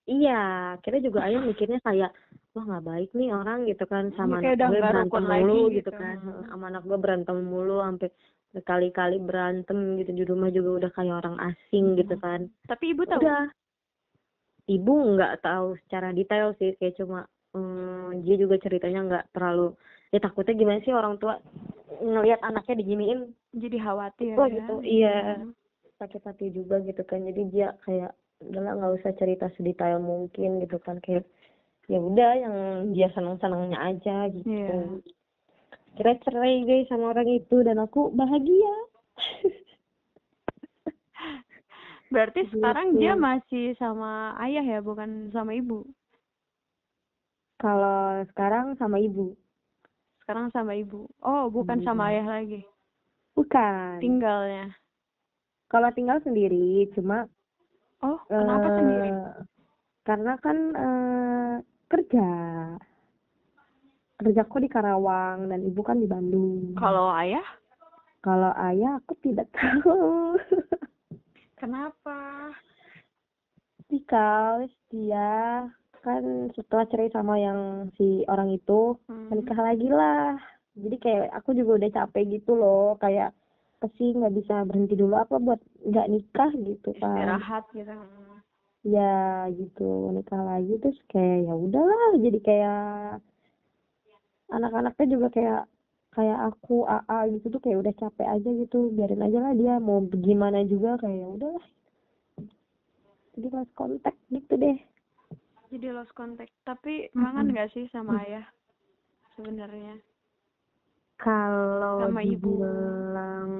iya 0.04 0.42
akhirnya 0.76 1.02
juga 1.08 1.20
ayah 1.24 1.40
mikirnya 1.40 1.80
kayak 1.80 2.10
wah 2.52 2.64
nggak 2.66 2.84
baik 2.84 3.10
nih 3.14 3.30
orang 3.32 3.64
gitu 3.64 3.84
kan 3.86 4.12
sama 4.14 4.38
Kayak 4.38 4.60
anak 4.60 4.70
gue 4.70 4.80
berantem 4.82 5.24
mulu 5.24 5.60
gitu 5.72 5.90
gitu. 5.90 5.90
kan 5.94 6.16
Hmm. 6.20 6.42
sama 6.50 6.64
anak 6.70 6.82
gue 6.84 6.98
berantem 6.98 7.36
mulu 7.40 7.76
sampai 7.80 8.08
berkali-kali 8.54 9.16
berantem 9.18 9.78
gitu 9.98 10.10
di 10.14 10.22
rumah 10.22 10.50
juga 10.50 10.70
udah 10.78 10.90
kayak 10.94 11.14
orang 11.24 11.36
asing 11.42 11.98
gitu 11.98 12.14
kan 12.18 12.46
Tapi 12.70 12.84
ibu 12.94 13.02
tahu. 13.02 13.18
udah 13.22 13.42
ibu 14.66 14.92
nggak 15.16 15.34
tahu 15.44 15.76
secara 15.84 16.08
detail 16.10 16.54
sih 16.56 16.72
kayak 16.78 16.96
cuma 16.96 17.26
hmm, 17.52 17.93
dia 18.20 18.34
juga 18.36 18.56
ceritanya 18.58 19.00
nggak 19.04 19.24
terlalu 19.32 19.72
ya 20.10 20.18
takutnya 20.18 20.54
gimana 20.54 20.78
sih 20.82 20.92
orang 20.92 21.16
tua 21.16 21.38
ngelihat 21.98 22.42
anaknya 22.42 22.74
diginiin 22.80 23.20
Jadi 23.54 23.76
khawatir 23.78 24.34
Oh, 24.34 24.46
ya. 24.50 24.54
gitu, 24.58 24.74
iya. 24.82 25.16
Hmm. 25.40 25.54
sakit 25.94 26.22
hati 26.26 26.50
juga 26.50 26.82
gitu 26.82 27.06
kan 27.06 27.22
jadi 27.22 27.42
dia 27.48 27.68
kayak 27.86 28.12
udahlah 28.42 28.72
nggak 28.74 28.94
usah 28.98 29.12
cerita 29.14 29.46
sedetail 29.54 30.02
mungkin 30.02 30.58
gitu 30.58 30.82
kan 30.82 30.98
kayak 30.98 31.22
ya 31.86 32.02
udah 32.02 32.30
yang 32.34 32.54
dia 32.90 33.08
senang 33.14 33.38
senangnya 33.38 33.78
aja 33.78 34.26
gitu 34.28 34.50
Iya. 34.50 34.98
kira 35.94 36.12
cerai 36.26 36.66
guys 36.66 36.90
sama 36.90 37.14
orang 37.14 37.30
itu 37.30 37.62
dan 37.62 37.78
aku 37.78 38.10
bahagia 38.10 38.74
Berarti 42.10 42.46
Gitu. 42.46 42.58
sekarang 42.58 42.94
dia 42.94 43.14
masih 43.18 43.74
sama 43.74 44.38
ayah 44.38 44.62
ya, 44.62 44.78
bukan 44.78 45.34
sama 45.34 45.50
ibu. 45.50 45.82
Kalau 47.56 48.22
sekarang 48.28 48.74
sama 48.76 48.98
ibu 48.98 49.34
Sekarang 50.20 50.48
sama 50.50 50.72
ibu. 50.72 51.04
Oh, 51.20 51.52
bukan 51.52 51.84
sama 51.84 52.08
Iya. 52.08 52.16
ayah 52.16 52.26
lagi. 52.40 52.60
bukan 53.34 53.98
Tinggalnya. 54.00 54.72
kalau 55.66 55.90
tinggal 55.90 56.22
sendiri 56.22 56.86
cuma 56.94 57.26
Oh, 58.00 58.20
kenapa 58.24 58.68
eh, 58.68 58.76
sendiri? 58.78 59.10
karena 60.02 60.32
kan 60.38 60.56
eh, 60.72 61.54
kerja 61.88 62.28
kerjaku 64.16 64.56
di 64.60 64.68
Karawang 64.70 65.50
dan 65.50 65.60
ibu 65.60 65.80
kan 65.82 65.98
di 65.98 66.06
Bandung 66.06 66.72
Kalau 66.76 67.10
ayah? 67.12 67.44
kalau 68.20 68.48
ayah 68.56 68.96
aku 68.96 69.12
tidak 69.20 69.50
tahu 69.52 70.38
Kenapa? 71.60 72.16
because 73.88 74.72
dia 74.88 75.68
kan 76.04 76.52
setelah 76.52 76.84
cerai 76.86 77.08
sama 77.08 77.40
yang 77.40 77.88
si 77.96 78.22
orang 78.28 78.52
itu 78.52 79.00
Hmm. 79.08 79.32
menikah 79.32 79.56
lagi 79.56 79.88
lah. 79.88 80.36
Jadi 80.76 80.96
kayak 81.00 81.32
aku 81.32 81.56
juga 81.56 81.80
udah 81.80 81.90
capek 81.90 82.38
gitu 82.38 82.52
loh 82.52 83.00
kayak 83.00 83.32
apa 83.80 83.86
sih 83.96 84.12
nggak 84.12 84.34
bisa 84.36 84.64
berhenti 84.68 84.94
dulu 84.94 85.16
apa 85.16 85.40
buat 85.40 85.60
nggak 85.80 86.10
nikah? 86.12 86.50
Gitu 86.52 86.90
kan. 87.00 87.16
Istirahat 87.16 87.64
gitu. 87.72 87.94
Ya 88.84 89.48
gitu 89.48 90.12
nikah 90.12 90.44
lagi 90.44 90.76
terus 90.76 90.98
kayak 91.08 91.48
ya 91.48 91.54
udahlah. 91.56 92.20
Jadi 92.20 92.38
kayak 92.44 93.24
anak-anaknya 94.52 95.06
juga 95.08 95.28
kayak 95.32 95.62
kayak 96.14 96.38
aku 96.52 96.86
AA 96.86 97.18
gitu 97.38 97.58
tuh 97.58 97.60
kayak 97.64 97.80
udah 97.80 97.94
capek 97.96 98.28
aja 98.28 98.50
gitu. 98.52 98.92
Biarin 98.92 99.24
aja 99.24 99.38
lah 99.40 99.52
dia 99.56 99.74
mau 99.80 100.04
gimana 100.04 100.60
juga 100.68 101.00
kayak 101.00 101.16
ya 101.16 101.28
udahlah. 101.32 101.66
Jadi 103.34 103.46
lost 103.50 103.72
contact 103.74 104.18
gitu 104.30 104.54
deh 104.54 104.78
Jadi 105.74 105.90
lost 105.90 106.14
contact. 106.14 106.54
Tapi 106.62 107.10
kangen 107.10 107.50
nggak 107.50 107.74
sih 107.74 107.90
sama 107.90 108.22
ayah? 108.22 108.46
Sebenarnya. 109.34 109.98
kalau 111.18 112.10
Sama 112.10 112.22
ibu. 112.22 112.62
dibilang 112.62 113.50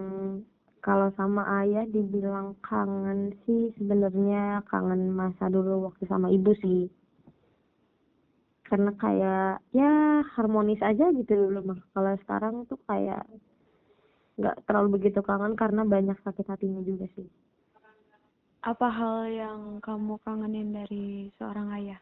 kalau 0.85 1.09
sama 1.17 1.43
ayah 1.65 1.87
dibilang 1.89 2.55
kangen 2.61 3.33
sih 3.43 3.73
sebenarnya 3.81 4.61
kangen 4.69 5.11
masa 5.11 5.49
dulu 5.49 5.89
waktu 5.89 6.05
sama 6.05 6.29
ibu 6.29 6.53
sih 6.61 6.93
karena 8.69 8.91
kayak 8.99 9.65
ya 9.73 10.21
harmonis 10.35 10.83
aja 10.83 11.09
gitu 11.15 11.33
dulu 11.49 11.73
mah 11.73 11.81
kalau 11.95 12.13
sekarang 12.27 12.55
tuh 12.69 12.77
kayak 12.85 13.23
nggak 14.37 14.67
terlalu 14.67 15.01
begitu 15.01 15.23
kangen 15.25 15.55
karena 15.55 15.87
banyak 15.87 16.19
sakit 16.21 16.45
hatinya 16.51 16.83
juga 16.85 17.07
sih 17.17 17.29
Apa 18.65 18.89
hal 18.89 19.29
yang 19.29 19.61
kamu 19.85 20.17
kangenin 20.25 20.73
dari 20.73 21.29
seorang 21.37 21.69
ayah? 21.77 22.01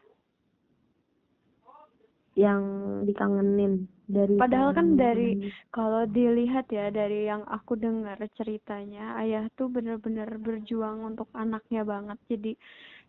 yang 2.33 2.63
dikangenin 3.05 3.85
dari 4.09 4.41
Padahal 4.41 4.73
kan 4.73 4.97
dari-. 4.97 5.53
Kalau 5.69 6.05
dilihat 6.09 6.69
ya 6.73 6.89
dari 6.89 7.29
yang 7.29 7.45
aku 7.45 7.77
dengar 7.77 8.17
ceritanya, 8.33 9.17
ayah 9.21 9.45
tuh 9.53 9.69
benar-benar 9.69 10.41
berjuang 10.41 11.05
untuk 11.05 11.29
anaknya 11.37 11.85
banget. 11.85 12.17
Jadi 12.29 12.51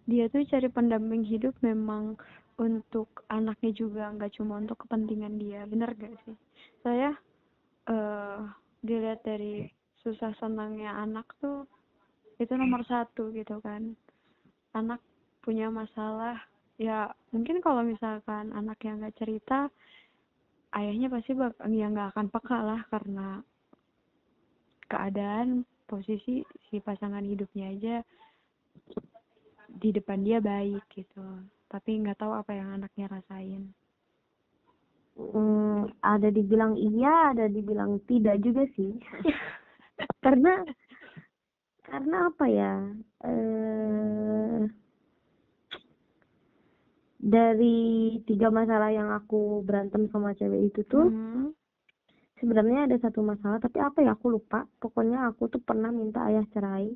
dia 0.05 0.29
tuh 0.29 0.45
cari 0.45 0.69
pendamping 0.69 1.25
hidup 1.25 1.57
memang 1.65 2.21
untuk 2.61 3.25
anaknya 3.33 3.73
juga, 3.73 4.13
nggak 4.13 4.37
cuma 4.37 4.61
untuk 4.61 4.85
kepentingan 4.85 5.41
dia. 5.41 5.65
Bener 5.65 5.97
gak 5.97 6.15
sih? 6.29 6.37
Saya 6.85 7.17
eh 7.89 8.41
dilihat 8.85 9.25
dari 9.25 9.65
susah 10.05 10.37
senangnya 10.37 10.93
anak 11.01 11.25
tuh 11.41 11.65
itu 12.45 12.55
nomor 12.55 12.85
satu 12.85 13.33
gitu 13.33 13.59
kan. 13.65 13.97
Anak 14.77 15.01
punya 15.41 15.73
masalah, 15.73 16.41
ya 16.77 17.09
mungkin 17.33 17.65
kalau 17.65 17.81
misalkan 17.85 18.53
anaknya 18.53 19.07
nggak 19.07 19.17
cerita, 19.21 19.69
ayahnya 20.77 21.09
pasti 21.09 21.33
bak 21.33 21.57
ya 21.71 21.87
nggak 21.89 22.15
akan 22.15 22.27
peka 22.29 22.59
lah 22.61 22.81
karena 22.93 23.41
keadaan 24.89 25.65
posisi 25.89 26.45
si 26.69 26.77
pasangan 26.81 27.25
hidupnya 27.25 27.67
aja 27.73 27.97
di 29.75 29.91
depan 29.91 30.23
dia 30.23 30.39
baik 30.39 30.85
gitu 30.93 31.25
tapi 31.69 31.99
nggak 31.99 32.21
tahu 32.21 32.33
apa 32.37 32.53
yang 32.55 32.79
anaknya 32.79 33.11
rasain 33.11 33.75
Hmm, 35.15 35.87
ada 36.03 36.27
dibilang 36.27 36.75
iya, 36.75 37.31
ada 37.31 37.47
dibilang 37.47 38.03
tidak 38.11 38.35
juga 38.43 38.67
sih. 38.75 38.99
karena 40.27 40.67
karena 41.85 42.17
apa 42.33 42.45
ya? 42.49 42.75
Eh 43.25 44.63
dari 47.25 47.79
tiga 48.29 48.53
masalah 48.53 48.93
yang 48.93 49.09
aku 49.09 49.65
berantem 49.65 50.09
sama 50.13 50.37
cewek 50.37 50.69
itu 50.73 50.81
tuh 50.85 51.09
Hmm. 51.09 51.57
sebenarnya 52.37 52.85
ada 52.85 52.97
satu 53.01 53.25
masalah 53.25 53.57
tapi 53.63 53.81
apa 53.81 54.05
ya 54.05 54.13
aku 54.13 54.29
lupa. 54.29 54.69
Pokoknya 54.83 55.29
aku 55.33 55.49
tuh 55.49 55.63
pernah 55.65 55.89
minta 55.89 56.29
ayah 56.29 56.45
cerai, 56.53 56.93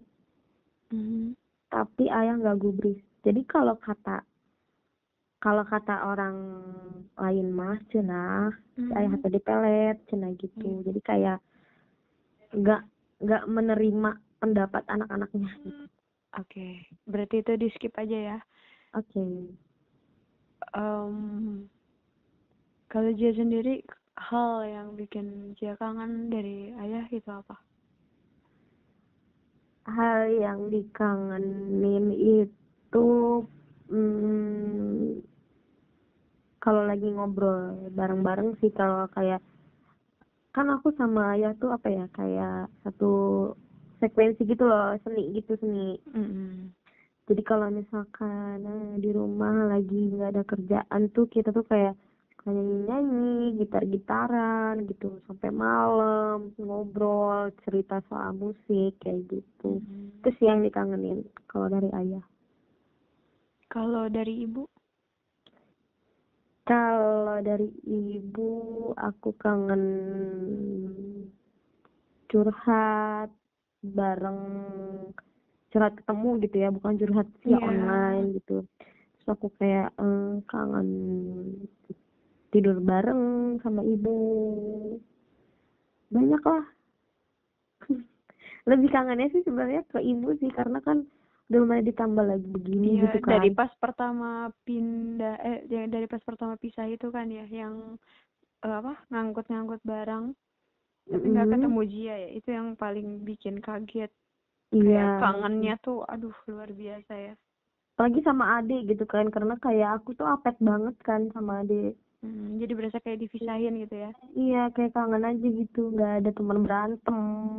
Hmm. 0.92 1.32
tapi 1.72 2.08
ayah 2.12 2.36
nggak 2.36 2.60
gubris. 2.60 3.00
Jadi 3.24 3.44
kalau 3.48 3.76
kata 3.80 4.24
kalau 5.38 5.62
kata 5.62 6.02
orang 6.02 6.36
lain 7.14 7.48
mah 7.54 7.78
cenah 7.94 8.50
si 8.74 8.90
ayah 8.90 9.14
Hmm. 9.14 9.22
teh 9.22 9.30
dipelet 9.30 9.96
cenah 10.10 10.34
gitu 10.34 10.82
jadi 10.82 11.00
kayak 11.02 11.38
nggak 12.58 12.82
nggak 13.22 13.42
menerima 13.46 14.10
pendapat 14.38 14.82
anak-anaknya 14.86 15.50
gitu. 15.66 15.84
Oke, 16.36 16.86
berarti 17.08 17.42
itu 17.42 17.52
di 17.58 17.68
skip 17.74 17.94
aja 17.98 18.18
ya. 18.34 18.38
oke 18.94 19.24
Em, 20.76 21.16
kalau 22.92 23.10
dia 23.16 23.32
sendiri 23.32 23.80
hal 24.18 24.66
yang 24.68 24.88
bikin 24.98 25.56
dia 25.56 25.78
kangen 25.80 26.28
dari 26.28 26.74
ayah 26.76 27.06
itu 27.08 27.30
apa? 27.30 27.56
hal 29.88 30.28
yang 30.28 30.68
dikangenin 30.68 32.12
itu 32.12 33.08
hmm, 33.88 35.24
kalau 36.60 36.84
lagi 36.84 37.08
ngobrol 37.08 37.88
bareng-bareng 37.96 38.60
sih 38.60 38.68
kalau 38.76 39.08
kayak 39.16 39.40
kan 40.52 40.68
aku 40.68 40.92
sama 40.92 41.38
ayah 41.38 41.56
tuh 41.56 41.72
apa 41.72 41.88
ya 41.88 42.04
kayak 42.12 42.68
satu 42.84 43.12
sekuensi 43.98 44.42
gitu 44.42 44.64
loh 44.64 44.94
seni 45.02 45.34
gitu 45.34 45.54
seni 45.58 45.98
Mm-mm. 46.10 46.70
jadi 47.28 47.42
kalau 47.44 47.68
misalkan 47.68 48.62
eh, 48.62 48.94
di 48.98 49.10
rumah 49.12 49.68
lagi 49.68 50.14
nggak 50.14 50.32
ada 50.32 50.42
kerjaan 50.42 51.02
tuh 51.12 51.28
kita 51.28 51.50
tuh 51.50 51.66
kayak 51.66 51.94
kayak 52.38 52.64
nyanyi 52.88 53.58
gitar-gitaran 53.58 54.86
gitu 54.86 55.18
sampai 55.26 55.50
malam 55.50 56.54
ngobrol 56.56 57.50
cerita 57.66 58.00
soal 58.08 58.32
musik 58.32 58.96
kayak 58.98 59.26
gitu 59.28 59.82
Mm. 59.82 60.22
itu 60.24 60.28
sih 60.40 60.46
yang 60.48 60.62
dikangenin 60.62 61.22
kalau 61.46 61.68
dari 61.68 61.90
ayah 61.94 62.24
Kalau 63.68 64.08
dari 64.08 64.48
ibu? 64.48 64.64
kalau 66.64 67.40
dari 67.40 67.68
ibu 67.84 68.50
aku 68.92 69.32
kangen 69.36 69.82
curhat 72.28 73.32
bareng 73.90 74.40
curhat 75.68 75.94
ketemu 76.00 76.28
gitu 76.42 76.56
ya 76.56 76.68
bukan 76.72 76.94
curhat 76.96 77.28
via 77.44 77.56
Iya. 77.56 77.60
online 77.60 78.26
gitu. 78.40 78.56
Terus 79.16 79.28
aku 79.28 79.52
kayak 79.60 79.92
eh, 79.94 80.34
kangen 80.48 80.88
tidur 82.48 82.80
bareng 82.80 83.22
sama 83.60 83.84
ibu. 83.84 84.16
Banyak 86.08 86.40
lah. 86.40 86.64
Lebih 88.70 88.88
kangennya 88.88 89.28
sih 89.32 89.44
sebenarnya 89.44 89.84
ke 89.88 90.00
ibu 90.00 90.32
sih 90.40 90.48
karena 90.52 90.80
kan 90.80 91.04
udah 91.48 91.60
mulai 91.64 91.80
ditambah 91.80 92.24
lagi 92.28 92.44
begini 92.44 93.00
Iya, 93.00 93.02
gitu 93.08 93.18
kan. 93.24 93.40
dari 93.40 93.50
pas 93.56 93.72
pertama 93.80 94.52
pindah 94.68 95.36
eh 95.40 95.64
ya, 95.64 95.88
dari 95.88 96.04
pas 96.04 96.20
pertama 96.20 96.60
pisah 96.60 96.84
itu 96.84 97.08
kan 97.08 97.24
ya 97.32 97.48
yang 97.48 97.96
eh, 98.60 98.74
apa 98.76 99.00
ngangkut-ngangkut 99.08 99.80
barang 99.80 100.36
tapi 101.12 101.26
nggak 101.32 101.50
Mm-mm. 101.50 101.52
ketemu 101.52 101.80
Jia 101.92 102.14
ya 102.24 102.28
itu 102.38 102.48
yang 102.58 102.68
paling 102.82 103.08
bikin 103.28 103.56
kaget. 103.66 104.10
Iya. 104.74 104.98
Kayak 104.98 105.10
kangennya 105.20 105.74
tuh 105.84 105.98
aduh 106.12 106.36
luar 106.50 106.70
biasa 106.80 107.12
ya. 107.26 107.34
Apalagi 107.94 108.20
sama 108.28 108.44
adik 108.56 108.80
gitu 108.90 109.04
kan 109.12 109.26
karena 109.34 109.54
kayak 109.64 109.88
aku 109.96 110.10
tuh 110.18 110.26
apet 110.34 110.56
banget 110.68 110.94
kan 111.08 111.20
sama 111.34 111.52
adik 111.62 111.92
Hmm, 112.22 112.58
jadi 112.62 112.72
berasa 112.78 112.98
kayak 113.04 113.20
dipisahin 113.26 113.74
gitu 113.82 113.94
ya. 114.04 114.10
Iya 114.40 114.58
kayak 114.74 114.92
kangen 114.96 115.24
aja 115.30 115.46
gitu 115.60 115.78
nggak 115.94 116.10
ada 116.18 116.30
teman 116.36 116.58
berantem 116.64 117.16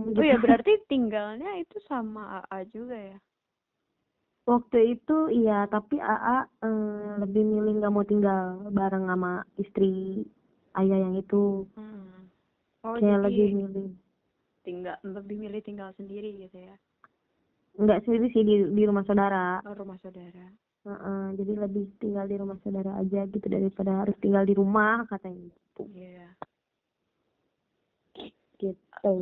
gitu. 0.07 0.19
oh 0.19 0.23
ya 0.29 0.35
berarti 0.43 0.71
tinggalnya 0.89 1.49
itu 1.63 1.77
sama 1.89 2.21
AA 2.37 2.59
juga 2.73 2.97
ya? 3.09 3.17
Waktu 4.51 4.77
itu 4.93 5.15
iya 5.39 5.57
tapi 5.73 5.95
AA 6.13 6.37
eh, 6.67 7.11
lebih 7.21 7.43
milih 7.51 7.71
nggak 7.79 7.93
mau 7.95 8.05
tinggal 8.11 8.41
bareng 8.77 9.05
sama 9.11 9.31
istri 9.63 9.87
ayah 10.79 10.97
yang 11.05 11.15
itu. 11.23 11.43
Hmm. 11.75 12.18
Oh 12.85 12.95
kayak 12.95 13.19
jadi 13.19 13.25
lebih 13.27 13.47
milih. 13.55 13.89
tinggal 14.63 14.95
lebih 15.03 15.37
milih 15.39 15.61
tinggal 15.63 15.89
sendiri 15.95 16.29
gitu 16.47 16.57
ya? 16.59 16.75
Nggak 17.79 18.03
sendiri 18.03 18.27
sih 18.35 18.43
di 18.43 18.55
di 18.75 18.83
rumah 18.83 19.03
saudara. 19.07 19.63
Oh, 19.63 19.75
rumah 19.75 19.95
saudara. 20.03 20.47
Heeh, 20.87 21.23
jadi 21.35 21.53
lebih 21.59 21.91
tinggal 21.99 22.25
di 22.27 22.35
rumah 22.39 22.57
saudara 22.63 22.95
aja 22.99 23.27
gitu 23.27 23.47
daripada 23.51 24.03
harus 24.03 24.15
tinggal 24.23 24.47
di 24.47 24.55
rumah 24.55 25.03
katanya 25.11 25.47
gitu. 25.51 25.83
Iya. 25.91 26.27
Gitu. 28.59 29.15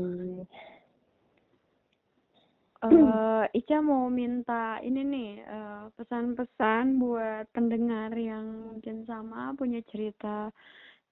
Eh 2.77 3.43
Ica 3.57 3.81
mau 3.81 4.05
minta 4.05 4.77
ini 4.85 5.01
nih 5.01 5.31
eh, 5.41 5.83
pesan-pesan 5.97 7.01
buat 7.01 7.49
pendengar 7.49 8.13
yang 8.13 8.45
mungkin 8.69 9.01
sama 9.09 9.49
punya 9.57 9.81
cerita 9.89 10.53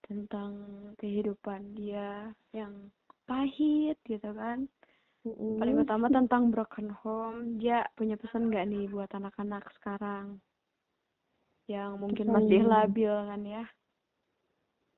tentang 0.07 0.51
kehidupan 1.01 1.61
dia 1.79 2.31
yang 2.53 2.73
pahit 3.29 3.97
gitu 4.05 4.29
kan. 4.41 4.59
Mm-mm. 5.25 5.57
paling 5.59 5.77
utama 5.81 6.07
tentang 6.17 6.43
broken 6.53 6.89
home. 7.01 7.57
Dia 7.61 7.77
punya 7.97 8.15
pesan 8.21 8.49
nggak 8.49 8.65
nih 8.71 8.85
buat 8.93 9.09
anak-anak 9.19 9.63
sekarang? 9.81 10.25
Yang 11.73 11.91
mungkin 11.97 12.27
masih 12.35 12.59
Pesan- 12.61 12.69
labil 12.73 13.13
kan 13.29 13.41
ya? 13.45 13.63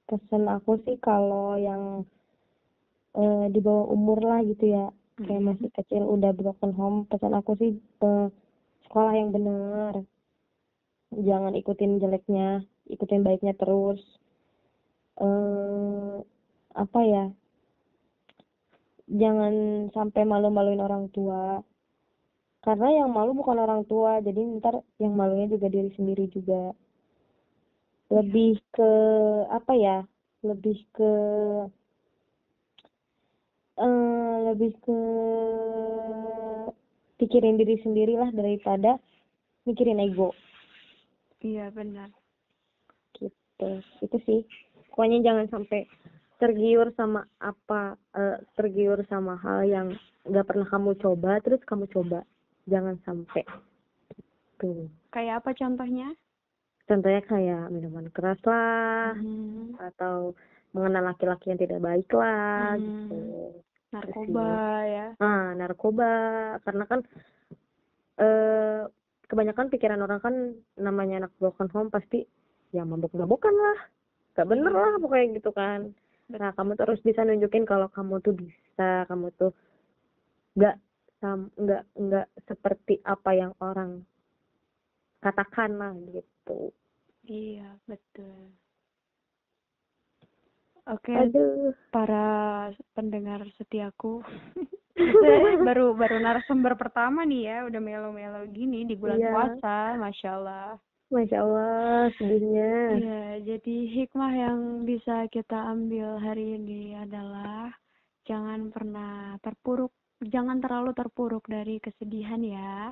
Pesan 0.08 0.44
aku 0.56 0.72
sih 0.86 0.98
kalau 1.08 1.56
yang 1.68 1.84
eh, 3.22 3.46
di 3.54 3.60
bawah 3.66 3.86
umur 3.96 4.20
lah 4.30 4.40
gitu 4.52 4.66
ya. 4.76 4.86
Kayak 5.26 5.44
Mm-mm. 5.44 5.48
masih 5.50 5.70
kecil 5.78 6.04
udah 6.16 6.32
broken 6.40 6.72
home 6.80 6.98
pesan 7.10 7.34
aku 7.40 7.52
sih 7.62 7.72
eh, 8.08 8.28
sekolah 8.86 9.14
yang 9.20 9.30
benar. 9.36 9.94
Jangan 11.28 11.54
ikutin 11.62 11.92
jeleknya 12.04 12.48
ikutin 12.94 13.22
baiknya 13.28 13.54
terus 13.62 14.00
eh 15.18 16.16
apa 16.78 17.00
ya 17.02 17.26
jangan 19.08 19.88
sampai 19.96 20.28
malu-maluin 20.28 20.84
orang 20.84 21.08
tua. 21.16 21.64
Karena 22.62 22.92
yang 22.92 23.16
malu 23.16 23.32
bukan 23.32 23.58
orang 23.64 23.88
tua 23.88 24.20
jadi 24.20 24.44
ntar 24.60 24.84
yang 25.00 25.16
malunya 25.16 25.48
juga 25.48 25.72
diri 25.72 25.88
sendiri 25.96 26.28
juga. 26.28 26.76
Lebih 28.12 28.60
ke 28.76 28.92
apa 29.48 29.74
ya 29.76 29.98
lebih 30.44 30.78
ke 30.92 31.12
eh 33.78 34.36
lebih 34.52 34.72
ke 34.84 35.00
pikirin 37.18 37.58
diri 37.58 37.80
sendiri 37.82 38.20
lah 38.20 38.30
daripada 38.36 39.00
mikirin 39.64 40.04
ego. 40.04 40.36
Iya 41.40 41.72
benar. 41.72 42.12
Gitu. 43.16 43.70
Itu 44.04 44.18
sih 44.28 44.42
pokoknya 44.98 45.22
jangan 45.22 45.46
sampai 45.54 45.86
tergiur 46.42 46.90
sama 46.98 47.22
apa 47.38 47.94
eh, 48.18 48.42
tergiur 48.58 48.98
sama 49.06 49.38
hal 49.38 49.62
yang 49.62 49.88
nggak 50.26 50.42
pernah 50.44 50.66
kamu 50.66 50.98
coba 50.98 51.38
terus 51.40 51.62
kamu 51.70 51.86
coba. 51.88 52.26
Jangan 52.66 52.98
sampai. 53.06 53.46
Tuh. 54.58 54.90
Kayak 55.14 55.46
apa 55.46 55.54
contohnya? 55.54 56.18
Contohnya 56.90 57.22
kayak 57.22 57.70
minuman 57.70 58.10
keras 58.10 58.42
lah 58.42 59.14
Hmm, 59.14 59.78
atau 59.78 60.34
mengenal 60.74 61.14
laki-laki 61.14 61.54
yang 61.54 61.62
tidak 61.62 61.78
baik 61.78 62.10
lah 62.10 62.74
Hmm. 62.74 62.82
gitu. 62.82 63.22
Narkoba 63.94 64.50
ya. 64.84 65.08
nah 65.22 65.54
narkoba. 65.54 66.12
Karena 66.66 66.84
kan 66.90 67.00
eh 68.18 68.82
kebanyakan 69.30 69.70
pikiran 69.70 70.02
orang 70.02 70.20
kan 70.20 70.36
namanya 70.76 71.28
anak 71.28 71.32
broken 71.38 71.70
home 71.70 71.94
pasti 71.94 72.26
ya 72.72 72.82
mabuk-mabukan 72.82 73.54
lah 73.54 73.80
gak 74.38 74.46
bener 74.46 74.70
lah 74.70 75.02
pokoknya 75.02 75.42
gitu 75.42 75.50
kan. 75.50 75.90
Nah 76.30 76.54
kamu 76.54 76.78
tuh 76.78 76.86
harus 76.86 77.02
bisa 77.02 77.26
nunjukin 77.26 77.66
kalau 77.66 77.90
kamu 77.90 78.22
tuh 78.22 78.38
bisa 78.38 79.10
kamu 79.10 79.34
tuh 79.34 79.50
nggak 80.54 80.78
nggak 81.58 81.84
nggak 81.98 82.28
seperti 82.46 83.02
apa 83.02 83.34
yang 83.34 83.52
orang 83.58 84.06
katakan 85.18 85.74
lah 85.82 85.98
gitu. 86.14 86.70
Iya 87.26 87.82
betul. 87.90 88.54
Oke 90.88 91.12
aduh. 91.12 91.74
para 91.90 92.26
pendengar 92.94 93.42
setiaku. 93.58 94.22
Baru 95.68 95.94
baru 95.94 96.18
narasumber 96.18 96.74
pertama 96.74 97.22
nih 97.22 97.46
ya, 97.46 97.58
udah 97.70 97.78
melo-melo 97.78 98.42
gini 98.50 98.82
di 98.82 98.98
bulan 98.98 99.22
Iya. 99.22 99.30
puasa, 99.30 99.78
masya 99.94 100.30
Allah. 100.42 100.70
Masya 101.08 101.40
Allah, 101.40 102.12
sedihnya. 102.20 102.74
Iya, 103.00 103.24
jadi 103.56 103.76
hikmah 103.96 104.34
yang 104.36 104.60
bisa 104.84 105.24
kita 105.32 105.56
ambil 105.72 106.20
hari 106.20 106.60
ini 106.60 107.00
adalah 107.00 107.72
jangan 108.28 108.68
pernah 108.76 109.40
terpuruk, 109.40 109.96
jangan 110.20 110.60
terlalu 110.60 110.92
terpuruk 110.92 111.48
dari 111.48 111.80
kesedihan 111.80 112.44
ya. 112.44 112.92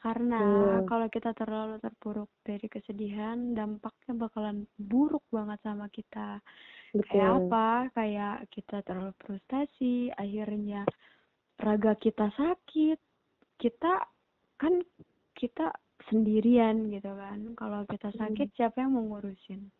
Karena 0.00 0.40
Betul. 0.80 0.88
kalau 0.88 1.06
kita 1.10 1.30
terlalu 1.36 1.76
terpuruk 1.82 2.30
dari 2.46 2.66
kesedihan, 2.70 3.36
dampaknya 3.52 4.16
bakalan 4.16 4.64
buruk 4.78 5.26
banget 5.28 5.58
sama 5.60 5.90
kita. 5.92 6.38
Kayak 7.10 7.30
Betul. 7.34 7.38
apa? 7.50 7.68
Kayak 7.98 8.36
kita 8.54 8.76
terlalu 8.86 9.12
frustasi, 9.20 10.08
akhirnya 10.14 10.86
raga 11.58 11.98
kita 11.98 12.30
sakit. 12.32 12.98
Kita 13.60 13.92
kan 14.56 14.80
kita 15.36 15.68
sendirian 16.10 16.90
gitu 16.90 17.10
kan. 17.14 17.54
Kalau 17.54 17.86
kita 17.86 18.10
sakit 18.12 18.50
siapa 18.58 18.82
yang 18.82 18.98
mau 18.98 19.06
ngurusin? 19.06 19.70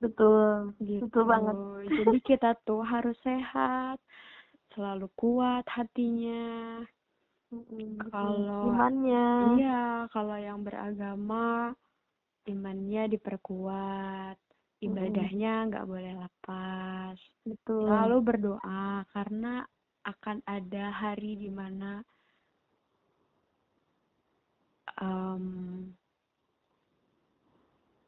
Betul. 0.00 0.72
Gitu. 0.80 1.04
Betul 1.04 1.24
banget. 1.28 1.56
Jadi 1.90 2.18
kita 2.30 2.56
tuh 2.64 2.80
harus 2.86 3.18
sehat, 3.20 4.00
selalu 4.72 5.10
kuat 5.18 5.66
hatinya. 5.68 6.80
Kalau 8.14 8.70
Imannya. 8.70 9.58
iya, 9.58 10.06
kalau 10.14 10.38
yang 10.38 10.62
beragama 10.62 11.74
imannya 12.46 13.10
diperkuat, 13.10 14.38
ibadahnya 14.80 15.66
nggak 15.68 15.86
boleh 15.90 16.14
lepas. 16.14 17.18
Betul. 17.42 17.90
Selalu 17.90 18.16
berdoa 18.22 19.02
karena 19.10 19.66
akan 20.06 20.40
ada 20.46 20.84
hari 20.94 21.36
di 21.36 21.50
mana 21.52 22.00
em, 25.00 25.44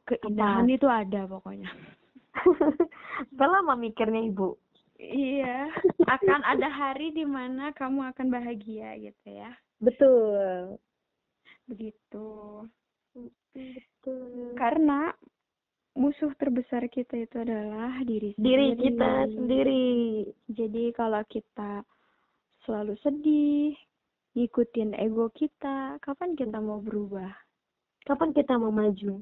keindahan 0.05 0.67
itu 0.69 0.87
ada 0.87 1.25
pokoknya. 1.27 1.69
Lama 3.39 3.77
mikirnya 3.77 4.25
ibu. 4.25 4.57
Iya, 4.97 5.67
akan 6.07 6.41
ada 6.47 6.69
hari 6.71 7.11
di 7.11 7.27
mana 7.27 7.75
kamu 7.75 8.13
akan 8.15 8.27
bahagia 8.31 8.95
gitu 9.01 9.27
ya. 9.27 9.51
Betul. 9.83 10.79
Begitu. 11.67 12.27
Betul. 13.51 14.55
Karena 14.55 15.11
musuh 15.93 16.31
terbesar 16.39 16.87
kita 16.87 17.19
itu 17.19 17.35
adalah 17.37 17.99
diri 18.01 18.31
Diri 18.39 18.73
sendiri. 18.73 18.83
kita 18.89 19.11
sendiri. 19.29 19.87
Jadi 20.49 20.83
kalau 20.95 21.21
kita 21.27 21.83
selalu 22.63 22.95
sedih, 23.03 23.75
ngikutin 24.33 24.97
ego 24.97 25.29
kita, 25.29 26.01
kapan 26.01 26.33
kita 26.33 26.57
mau 26.57 26.81
berubah? 26.81 27.29
Kapan 28.03 28.33
kita 28.33 28.57
mau 28.57 28.73
maju? 28.73 29.21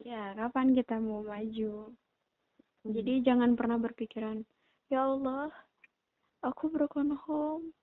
Ya, 0.00 0.32
kapan 0.32 0.72
kita 0.72 0.96
mau 0.96 1.20
maju? 1.20 1.92
Jadi 2.80 3.20
jangan 3.20 3.52
pernah 3.52 3.76
berpikiran, 3.76 4.40
ya 4.88 5.04
Allah, 5.04 5.52
aku 6.40 6.72
broken 6.72 7.12
home. 7.28 7.76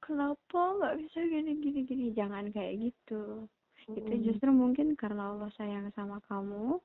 Kenapa 0.00 0.80
nggak 0.80 0.96
bisa 1.04 1.20
gini 1.20 1.60
gini 1.60 1.80
gini? 1.84 2.06
Jangan 2.16 2.48
kayak 2.48 2.80
gitu. 2.88 3.44
Itu 3.92 4.12
Mm. 4.16 4.24
justru 4.24 4.48
mungkin 4.48 4.96
karena 4.96 5.36
Allah 5.36 5.52
sayang 5.60 5.92
sama 5.92 6.24
kamu. 6.24 6.80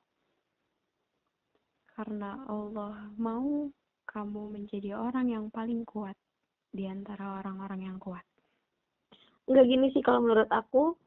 Karena 1.96 2.44
Allah 2.52 3.08
mau 3.16 3.72
kamu 4.12 4.60
menjadi 4.60 5.00
orang 5.00 5.32
yang 5.32 5.46
paling 5.48 5.88
kuat 5.88 6.20
di 6.76 6.84
antara 6.92 7.40
orang-orang 7.40 7.88
yang 7.88 7.98
kuat. 8.04 8.28
Enggak 9.46 9.66
gini 9.70 9.88
sih 9.94 10.02
kalau 10.02 10.26
menurut 10.26 10.50
aku 10.50 10.98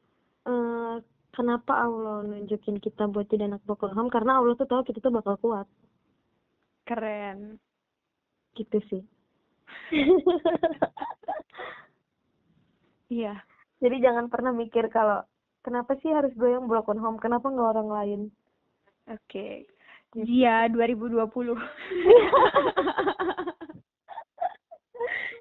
eh 0.47 0.95
kenapa 1.35 1.85
Allah 1.85 2.23
nunjukin 2.25 2.79
kita 2.79 3.07
buat 3.11 3.27
jadi 3.27 3.51
anak 3.51 3.63
home 3.67 4.09
karena 4.09 4.39
Allah 4.39 4.55
tuh 4.55 4.67
tahu 4.67 4.81
kita 4.87 4.99
tuh 5.03 5.13
bakal 5.13 5.35
kuat 5.39 5.67
Keren. 6.87 7.59
gitu 8.57 8.79
sih 8.89 9.03
Iya. 13.09 13.41
jadi 13.81 13.95
jangan 14.05 14.29
pernah 14.29 14.53
mikir 14.53 14.85
kalau 14.93 15.25
kenapa 15.65 15.97
sih 15.97 16.13
harus 16.13 16.29
gue 16.37 16.49
yang 16.53 16.69
broken 16.69 17.01
home 17.01 17.17
kenapa 17.17 17.49
nggak 17.49 17.71
orang 17.77 17.89
lain 17.89 18.21
Oke. 19.09 19.65
Dia 20.13 20.69
2020. 20.69 21.17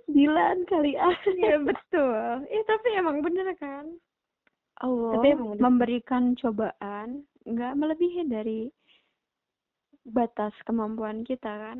Dilan 0.08 0.64
kali 0.64 0.96
ah 0.96 1.12
Iya 1.28 1.60
betul. 1.60 2.16
Eh 2.48 2.62
tapi 2.64 2.88
emang 2.92 3.20
bener 3.20 3.52
kan? 3.54 3.86
Allah 4.78 5.12
Tapi 5.14 5.26
emang 5.32 5.48
bener. 5.52 5.62
memberikan 5.62 6.32
cobaan 6.34 7.08
nggak 7.42 7.72
melebihi 7.74 8.22
dari 8.24 8.60
batas 10.04 10.52
kemampuan 10.64 11.22
kita 11.22 11.48
kan? 11.48 11.78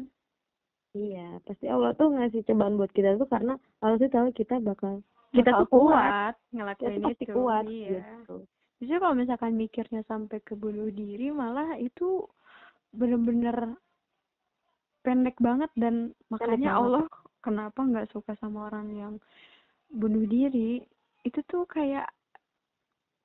iya 0.92 1.36
pasti 1.44 1.68
Allah 1.68 1.92
tuh 1.92 2.10
ngasih 2.10 2.42
cobaan 2.42 2.74
buat 2.74 2.90
kita 2.90 3.14
tuh 3.14 3.28
karena 3.28 3.54
Allah 3.78 3.96
tuh 3.98 4.08
tahu 4.08 4.28
kita 4.32 4.56
bakal 4.58 5.04
Kita 5.30 5.52
bakal 5.52 5.62
tuh 5.62 5.68
kuat 5.70 6.34
kita 6.34 6.56
ngelakuin 6.56 7.02
pasti 7.04 7.24
itu. 7.24 7.32
kuat 7.32 7.64
Iya. 7.64 8.00
gitu 8.18 8.36
Justru 8.80 8.96
kalau 8.96 9.14
misalkan 9.14 9.52
mikirnya 9.54 10.00
sampai 10.02 10.40
ke 10.40 10.54
bunuh 10.54 10.88
diri 10.88 11.28
malah 11.28 11.76
itu 11.76 12.24
bener-bener 12.90 13.76
pendek 15.00 15.36
banget 15.38 15.68
dan 15.74 16.10
makanya. 16.26 16.72
Allah 16.74 17.04
kenapa 17.38 17.80
nggak 17.80 18.10
suka 18.10 18.34
sama 18.38 18.66
orang 18.66 18.86
yang 18.92 19.14
bunuh 19.88 20.24
diri 20.24 20.82
itu 21.22 21.40
tuh 21.44 21.64
kayak 21.64 22.06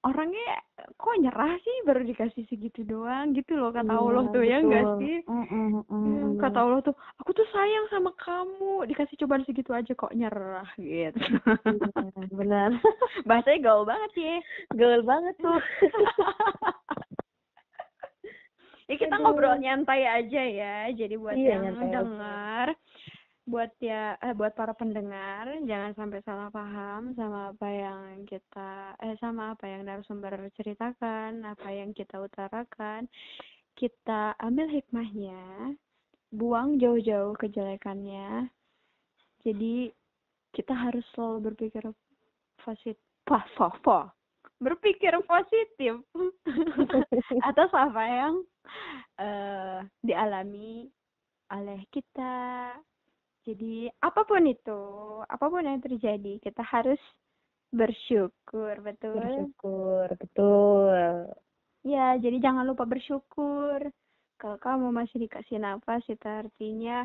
orangnya 0.03 0.59
kok 0.99 1.15
nyerah 1.15 1.55
sih 1.59 1.75
baru 1.87 2.03
dikasih 2.03 2.43
segitu 2.51 2.83
doang 2.83 3.31
gitu 3.31 3.55
loh 3.55 3.71
kata 3.71 3.87
Iya, 3.87 3.99
Allah 3.99 4.23
tuh 4.29 4.43
ya 4.43 4.57
enggak 4.59 4.83
betul. 4.83 4.99
sih 4.99 5.15
Mm, 5.23 5.45
mm, 5.47 5.67
mm, 5.87 6.03
Ya, 6.03 6.19
mm. 6.27 6.35
kata 6.35 6.57
Allah 6.59 6.79
tuh 6.83 6.95
aku 7.23 7.31
tuh 7.31 7.47
sayang 7.55 7.85
sama 7.87 8.11
kamu 8.19 8.83
dikasih 8.91 9.15
cobaan 9.23 9.47
segitu 9.47 9.71
aja 9.71 9.95
kok 9.95 10.11
nyerah 10.11 10.67
gitu 10.75 11.15
Iya, 11.63 11.95
benar 12.27 12.69
bahasanya 13.27 13.59
gaul 13.63 13.87
banget 13.87 14.11
ya 14.19 14.35
gaul 14.75 15.01
banget 15.03 15.35
tuh 15.39 15.59
Ya 18.83 18.99
kita 18.99 19.15
Aduh. 19.15 19.31
ngobrol 19.31 19.55
nyantai 19.63 20.03
aja 20.03 20.43
ya. 20.43 20.91
Jadi 20.91 21.15
buat 21.15 21.39
Iya, 21.39 21.55
yang 21.55 21.79
aja. 21.79 22.03
Buat 23.43 23.75
ya 23.83 24.15
eh, 24.23 24.31
buat 24.31 24.55
para 24.55 24.71
pendengar 24.71 25.51
jangan 25.67 25.91
sampai 25.99 26.23
salah 26.23 26.47
paham 26.47 27.11
sama 27.19 27.51
apa 27.51 27.67
yang 27.67 28.23
kita 28.23 28.95
eh 29.03 29.19
sama 29.19 29.51
apa 29.51 29.67
yang 29.67 29.83
narasumber 29.83 30.31
ceritakan, 30.55 31.43
apa 31.43 31.67
yang 31.71 31.91
kita 31.91 32.23
utarakan. 32.23 33.11
Kita 33.73 34.37
ambil 34.37 34.69
hikmahnya, 34.69 35.73
buang 36.31 36.77
jauh-jauh 36.79 37.35
kejelekannya. 37.41 38.47
Jadi 39.43 39.91
kita 40.53 40.71
harus 40.71 41.03
selalu 41.11 41.51
berpikir 41.51 41.83
positif, 42.63 43.01
berpikir 44.61 45.13
positif 45.27 45.99
atas 47.49 47.69
apa 47.75 48.03
yang 48.07 48.33
eh 49.19 49.79
dialami 49.99 50.87
oleh 51.51 51.81
kita. 51.91 52.71
Jadi 53.43 53.91
apa 53.99 54.23
pun 54.23 54.43
itu, 54.47 54.81
apa 55.27 55.45
pun 55.51 55.67
yang 55.67 55.83
terjadi, 55.83 56.39
kita 56.39 56.63
harus 56.63 56.99
bersyukur, 57.75 58.79
betul? 58.79 59.19
bersyukur 59.19 60.07
betul 60.15 61.27
Ya, 61.83 62.15
jadi 62.15 62.39
jangan 62.39 62.63
lupa 62.63 62.87
bersyukur. 62.87 63.91
Kalau 64.39 64.55
kamu 64.55 64.95
masih 64.95 65.27
dikasih 65.27 65.59
nafas, 65.59 65.99
itu 66.07 66.23
artinya 66.23 67.03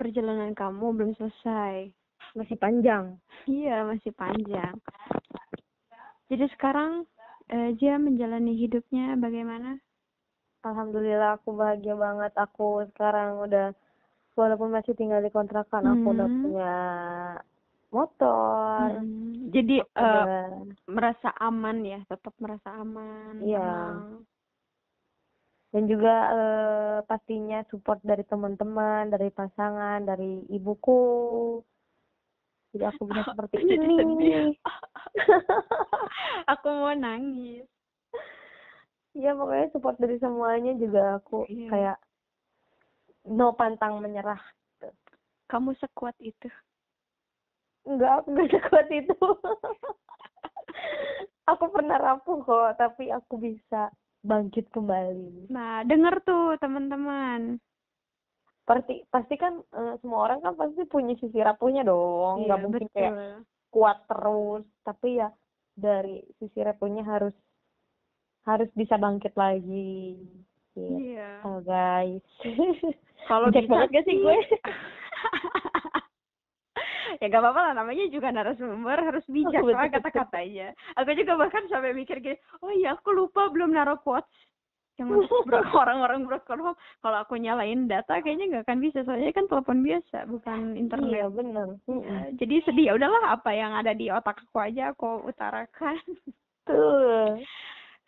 perjalanan 0.00 0.56
kamu 0.56 0.96
belum 0.96 1.12
selesai. 1.20 1.92
masih 2.36 2.56
panjang 2.60 3.16
Iya, 3.48 3.84
masih 3.88 4.12
panjang. 4.12 4.76
Jadi 6.28 6.44
sekarang 6.56 7.08
eh, 7.48 7.72
Jia 7.76 7.96
menjalani 7.96 8.52
hidupnya 8.56 9.16
bagaimana? 9.16 9.80
Alhamdulillah 10.60 11.40
aku 11.40 11.56
bahagia 11.56 11.96
banget 11.96 12.32
aku 12.36 12.84
sekarang 12.92 13.40
udah 13.40 13.72
walaupun 14.38 14.70
masih 14.70 14.94
tinggal 14.94 15.18
di 15.18 15.28
kontrakan 15.28 15.84
aku 15.88 16.06
udah 16.08 16.28
Hmm. 16.28 16.40
punya 16.40 16.74
motor 17.88 18.88
Mm, 18.94 19.48
Jadi 19.48 19.76
aku 19.80 19.96
udah 19.96 20.26
merasa 20.86 21.28
aman 21.38 21.80
ya, 21.82 21.98
tetap 22.04 22.36
merasa 22.36 22.68
aman. 22.74 23.34
Iya. 23.38 23.58
tenang. 23.58 24.22
dan 25.68 25.84
juga 25.84 26.14
eh, 26.30 26.98
pastinya 27.04 27.60
support 27.66 28.00
dari 28.00 28.24
teman-teman 28.24 29.08
dari 29.08 29.28
pasangan 29.28 30.00
dari 30.00 30.40
ibuku 30.48 31.60
jadi 32.70 32.88
aku 32.88 33.04
bisa 33.04 33.20
seperti 33.28 33.56
Jadi 33.58 33.84
ini. 33.94 34.32
Aku 36.52 36.66
mau 36.70 36.92
nangis. 36.94 37.68
ya 39.12 39.34
pokoknya 39.34 39.68
support 39.68 39.96
dari 39.98 40.16
semuanya 40.16 40.72
juga 40.74 41.18
aku 41.18 41.44
Iya. 41.44 41.68
kayak 41.68 41.96
no 43.28 43.52
pantang 43.52 43.98
menyerah 43.98 44.38
Kamu 45.46 45.74
sekuat 45.74 46.14
itu. 46.18 46.46
enggak 47.82 48.20
aku 48.20 48.26
enggak 48.30 48.48
sekuat 48.54 48.86
itu 48.90 49.16
aku 51.50 51.64
pernah 51.68 51.96
rapuh 51.96 52.42
kok 52.42 52.76
tapi 52.76 53.08
aku 53.08 53.38
bisa 53.38 53.88
bangkit 54.20 54.68
kembali 54.68 55.48
Nah, 55.48 55.80
denger 55.82 56.20
tuh 56.20 56.54
teman-teman. 56.58 57.56
pasti 58.62 59.02
pasti 59.08 59.34
kan 59.34 59.58
eh, 59.64 59.94
semua 59.98 60.28
orang 60.28 60.38
kan 60.42 60.52
pasti 60.52 60.84
punya 60.84 61.16
sisi 61.16 61.40
rapuhnya 61.40 61.82
dong 61.82 62.44
nggak 62.44 62.54
Iya, 62.54 62.62
mungkin 62.62 62.84
betul. 62.84 62.92
kayak 62.92 63.12
kuat 63.68 63.96
terus 64.04 64.62
tapi 64.82 65.16
ya 65.16 65.32
dari 65.72 66.20
sisi 66.36 66.60
rapuhnya 66.60 67.00
harus 67.00 67.32
harus 68.44 68.68
bisa 68.74 68.94
bangkit 68.94 69.32
lagi 69.32 70.20
gitu 70.20 71.00
Iya. 71.00 71.40
oh, 71.42 71.58
guys 71.64 72.20
Kalau 73.26 73.50
Bijak 73.50 73.66
bisa 73.66 73.72
banget 73.74 73.88
gak 73.90 74.04
sih 74.06 74.16
gue? 74.20 74.36
ya 77.18 77.26
gak 77.26 77.42
apa-apa 77.42 77.60
lah 77.60 77.72
namanya 77.82 78.04
juga 78.12 78.28
narasumber 78.30 78.98
harus 79.00 79.24
bijak 79.26 79.64
Oh, 79.64 79.72
sama 79.72 79.88
betul, 79.88 79.94
kata-katanya. 79.98 80.68
Aku 81.00 81.10
juga 81.16 81.32
bahkan 81.34 81.64
sampai 81.66 81.96
mikir 81.96 82.22
gini, 82.22 82.38
oh 82.62 82.70
iya 82.70 82.94
aku 82.94 83.10
lupa 83.10 83.50
belum 83.50 83.74
naruh 83.74 83.98
quotes 83.98 84.30
yang 84.98 85.10
orang-orang 85.82 86.26
broken 86.26 86.60
home. 86.62 86.78
Kalau 87.00 87.18
aku 87.22 87.38
nyalain 87.38 87.86
data 87.86 88.18
kayaknya 88.18 88.50
nggak 88.50 88.64
akan 88.66 88.78
bisa 88.82 88.98
soalnya 89.06 89.30
kan 89.34 89.46
telepon 89.46 89.78
biasa 89.82 90.26
bukan 90.26 90.74
iya 90.74 90.78
internet. 90.78 91.30
bener 91.34 91.68
Ya, 91.86 92.18
jadi 92.34 92.54
sedih 92.66 92.84
ya 92.90 92.92
udahlah 92.98 93.34
apa 93.34 93.50
yang 93.54 93.72
ada 93.74 93.94
di 93.94 94.10
otak 94.10 94.42
aku 94.42 94.58
aja 94.58 94.90
aku 94.92 95.26
utarakan. 95.26 95.98
tuh 96.68 97.40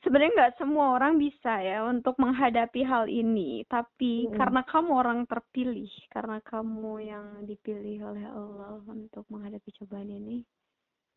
Sebenarnya 0.01 0.32
nggak 0.32 0.57
semua 0.57 0.96
orang 0.96 1.20
bisa 1.20 1.61
ya 1.61 1.84
untuk 1.84 2.16
menghadapi 2.16 2.80
hal 2.88 3.05
ini, 3.05 3.68
tapi 3.68 4.24
Mm-mm. 4.24 4.32
karena 4.32 4.64
kamu 4.64 4.90
orang 4.96 5.18
terpilih, 5.28 5.92
karena 6.09 6.40
kamu 6.40 6.92
yang 7.05 7.26
dipilih 7.44 8.09
oleh 8.09 8.24
Allah 8.24 8.80
untuk 8.88 9.28
menghadapi 9.28 9.68
cobaan 9.76 10.09
ini, 10.09 10.40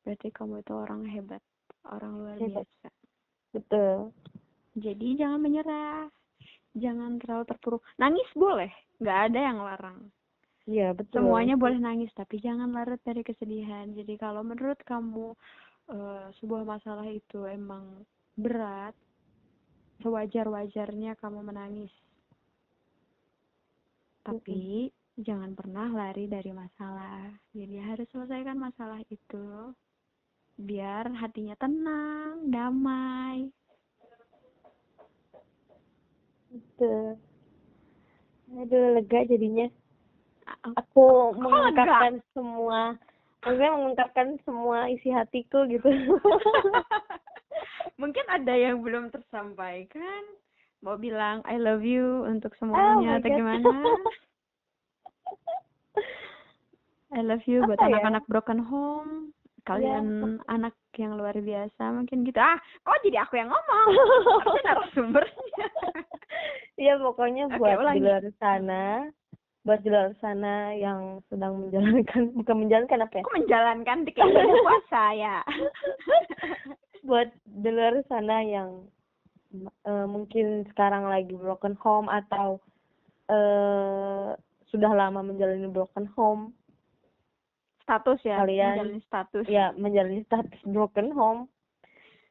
berarti 0.04 0.28
kamu 0.36 0.60
itu 0.60 0.74
orang 0.76 1.08
hebat, 1.08 1.40
orang 1.88 2.12
luar 2.20 2.36
Hebat. 2.36 2.68
biasa. 2.68 2.90
betul 3.56 4.12
Jadi 4.76 5.08
jangan 5.16 5.40
menyerah, 5.40 6.10
jangan 6.76 7.22
terlalu 7.24 7.46
terpuruk. 7.48 7.82
Nangis 7.96 8.28
boleh, 8.36 8.72
nggak 9.00 9.20
ada 9.32 9.40
yang 9.40 9.58
larang. 9.64 10.00
iya 10.68 10.92
betul 10.92 11.24
Semuanya 11.24 11.56
boleh 11.56 11.80
nangis, 11.80 12.12
tapi 12.18 12.42
jangan 12.44 12.68
larut 12.76 13.00
dari 13.06 13.24
kesedihan. 13.24 13.88
Jadi 13.96 14.20
kalau 14.20 14.44
menurut 14.44 14.80
kamu 14.84 15.32
eh, 15.88 16.28
sebuah 16.42 16.68
masalah 16.68 17.08
itu 17.08 17.48
emang 17.48 18.04
berat, 18.38 18.96
sewajar-wajarnya 20.02 21.18
kamu 21.20 21.40
menangis. 21.46 21.94
Tapi 24.24 24.90
jangan 25.20 25.54
pernah 25.54 25.92
lari 25.92 26.26
dari 26.32 26.52
masalah. 26.56 27.34
Jadi 27.52 27.78
harus 27.82 28.08
selesaikan 28.10 28.58
masalah 28.58 29.00
itu 29.12 29.74
biar 30.58 31.12
hatinya 31.18 31.58
tenang, 31.60 32.48
damai. 32.50 33.52
betul 36.54 37.18
aduh 38.54 38.86
lega 38.94 39.20
jadinya 39.26 39.66
aku 40.78 41.34
mengungkapkan 41.34 42.22
semua 42.38 42.94
maksudnya 43.42 43.72
mengungkapkan 43.74 44.28
semua 44.46 44.86
isi 44.94 45.10
hatiku 45.10 45.66
gitu 45.66 45.90
Mungkin 47.96 48.26
ada 48.26 48.54
yang 48.54 48.82
belum 48.82 49.10
tersampaikan. 49.10 50.24
Mau 50.82 50.98
bilang 50.98 51.40
I 51.46 51.56
love 51.56 51.82
you 51.82 52.26
untuk 52.26 52.52
Oh 52.56 52.60
semuanya 52.60 53.16
my 53.16 53.18
atau 53.22 53.30
God. 53.30 53.38
gimana? 53.38 53.72
I 57.14 57.22
love 57.22 57.46
you 57.46 57.62
buat 57.64 57.78
ya? 57.78 57.88
anak-anak 57.88 58.24
broken 58.26 58.60
home. 58.60 59.32
Kalian 59.64 60.42
anak 60.52 60.76
yang 61.00 61.16
luar 61.16 61.32
biasa 61.32 61.96
mungkin 61.96 62.28
gitu. 62.28 62.36
Ah, 62.36 62.60
kok 62.84 63.00
jadi 63.00 63.24
aku 63.24 63.40
yang 63.40 63.48
ngomong? 63.48 63.88
Harusnya 64.44 64.62
narasumbernya. 64.68 65.68
Iya 66.76 67.00
pokoknya 67.00 67.48
buat 67.56 67.72
di 67.72 67.80
ulangi. 67.80 68.02
luar 68.04 68.26
sana 68.42 69.08
buat 69.64 69.80
di 69.80 69.88
luar 69.88 70.12
sana 70.20 70.76
yang 70.76 71.24
sedang 71.32 71.56
menjalankan 71.64 72.36
bukan 72.36 72.56
menjalankan 72.60 73.00
apa 73.08 73.14
ya 73.16 73.24
Aku 73.24 73.32
menjalankan 73.40 73.98
keinginan 74.04 74.60
puasa 74.60 75.04
ya. 75.16 75.38
buat 77.04 77.28
di 77.44 77.68
luar 77.68 78.00
sana 78.04 78.42
yang 78.42 78.88
eh, 79.84 80.06
mungkin 80.06 80.46
sekarang 80.68 81.06
lagi 81.06 81.32
broken 81.32 81.76
home 81.76 82.08
atau 82.08 82.58
eh 83.28 84.30
sudah 84.68 84.92
lama 84.92 85.22
menjalani 85.22 85.68
broken 85.68 86.08
home 86.10 86.52
Status 87.80 88.24
ya, 88.24 88.40
Kalian- 88.40 88.80
menjalani 88.80 89.02
status. 89.04 89.46
ya 89.46 89.66
menjalani 89.74 90.24
status 90.24 90.60
broken 90.66 91.12
home 91.12 91.42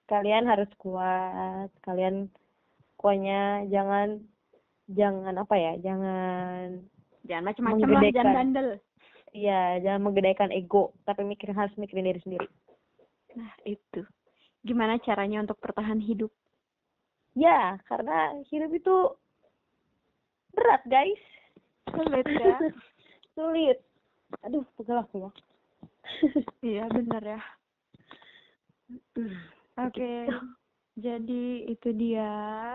kalian 0.04 0.44
harus 0.44 0.68
kuat 0.76 1.68
kalian 1.80 2.32
pokoknya 2.96 3.40
jangan 3.66 4.20
jangan 4.88 5.34
apa 5.36 5.54
ya 5.54 5.72
jangan 5.78 6.80
Jangan 7.22 7.44
macam-macam 7.46 7.88
lah, 7.88 8.02
jangan 8.10 8.34
bandel. 8.34 8.68
ya 9.30 9.78
jangan 9.78 10.00
menggedekan 10.02 10.50
ego 10.50 10.90
tapi 11.02 11.22
mikir 11.22 11.50
harus 11.50 11.72
mikirin 11.76 12.04
diri 12.06 12.20
sendiri 12.20 12.48
Nah, 13.32 13.48
itu. 13.64 14.04
Gimana 14.62 14.98
caranya 15.02 15.42
untuk 15.42 15.58
bertahan 15.58 15.98
hidup? 15.98 16.30
ya 17.32 17.80
karena 17.88 18.36
hidup 18.52 18.70
itu 18.76 18.96
berat 20.52 20.82
guys 20.84 21.22
Sulit 21.88 22.26
ya. 22.28 22.56
sulit 23.36 23.78
aduh 24.44 24.64
pegel 24.76 25.00
aku 25.00 25.28
ya 25.28 25.30
Iya 26.66 26.84
benar 26.90 27.22
ya. 27.22 27.40
Oke. 29.78 30.28
Gitu. 30.28 30.38
Jadi 30.92 31.44
itu 31.72 31.88
dia 31.96 32.30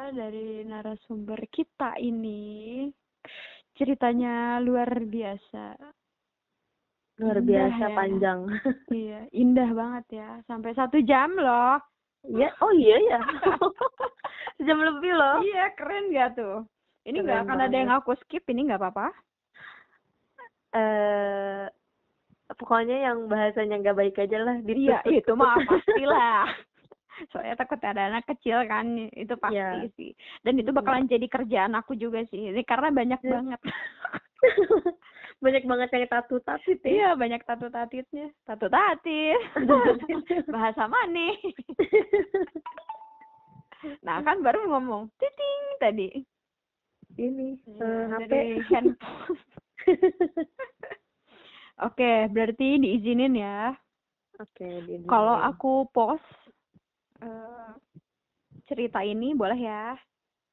dari 0.10 0.66
narasumber 0.66 1.38
kita 1.52 2.00
ini. 2.02 2.88
Ceritanya 3.78 4.58
luar 4.64 4.90
biasa. 5.06 5.78
Luar 7.18 7.38
Indah 7.38 7.48
biasa 7.48 7.86
ya. 7.86 7.96
panjang 7.96 8.40
Iya, 8.94 9.20
indah 9.32 9.70
banget 9.74 10.06
ya. 10.16 10.30
Sampai 10.46 10.72
satu 10.72 10.98
jam 11.02 11.34
loh. 11.34 11.76
ya 12.24 12.50
oh 12.60 12.72
iya 12.72 12.98
ya 13.00 13.20
sejam 14.58 14.80
lebih 14.80 15.12
loh 15.12 15.40
Iya, 15.40 15.72
keren 15.74 16.12
gak 16.12 16.36
tuh? 16.36 16.64
Ini 17.04 17.24
nggak 17.24 17.48
akan 17.48 17.60
ada 17.62 17.76
yang 17.78 17.92
aku 17.94 18.12
skip, 18.20 18.44
ini 18.48 18.68
nggak 18.68 18.80
apa-apa. 18.80 19.08
eh 20.72 21.66
pokoknya 22.54 23.08
yang 23.08 23.28
bahasanya 23.28 23.80
nggak 23.80 23.98
baik 23.98 24.16
aja 24.20 24.38
lah 24.40 24.56
Iya, 24.60 25.00
ditutup. 25.04 25.16
itu 25.16 25.32
mah 25.34 25.56
pastilah. 25.64 26.48
Soalnya 27.32 27.56
takut 27.56 27.80
ada 27.82 28.08
anak 28.08 28.28
kecil 28.28 28.62
kan, 28.68 28.86
itu 29.10 29.34
pasti 29.36 29.58
Iya. 29.58 29.90
sih. 29.96 30.12
Dan 30.44 30.60
itu 30.60 30.70
bakalan 30.70 31.08
jadi 31.08 31.26
kerjaan 31.26 31.74
aku 31.74 31.96
juga 31.96 32.22
sih. 32.28 32.52
Ini 32.52 32.62
karena 32.62 32.92
banyak 32.92 33.20
Iya. 33.20 33.32
banget. 33.32 33.60
Banyak 35.38 35.64
banget 35.64 35.90
yang 35.94 36.10
tatu 36.10 36.42
tatit 36.42 36.82
ya 36.82 36.90
Iya, 36.90 37.10
banyak 37.14 37.42
tatu 37.46 37.70
tatitnya. 37.70 38.28
Tatu 38.42 38.66
tatit. 38.68 39.38
Bahasa 40.54 40.90
mana? 40.90 41.30
nah, 44.06 44.20
kan 44.26 44.42
baru 44.42 44.66
ngomong 44.66 45.14
titing 45.16 45.64
tadi. 45.78 46.10
ini 47.18 47.58
Iya, 47.66 47.82
eh, 47.82 48.04
HP 48.10 48.30
dari 48.30 48.58
handphone. 48.66 49.38
Oke, 51.86 52.12
berarti 52.34 52.82
diizinin 52.82 53.38
ya. 53.38 53.74
oke 54.38 54.70
di- 54.86 54.98
di- 54.98 55.06
Kalau 55.06 55.34
aku 55.34 55.86
post 55.90 56.26
eh, 57.22 57.72
cerita 58.66 59.02
ini 59.02 59.34
boleh 59.34 59.58
ya? 59.58 59.94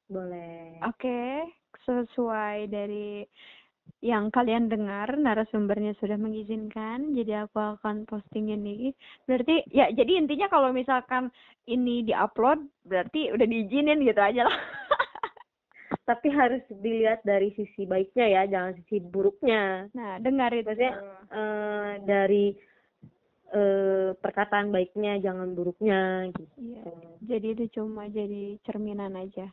boleh 0.05 0.85
Oke, 0.85 1.49
sesuai 1.81 2.69
dari 2.69 3.25
yang 4.03 4.29
kalian 4.29 4.67
dengar, 4.69 5.15
narasumbernya 5.17 5.95
sudah 5.97 6.19
mengizinkan, 6.19 7.15
jadi 7.15 7.47
aku 7.47 7.79
akan 7.79 8.05
posting 8.05 8.51
ini. 8.53 8.91
Berarti, 9.25 9.65
ya 9.71 9.89
jadi 9.89 10.19
intinya 10.19 10.51
kalau 10.51 10.69
misalkan 10.75 11.31
ini 11.65 12.05
diupload, 12.05 12.63
berarti 12.85 13.33
udah 13.33 13.47
diizinin 13.47 14.03
gitu 14.05 14.21
aja 14.21 14.45
lah. 14.45 14.57
tapi 16.05 16.29
harus 16.29 16.61
dilihat 16.69 17.25
dari 17.25 17.49
sisi 17.57 17.89
baiknya 17.89 18.25
ya 18.29 18.41
jangan 18.45 18.73
sisi 18.77 19.01
buruknya 19.01 19.89
Nah, 19.97 20.21
dengar 20.21 20.53
itu. 20.53 20.69
Maksudnya, 20.69 20.93
eh 21.33 21.93
dari 22.05 22.45
eh 23.53 24.09
perkataan 24.17 24.69
baiknya 24.69 25.17
jangan 25.21 25.53
buruknya 25.57 26.29
gitu 26.33 26.53
Iya, 26.61 26.85
jadi 27.25 27.47
itu 27.57 27.65
cuma 27.81 28.05
jadi 28.09 28.57
cerminan 28.65 29.17
aja. 29.17 29.49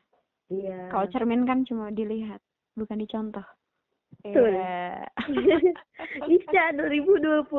iya 0.52 0.92
Kalau 0.92 1.06
cermin 1.12 1.44
kan 1.48 1.64
cuma 1.64 1.88
dilihat, 1.92 2.40
bukan 2.76 3.00
dicontoh. 3.00 3.44
Betul. 4.22 4.54
Isya 6.30 6.78
2020 6.78 7.42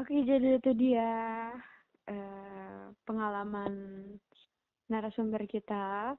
Oke, 0.00 0.24
jadi 0.24 0.56
itu 0.56 0.72
dia 0.76 1.12
eh, 2.08 2.84
pengalaman 3.04 3.72
narasumber 4.92 5.44
kita 5.48 6.16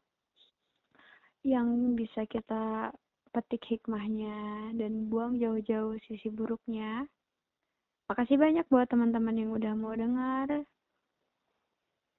yang 1.45 1.93
bisa 1.93 2.25
kita 2.25 2.89
petik 3.33 3.65
hikmahnya 3.65 4.71
dan 4.77 5.09
buang 5.09 5.41
jauh-jauh 5.41 5.97
sisi 6.05 6.29
buruknya. 6.29 7.05
Makasih 8.09 8.37
banyak 8.37 8.65
buat 8.69 8.89
teman-teman 8.89 9.37
yang 9.37 9.51
udah 9.53 9.73
mau 9.73 9.93
dengar. 9.97 10.47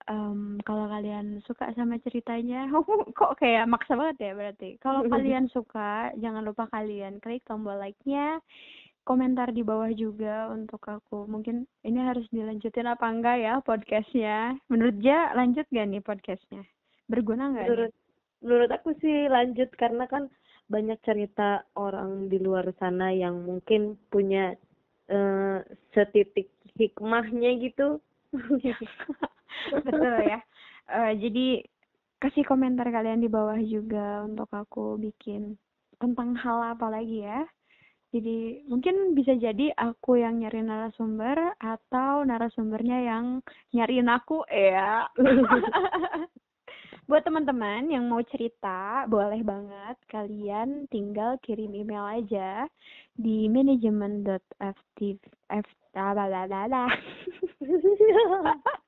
Um, 0.05 0.61
kalau 0.68 0.84
kalian 0.84 1.40
suka 1.48 1.72
sama 1.72 1.96
ceritanya, 2.05 2.68
kok 3.18 3.40
kayak 3.40 3.64
maksa 3.64 3.96
banget 3.96 4.30
ya 4.30 4.32
berarti. 4.36 4.68
Kalau 4.80 5.00
kalian 5.12 5.48
suka, 5.48 6.12
jangan 6.20 6.44
lupa 6.44 6.68
kalian 6.68 7.24
klik 7.24 7.40
tombol 7.48 7.80
like-nya, 7.80 8.36
komentar 9.05 9.52
di 9.52 9.64
bawah 9.64 9.88
juga 9.96 10.52
untuk 10.52 10.80
aku. 10.84 11.24
Mungkin 11.24 11.64
ini 11.84 12.00
harus 12.05 12.28
dilanjutin 12.28 12.88
apa 12.88 13.07
enggak 13.09 13.36
ya 13.40 13.52
podcastnya? 13.64 14.57
Menurut 14.68 14.96
Ja, 15.00 15.32
lanjut 15.32 15.64
gak 15.72 15.88
nih 15.88 16.05
podcastnya? 16.05 16.62
Berguna 17.09 17.52
nggak? 17.52 17.68
Menurut 17.68 17.92
menurut 18.44 18.70
aku 18.76 18.92
sih 19.00 19.28
lanjut 19.32 19.72
karena 19.80 20.05
kan 20.05 20.28
banyak 20.68 21.00
cerita 21.05 21.64
orang 21.76 22.28
di 22.32 22.40
luar 22.40 22.68
sana 22.80 23.12
yang 23.12 23.44
mungkin 23.44 23.96
punya 24.09 24.57
uh, 25.09 25.61
setitik 25.92 26.48
hikmahnya 26.76 27.57
gitu. 27.61 28.00
Betul 29.84 30.16
ya. 30.24 30.40
Uh, 30.88 31.12
jadi 31.16 31.64
kasih 32.20 32.44
komentar 32.44 32.88
kalian 32.88 33.20
di 33.20 33.28
bawah 33.28 33.57
juga 33.61 34.24
untuk 34.24 34.48
aku 34.52 35.00
bikin 35.00 35.57
tentang 36.00 36.36
hal 36.36 36.76
apa 36.76 36.90
lagi 36.90 37.24
ya 37.24 37.44
jadi 38.14 38.62
mungkin 38.70 39.18
bisa 39.18 39.34
jadi 39.34 39.74
aku 39.74 40.22
yang 40.22 40.38
nyari 40.38 40.62
narasumber 40.62 41.59
atau 41.59 42.22
narasumbernya 42.22 43.11
yang 43.11 43.42
nyariin 43.74 44.07
aku 44.07 44.46
ya. 44.46 45.11
Buat 47.11 47.26
teman-teman 47.26 47.90
yang 47.90 48.07
mau 48.07 48.22
cerita, 48.22 49.02
boleh 49.11 49.42
banget 49.42 49.98
kalian 50.07 50.86
tinggal 50.94 51.42
kirim 51.42 51.74
email 51.74 52.07
aja 52.07 52.70
di 53.18 53.50
manajemen.ft 53.50 54.98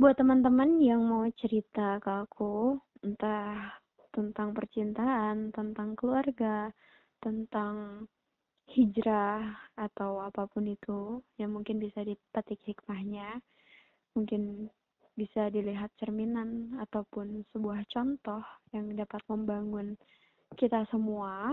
Buat 0.00 0.16
teman-teman 0.16 0.80
yang 0.80 1.04
mau 1.04 1.28
cerita 1.36 2.00
ke 2.00 2.24
aku, 2.24 2.80
entah 3.04 3.76
tentang 4.16 4.56
percintaan, 4.56 5.52
tentang 5.52 5.92
keluarga, 5.92 6.72
tentang 7.20 8.08
hijrah 8.72 9.44
atau 9.76 10.24
apa 10.24 10.48
pun 10.48 10.64
itu 10.72 11.20
yang 11.36 11.52
mungkin 11.52 11.76
bisa 11.76 12.00
dipetik 12.00 12.64
hikmahnya 12.64 13.44
mungkin 14.16 14.72
bisa 15.20 15.52
dilihat 15.52 15.92
cerminan 16.00 16.80
ataupun 16.80 17.44
sebuah 17.52 17.84
contoh 17.92 18.40
yang 18.72 18.96
dapat 18.96 19.20
membangun 19.28 20.00
kita 20.56 20.88
semua 20.88 21.52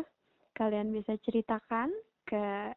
kalian 0.55 0.95
bisa 0.95 1.19
ceritakan 1.19 1.91
ke 2.23 2.71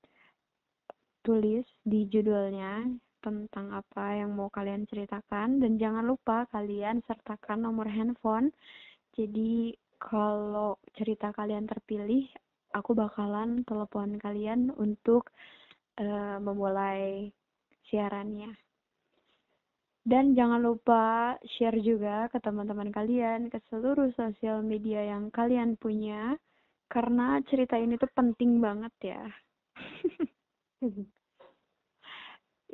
tulis 1.27 1.67
di 1.83 2.07
judulnya 2.07 2.87
tentang 3.19 3.75
apa 3.75 4.15
yang 4.15 4.31
mau 4.31 4.47
kalian 4.47 4.87
ceritakan 4.87 5.59
dan 5.59 5.75
jangan 5.75 6.07
lupa 6.07 6.47
kalian 6.53 7.03
sertakan 7.03 7.67
nomor 7.67 7.91
handphone. 7.91 8.55
Jadi 9.11 9.75
kalau 9.99 10.79
cerita 10.95 11.35
kalian 11.35 11.67
terpilih, 11.67 12.23
aku 12.71 12.95
bakalan 12.95 13.65
telepon 13.67 14.15
kalian 14.21 14.71
untuk 14.77 15.33
uh, 15.99 16.37
memulai 16.39 17.33
siarannya. 17.89 18.53
Dan 20.07 20.39
jangan 20.39 20.63
lupa 20.63 21.35
share 21.59 21.83
juga 21.83 22.31
ke 22.31 22.39
teman-teman 22.39 22.95
kalian, 22.95 23.51
ke 23.51 23.59
seluruh 23.67 24.07
sosial 24.15 24.63
media 24.63 25.03
yang 25.03 25.27
kalian 25.35 25.75
punya, 25.75 26.39
karena 26.87 27.43
cerita 27.51 27.75
ini 27.75 27.99
tuh 27.99 28.07
penting 28.15 28.63
banget 28.63 28.93
ya. 29.03 29.23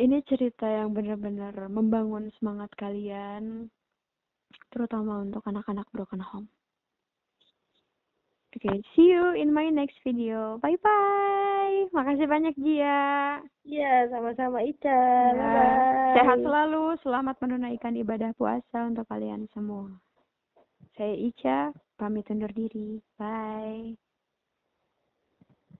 ini 0.05 0.17
cerita 0.29 0.69
yang 0.69 0.93
benar-benar 0.93 1.57
membangun 1.73 2.29
semangat 2.37 2.69
kalian, 2.77 3.65
terutama 4.69 5.25
untuk 5.25 5.41
anak-anak 5.49 5.89
broken 5.89 6.21
home. 6.21 6.45
Oke, 8.53 8.69
okay, 8.69 8.77
see 8.93 9.09
you 9.09 9.33
in 9.33 9.49
my 9.49 9.65
next 9.73 9.97
video. 10.05 10.61
Bye 10.61 10.77
bye. 10.77 11.89
Makasih 11.89 12.29
banyak 12.29 12.53
Gia. 12.61 13.41
Iya, 13.65 14.13
sama-sama 14.13 14.61
Ica. 14.61 14.93
Ya. 14.93 15.33
Bye. 15.33 16.13
Sehat 16.21 16.37
selalu. 16.37 16.93
Selamat 17.01 17.33
menunaikan 17.41 17.97
ibadah 17.97 18.29
puasa 18.37 18.85
untuk 18.85 19.09
kalian 19.09 19.49
semua. 19.57 19.89
Saya 20.93 21.17
Ica, 21.17 21.73
pamit 21.97 22.29
undur 22.29 22.53
diri. 22.53 23.01
Bye. 23.17 23.97